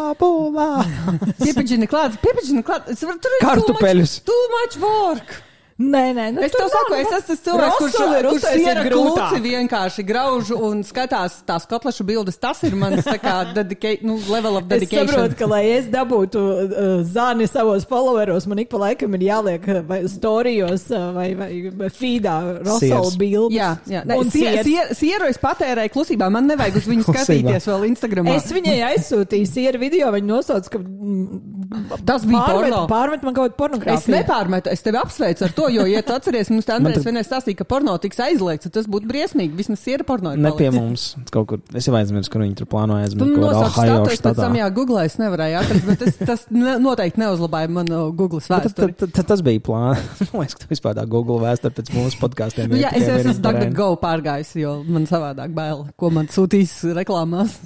Piepiņķini 1.45 1.87
klāts, 1.91 2.19
piepiņķini 2.25 2.65
klāts. 2.67 3.05
Tur 3.05 3.37
ir 3.37 3.45
Kartupeļus. 3.45 4.17
Too 4.27 4.45
much 4.57 4.81
work. 4.83 5.37
Nē, 5.83 6.03
nē, 6.15 6.25
nu, 6.37 6.43
Es 6.47 6.53
tev 6.55 6.69
saku, 6.71 6.95
es 6.95 7.07
nemaz- 7.09 7.17
esmu 7.19 7.27
tas 7.33 7.41
cilvēks, 7.47 7.77
kurš, 7.81 7.95
kurš 8.29 8.43
siera 8.55 8.83
kluci 8.93 9.39
vienkārši 9.43 10.05
grauž 10.07 10.51
un 10.55 10.83
skatās 10.87 11.41
tās 11.49 11.65
kotlešu 11.67 12.05
bildes. 12.07 12.37
Tas 12.39 12.61
ir 12.69 12.77
mans 12.79 13.03
tā 13.07 13.17
kā 13.19 13.35
dedica- 13.57 13.99
nu, 14.07 14.19
level 14.31 14.57
of 14.61 14.65
Es 14.65 14.69
dedication. 14.69 15.09
saprotu, 15.09 15.37
ka, 15.41 15.47
lai 15.51 15.63
es 15.73 15.87
dabūtu 15.91 16.43
uh, 16.43 17.03
zāni 17.09 17.49
savos 17.51 17.85
followeros, 17.89 18.47
man 18.47 18.59
ik 18.63 18.69
pa 18.71 18.79
laikam 18.85 19.15
ir 19.19 19.25
jāliek 19.31 19.67
uh, 19.69 19.81
vai 19.89 20.03
storijos 20.09 20.87
uh, 20.93 21.11
vai, 21.17 21.35
vai, 21.35 21.51
vai 21.83 21.89
feedā 21.91 22.37
Siers. 22.79 23.17
bildes. 23.17 23.57
Jā, 23.59 23.73
jā. 23.89 24.05
Ne, 24.07 24.17
Un 24.23 24.31
sie, 24.31 24.45
siers. 24.47 24.65
sie, 24.69 24.95
sieru 25.03 25.27
es 25.33 25.39
patērēju 25.43 25.91
klusībā. 25.97 26.31
Man 26.31 26.47
nevajag 26.53 26.77
uz 26.83 26.87
viņu 26.87 27.07
skatīties 27.11 27.67
vēl 27.73 27.89
Instagramā. 27.91 28.37
Es 28.39 28.53
viņai 28.55 28.79
aizsūtīju 28.93 29.51
sieru 29.51 29.83
video, 29.83 30.13
viņa 30.15 30.31
nosauca, 30.31 30.71
ka 30.77 30.79
mm, 30.79 31.59
Tas 32.05 32.25
bija 32.29 32.43
pārmet, 32.45 32.69
porno. 32.71 32.87
pārmet 32.91 33.23
man 33.25 33.35
kaut 33.35 33.47
kādu 33.49 33.55
Es 33.57 33.61
pornogrāfiju. 33.63 34.13
nepārmetu, 34.19 34.69
es 34.75 34.83
tevi 34.85 34.99
apsveicu 35.01 35.47
ar 35.47 35.53
to, 35.57 35.69
jo, 35.75 35.87
ja 35.91 36.03
tu 36.07 36.15
atceries, 36.15 36.51
mums 36.53 36.67
tā 36.69 36.77
Andrēs 36.79 37.05
vienreiz 37.07 37.29
stāstīja, 37.29 37.59
ka 37.63 37.67
porno 37.69 37.95
tiks 38.03 38.21
aizliegts, 38.23 38.69
tad 38.69 38.75
tas 38.77 38.89
būtu 38.91 39.09
briesmīgi. 39.11 39.55
Vismaz 39.59 39.81
siera 39.83 40.07
porno 40.09 40.33
ir 40.35 40.41
Ne 40.43 40.53
pie 40.59 40.71
mums. 40.75 41.13
Kaut 41.35 41.49
kur. 41.51 41.63
Es 41.79 41.89
jau 41.89 41.95
aizmirsu, 41.99 42.31
kur 42.33 42.45
viņi 42.45 42.57
tur 42.61 42.69
plāno 42.71 42.99
aizmirst. 43.01 43.23
Kaut 43.23 43.39
kur 43.39 43.47
nosauc 43.47 43.79
Ohio 43.79 43.97
statu, 44.01 44.13
es 44.15 44.25
pēc 44.27 44.41
tam 44.43 44.59
jā, 44.59 44.69
Google 44.77 45.05
es 45.07 45.17
nevarēju 45.21 45.61
atrast, 45.63 45.87
bet 45.89 46.03
tas, 46.03 46.19
tas 46.33 46.45
ne, 46.53 46.77
noteikti 46.83 47.23
neuzlaboja 47.23 47.73
manu 47.73 48.03
Google 48.19 48.43
Tad, 48.43 48.69
vēsturi. 48.69 48.97
tad, 48.99 49.15
tad, 49.17 49.31
tas 49.33 49.45
bija 49.47 49.63
plāns. 49.65 50.05
Man 50.33 50.45
liekas, 50.45 50.59
ka 50.61 50.71
vispār 50.73 50.99
tā 50.99 51.07
Google 51.11 51.41
vēsture 51.45 51.75
pēc 51.79 51.93
mūsu 51.97 52.21
podkāstiem. 52.23 52.73
Nu, 52.73 52.79
ir 52.81 52.87
jā, 52.87 52.93
es 52.99 53.09
esmu 53.09 53.39
DuckDuckGo 53.45 53.89
pārgājis, 54.03 54.55
jo 54.61 54.77
man 54.89 55.09
savādāk 55.11 55.55
bail, 55.57 55.87
ko 55.97 56.13
man 56.15 56.29
sūtīs 56.33 56.79
reklāmās. 56.97 57.59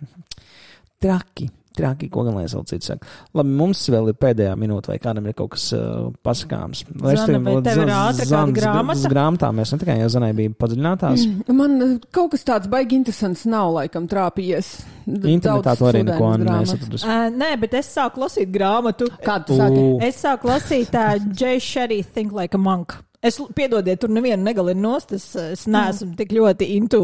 Traki. 1.02 1.48
Traki, 1.76 2.08
ko 2.10 2.24
gan 2.26 2.34
lai 2.34 2.44
es 2.48 2.54
vēl 2.56 2.64
citu 2.66 2.88
saku. 2.88 3.06
Labi, 3.38 3.52
mums 3.60 3.82
vēl 3.92 4.10
ir 4.10 4.16
pēdējā 4.18 4.54
minūte, 4.58 4.90
vai 4.90 4.98
kādam 5.02 5.28
ir 5.30 5.36
kaut 5.38 5.52
kas 5.54 5.68
uh, 5.76 6.08
pasakāms. 6.26 6.82
Vai 6.98 7.14
Zana, 7.18 7.38
vai 7.44 7.54
tev 7.62 7.82
ir 7.84 7.92
ātra 7.94 8.26
kāda 8.26 8.56
grāmata? 8.56 8.96
Uz 8.98 9.12
grāmatām 9.12 9.60
mēs 9.60 9.74
ne 9.74 9.78
tikai 9.82 9.96
jau 10.00 10.08
zanai 10.16 10.32
bija 10.36 10.54
padziļinātās. 10.60 11.26
Man 11.54 11.76
eh, 11.86 11.92
kaut 12.14 12.32
kas 12.34 12.42
tāds 12.48 12.70
baigi 12.72 12.98
interesants 12.98 13.46
nav 13.50 13.70
laikam 13.76 14.08
trāpījies. 14.10 14.72
Internetā 15.10 15.76
to 15.78 15.90
arī 15.90 16.02
neko 16.06 16.18
sūdainas 16.18 16.48
grāmatas. 16.48 16.72
nesapratu. 16.74 17.04
Uh, 17.06 17.28
nē, 17.38 17.52
bet 17.62 17.78
es 17.80 17.92
sāku 17.94 18.24
lasīt 18.24 18.50
grāmatu. 18.54 19.06
Kādu 19.22 19.52
tu 19.52 19.60
sāki? 19.62 19.84
U. 19.84 19.94
Es 20.10 20.18
sāku 20.24 20.50
lasīt 20.50 20.90
tā 20.94 21.06
Jay 21.30 21.62
Sherry 21.62 22.02
Think 22.02 22.34
Like 22.34 22.58
a 22.58 22.60
Monk. 22.60 22.98
Es, 23.22 23.36
piedodiet, 23.54 24.00
tur 24.00 24.08
nevienu 24.08 24.40
negalinu 24.46 24.80
nost. 24.80 25.10
Es, 25.12 25.26
es 25.36 25.66
neesmu 25.68 26.14
tik 26.16 26.30
ļoti 26.32 26.68
into 26.78 27.00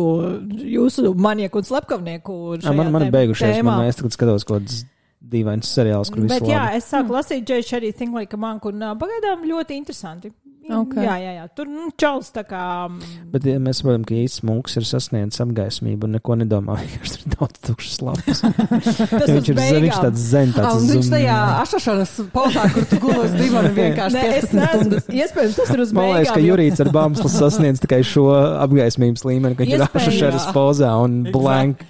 jūsu 0.64 1.10
manieku 1.12 1.60
un 1.60 1.66
slepkavnieku. 1.68 2.36
Jā, 2.62 2.72
Man, 2.72 2.88
man 2.94 3.04
ir 3.04 3.12
beigušies, 3.12 3.58
tēmā. 3.58 3.74
man 3.82 3.90
es 3.90 3.98
tagad 4.00 4.14
skatos 4.16 4.46
kaut 4.48 4.62
kāds 4.64 4.78
dīvains 5.26 5.68
seriāls, 5.76 6.08
kur 6.12 6.22
visu 6.24 6.32
Bet 6.32 6.48
jā, 6.48 6.62
labi. 6.70 6.80
es 6.80 6.88
sāku 6.92 7.12
lasīt 7.16 7.44
Jay 7.50 7.60
Sherry 7.66 7.92
Think 7.92 8.14
Like 8.16 8.32
a 8.32 8.40
Monk 8.40 8.64
un 8.70 8.80
uh, 8.80 8.94
pagaidām 8.96 9.44
ļoti 9.48 9.76
interesanti. 9.76 10.30
Ok. 10.66 10.94
Jā, 10.98 11.12
jā, 11.22 11.32
jā. 11.36 11.44
Tur 11.54 11.68
nu, 11.70 11.84
čals 12.00 12.32
tā 12.34 12.42
kā. 12.42 12.60
mm, 12.90 13.28
Bet 13.30 13.44
ja 13.46 13.58
mēs 13.62 13.78
saprotam, 13.82 14.02
ka 14.08 14.16
īsts 14.18 14.42
mūks 14.42 14.74
ir 14.80 14.86
sasniedzis 14.88 15.42
apgaismību 15.44 16.08
un 16.08 16.16
neko 16.18 16.34
nedomā. 16.40 16.74
Vienkārši 16.82 17.12
tur 17.12 17.22
ir 17.22 17.36
daudz 17.36 17.60
tukšas 17.68 18.00
lapas. 18.02 18.40
Tas 19.20 19.30
viņš 19.30 19.50
ir 19.52 19.60
uz 19.60 19.62
viņš 19.62 19.76
beigām. 19.76 20.00
tāds 20.06 20.24
zen, 20.32 20.50
Ah, 20.50 20.58
tāds 20.58 20.80
un 20.80 20.88
viņš 20.90 21.10
tajā 21.14 21.36
ašašanas 21.62 22.14
pozā, 22.34 22.64
kur 22.74 22.88
tu 22.90 22.98
gulos 23.04 23.36
divanu 23.38 23.70
vienkārši 23.78 24.18
Nē, 24.18 24.24
es 24.26 24.48
15 24.48 24.58
neesmu. 24.58 24.80
stundas. 24.80 25.06
Iespējams, 25.20 25.58
tas 25.60 25.70
ir 25.76 25.84
uz 25.86 25.92
Man 25.96 26.10
liekas, 26.10 26.32
ka 26.32 26.40
beigām. 26.40 26.48
Jurīts 26.50 26.82
ar 26.86 26.92
Bāmslu 26.98 27.30
sasniedz 27.36 27.84
tikai 27.84 28.00
šo 28.06 28.26
apgaismības 28.66 29.26
līmeni, 29.28 29.54
ka 29.58 29.64
viņš 29.66 29.76
ir 29.78 29.86
ašašeras 29.86 30.48
pozā 30.56 30.90
un 31.04 31.22
blank. 31.30 31.86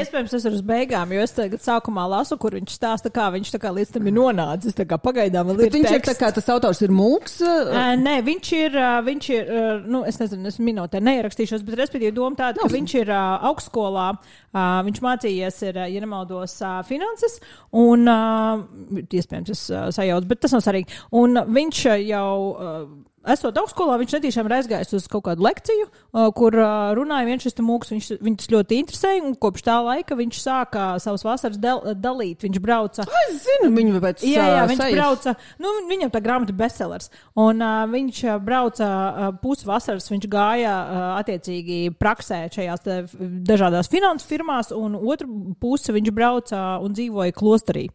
Iespējams, 0.00 0.34
tas 0.34 0.46
ir 0.48 0.56
uz 0.56 0.62
beigām, 0.66 1.12
jo 1.14 1.24
es 1.24 1.34
tagad 1.36 1.62
sākumā 1.64 2.06
lasu, 2.10 2.38
kur 2.40 2.54
viņš 2.58 2.76
stāsta, 2.76 3.12
kā 3.14 3.28
viņš 3.34 3.52
kā 3.60 3.72
līdz 3.76 3.94
tam 3.96 4.08
ir 4.10 4.16
nonācis. 4.16 4.76
Kā 4.90 4.98
pagaidām 5.00 5.50
vēl 5.50 5.60
Bet 5.60 5.66
ir 5.68 5.76
viņš 5.78 5.90
ir 5.90 6.02
tā 6.04 6.12
teksts. 6.12 6.20
kā 6.22 6.30
tas 6.36 6.48
autors 6.54 6.80
ir 6.86 6.94
mūks. 6.94 7.38
Uh, 7.44 7.72
nē, 8.00 8.16
viņš 8.26 8.52
ir, 8.58 8.78
viņš 9.06 9.30
ir 9.36 9.52
nu, 9.90 10.02
es 10.08 10.20
nezinu, 10.20 10.48
es 10.50 10.60
minūtē 10.62 11.02
neierakstīšos, 11.04 11.64
bet 11.66 11.78
respektīvi 11.82 12.14
doma 12.16 12.38
tāda, 12.38 12.62
ka 12.62 12.70
viņš 12.72 12.96
ir 13.02 13.12
uh, 13.12 13.44
augstskolā, 13.50 14.08
uh, 14.16 14.80
viņš 14.88 15.02
mācījies, 15.04 15.60
ir, 15.68 15.82
ja 15.92 16.04
nemaldos, 16.04 16.56
uh, 16.64 16.80
finanses, 16.88 17.38
un, 17.76 18.08
uh, 18.10 19.04
iespējams, 19.04 19.52
es 19.54 19.66
uh, 19.72 19.88
sajaucu, 19.94 20.30
bet 20.30 20.42
tas 20.44 20.56
nav 20.56 20.64
svarīgi. 20.66 21.00
Un 21.20 21.44
viņš 21.60 21.84
jau. 22.08 22.34
Uh, 22.50 23.06
Esot 23.28 23.52
augstskolā, 23.60 23.98
viņš 24.00 24.14
netīšām 24.16 24.46
ir 24.48 24.52
aizgājis 24.56 24.94
uz 24.96 25.04
kaut 25.12 25.26
kādu 25.26 25.44
lekciju, 25.44 25.90
uh, 26.16 26.30
kur 26.32 26.54
uh, 26.56 26.94
runāja 26.96 27.26
viens 27.28 27.42
šis 27.44 27.58
mūks. 27.60 27.90
Viņš, 27.92 28.06
viņu 28.24 28.38
tas 28.40 28.48
ļoti 28.48 28.78
interesēja, 28.80 29.20
un 29.28 29.34
kopš 29.36 29.64
tā 29.66 29.74
laika 29.84 30.16
viņš 30.16 30.38
sāka 30.40 30.86
savus 31.04 31.26
vasaras 31.28 31.58
del, 31.60 31.82
dalīt. 32.00 32.40
Viņš 32.46 32.60
brauca 32.64 33.04
Es 33.26 33.42
zinu 33.44 33.68
viņu 33.76 34.00
pēc 34.00 34.24
Jā, 34.24 34.46
jā, 34.54 34.62
ā, 34.62 34.70
viņš 34.70 34.80
sejas. 34.80 34.96
brauca. 34.96 35.34
Nu, 35.60 35.74
viņam 35.90 36.14
tā 36.14 36.22
grāmata 36.24 36.54
ir 36.54 36.58
bestsellers. 36.62 37.10
Un 37.36 37.60
uh, 37.60 37.82
viņš 37.92 38.22
uh, 38.24 38.38
brauca 38.40 38.88
uh, 38.88 39.28
pusi 39.44 39.68
vasaras, 39.68 40.08
viņš 40.14 40.24
gāja 40.32 40.72
uh, 40.80 41.04
attiecīgi 41.20 41.82
praksē 42.00 42.46
šajās 42.56 42.88
f- 43.04 43.14
dažādās 43.52 43.92
finansu 43.92 44.30
firmās, 44.32 44.72
un 44.72 44.96
otru 44.96 45.28
pusi 45.60 45.92
viņš 45.92 46.10
brauca 46.16 46.64
un 46.80 46.96
dzīvoja 46.96 47.36
klosterī. 47.36 47.90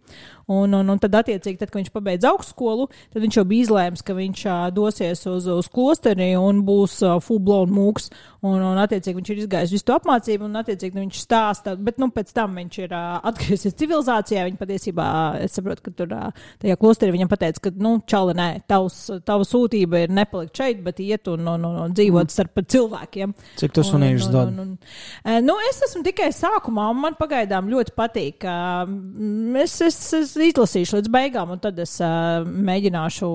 Un, 0.47 0.73
un, 0.77 0.89
un 0.93 1.01
tad, 1.01 1.15
attiecīgi, 1.23 1.57
tad, 1.57 1.71
kad 1.71 1.79
viņš 1.79 1.91
pabeidza 1.93 2.29
augstskolu, 2.29 2.85
tad 3.13 3.23
viņš 3.23 3.39
jau 3.39 3.43
bija 3.49 3.65
izlēms, 3.65 4.03
ka 4.05 4.13
viņš 4.13 4.43
uh, 4.45 4.67
dosies 4.75 5.23
uz, 5.31 5.47
uz 5.49 5.69
klosteri 5.73 6.35
un 6.37 6.61
būs 6.67 6.99
uh, 7.01 7.15
full-blown 7.23 7.73
mūks. 7.73 8.11
Un, 8.45 8.59
un, 8.61 8.77
attiecīgi, 8.77 9.17
viņš 9.17 9.31
ir 9.33 9.39
izgājis 9.41 9.73
visu 9.73 9.87
to 9.87 9.95
apmācību, 9.97 10.45
un, 10.45 10.59
attiecīgi, 10.59 10.99
viņš 11.01 11.21
stāsta, 11.23 11.73
bet, 11.81 11.97
nu, 12.01 12.11
pēc 12.13 12.29
tam 12.37 12.59
viņš 12.59 12.77
ir 12.83 12.93
uh, 12.93 13.15
atgriezies 13.25 13.73
civilizācijā. 13.79 14.43
Viņa 14.45 14.59
patiesībā, 14.59 15.07
es 15.47 15.57
saprotu, 15.57 15.87
ka 15.87 15.95
tur 15.97 16.13
uh, 16.13 16.45
tajā 16.61 16.77
klosterī 16.77 17.15
viņam 17.15 17.31
pateica, 17.31 17.63
ka, 17.65 17.73
nu, 17.81 17.95
čali, 18.05 18.37
nē, 18.37 18.47
tavs, 18.69 18.99
tava 19.25 19.49
sūtība 19.49 20.03
ir 20.05 20.13
nepalikt 20.13 20.61
šeit, 20.61 20.85
bet 20.85 21.01
iet 21.01 21.31
un, 21.31 21.41
un, 21.55 21.65
un, 21.71 21.81
un 21.87 21.97
dzīvot 21.97 22.33
starp 22.35 22.61
cilvēkiem. 22.69 23.33
Cik 23.57 23.73
tu 23.73 23.87
sunīšus 23.87 24.29
dod? 24.29 24.53
Un, 24.53 24.61
un, 24.61 24.77
un, 24.77 25.41
nu, 25.49 25.57
es 25.71 25.81
esmu 25.89 26.05
tikai 26.05 26.29
sākumā, 26.35 26.85
un 26.93 27.01
man 27.01 27.17
pagaidām 27.17 27.73
ļoti 27.73 27.97
patīk. 27.97 28.45
Uh, 28.45 29.57
es, 29.65 29.79
es, 29.81 29.99
es 30.21 30.34
izlasīšu 30.43 30.99
līdz 30.99 31.11
beigām, 31.13 31.55
un 31.55 31.61
tad 31.63 31.79
es 31.81 31.95
uh, 32.03 32.43
mēģināšu 32.45 33.29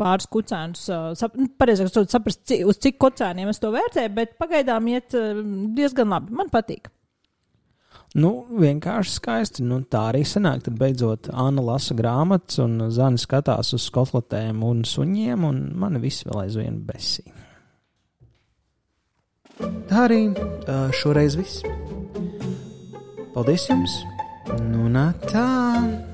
pāris 0.00 0.28
kucēnus, 0.32 0.84
uh, 0.90 1.08
sap, 1.18 1.38
nu, 1.38 1.48
pareizāk 1.60 1.90
sakot, 1.92 2.12
saprast, 2.12 2.44
ci, 2.48 2.60
uz 2.66 2.80
cik 2.82 2.98
kucēniem 3.02 3.50
es 3.52 3.62
to 3.62 3.72
vērtēju, 3.74 4.14
bet 4.16 4.38
pagaidām 4.40 4.88
iet 4.92 5.16
uh, 5.18 5.42
diezgan 5.76 6.14
labi. 6.14 6.34
Man 6.38 6.52
patīk. 6.52 6.90
Nu, 8.16 8.32
vienkārši 8.56 9.12
skaisti. 9.18 9.64
Nu, 9.68 9.82
tā 9.84 10.06
arī 10.12 10.22
sanāk. 10.24 10.62
Tad 10.64 10.78
beidzot 10.80 11.28
Anna 11.28 11.64
lasa 11.64 11.96
grāmatas, 11.96 12.56
un 12.64 12.88
Zana 12.94 13.20
skatās 13.20 13.74
uz 13.76 13.84
skotletēm 13.90 14.64
un 14.64 14.80
suņiem, 14.88 15.44
un 15.44 15.60
man 15.76 16.00
viss 16.00 16.24
vēl 16.24 16.46
aizvien 16.46 16.80
besī. 16.88 17.26
Tā 19.58 20.06
arī 20.06 20.22
šoreiz 20.96 21.36
viss. 21.36 21.64
Paldies 23.34 23.68
jums! 23.68 24.00
Nu, 24.70 24.88
nā, 24.88 25.10
tā! 25.28 26.07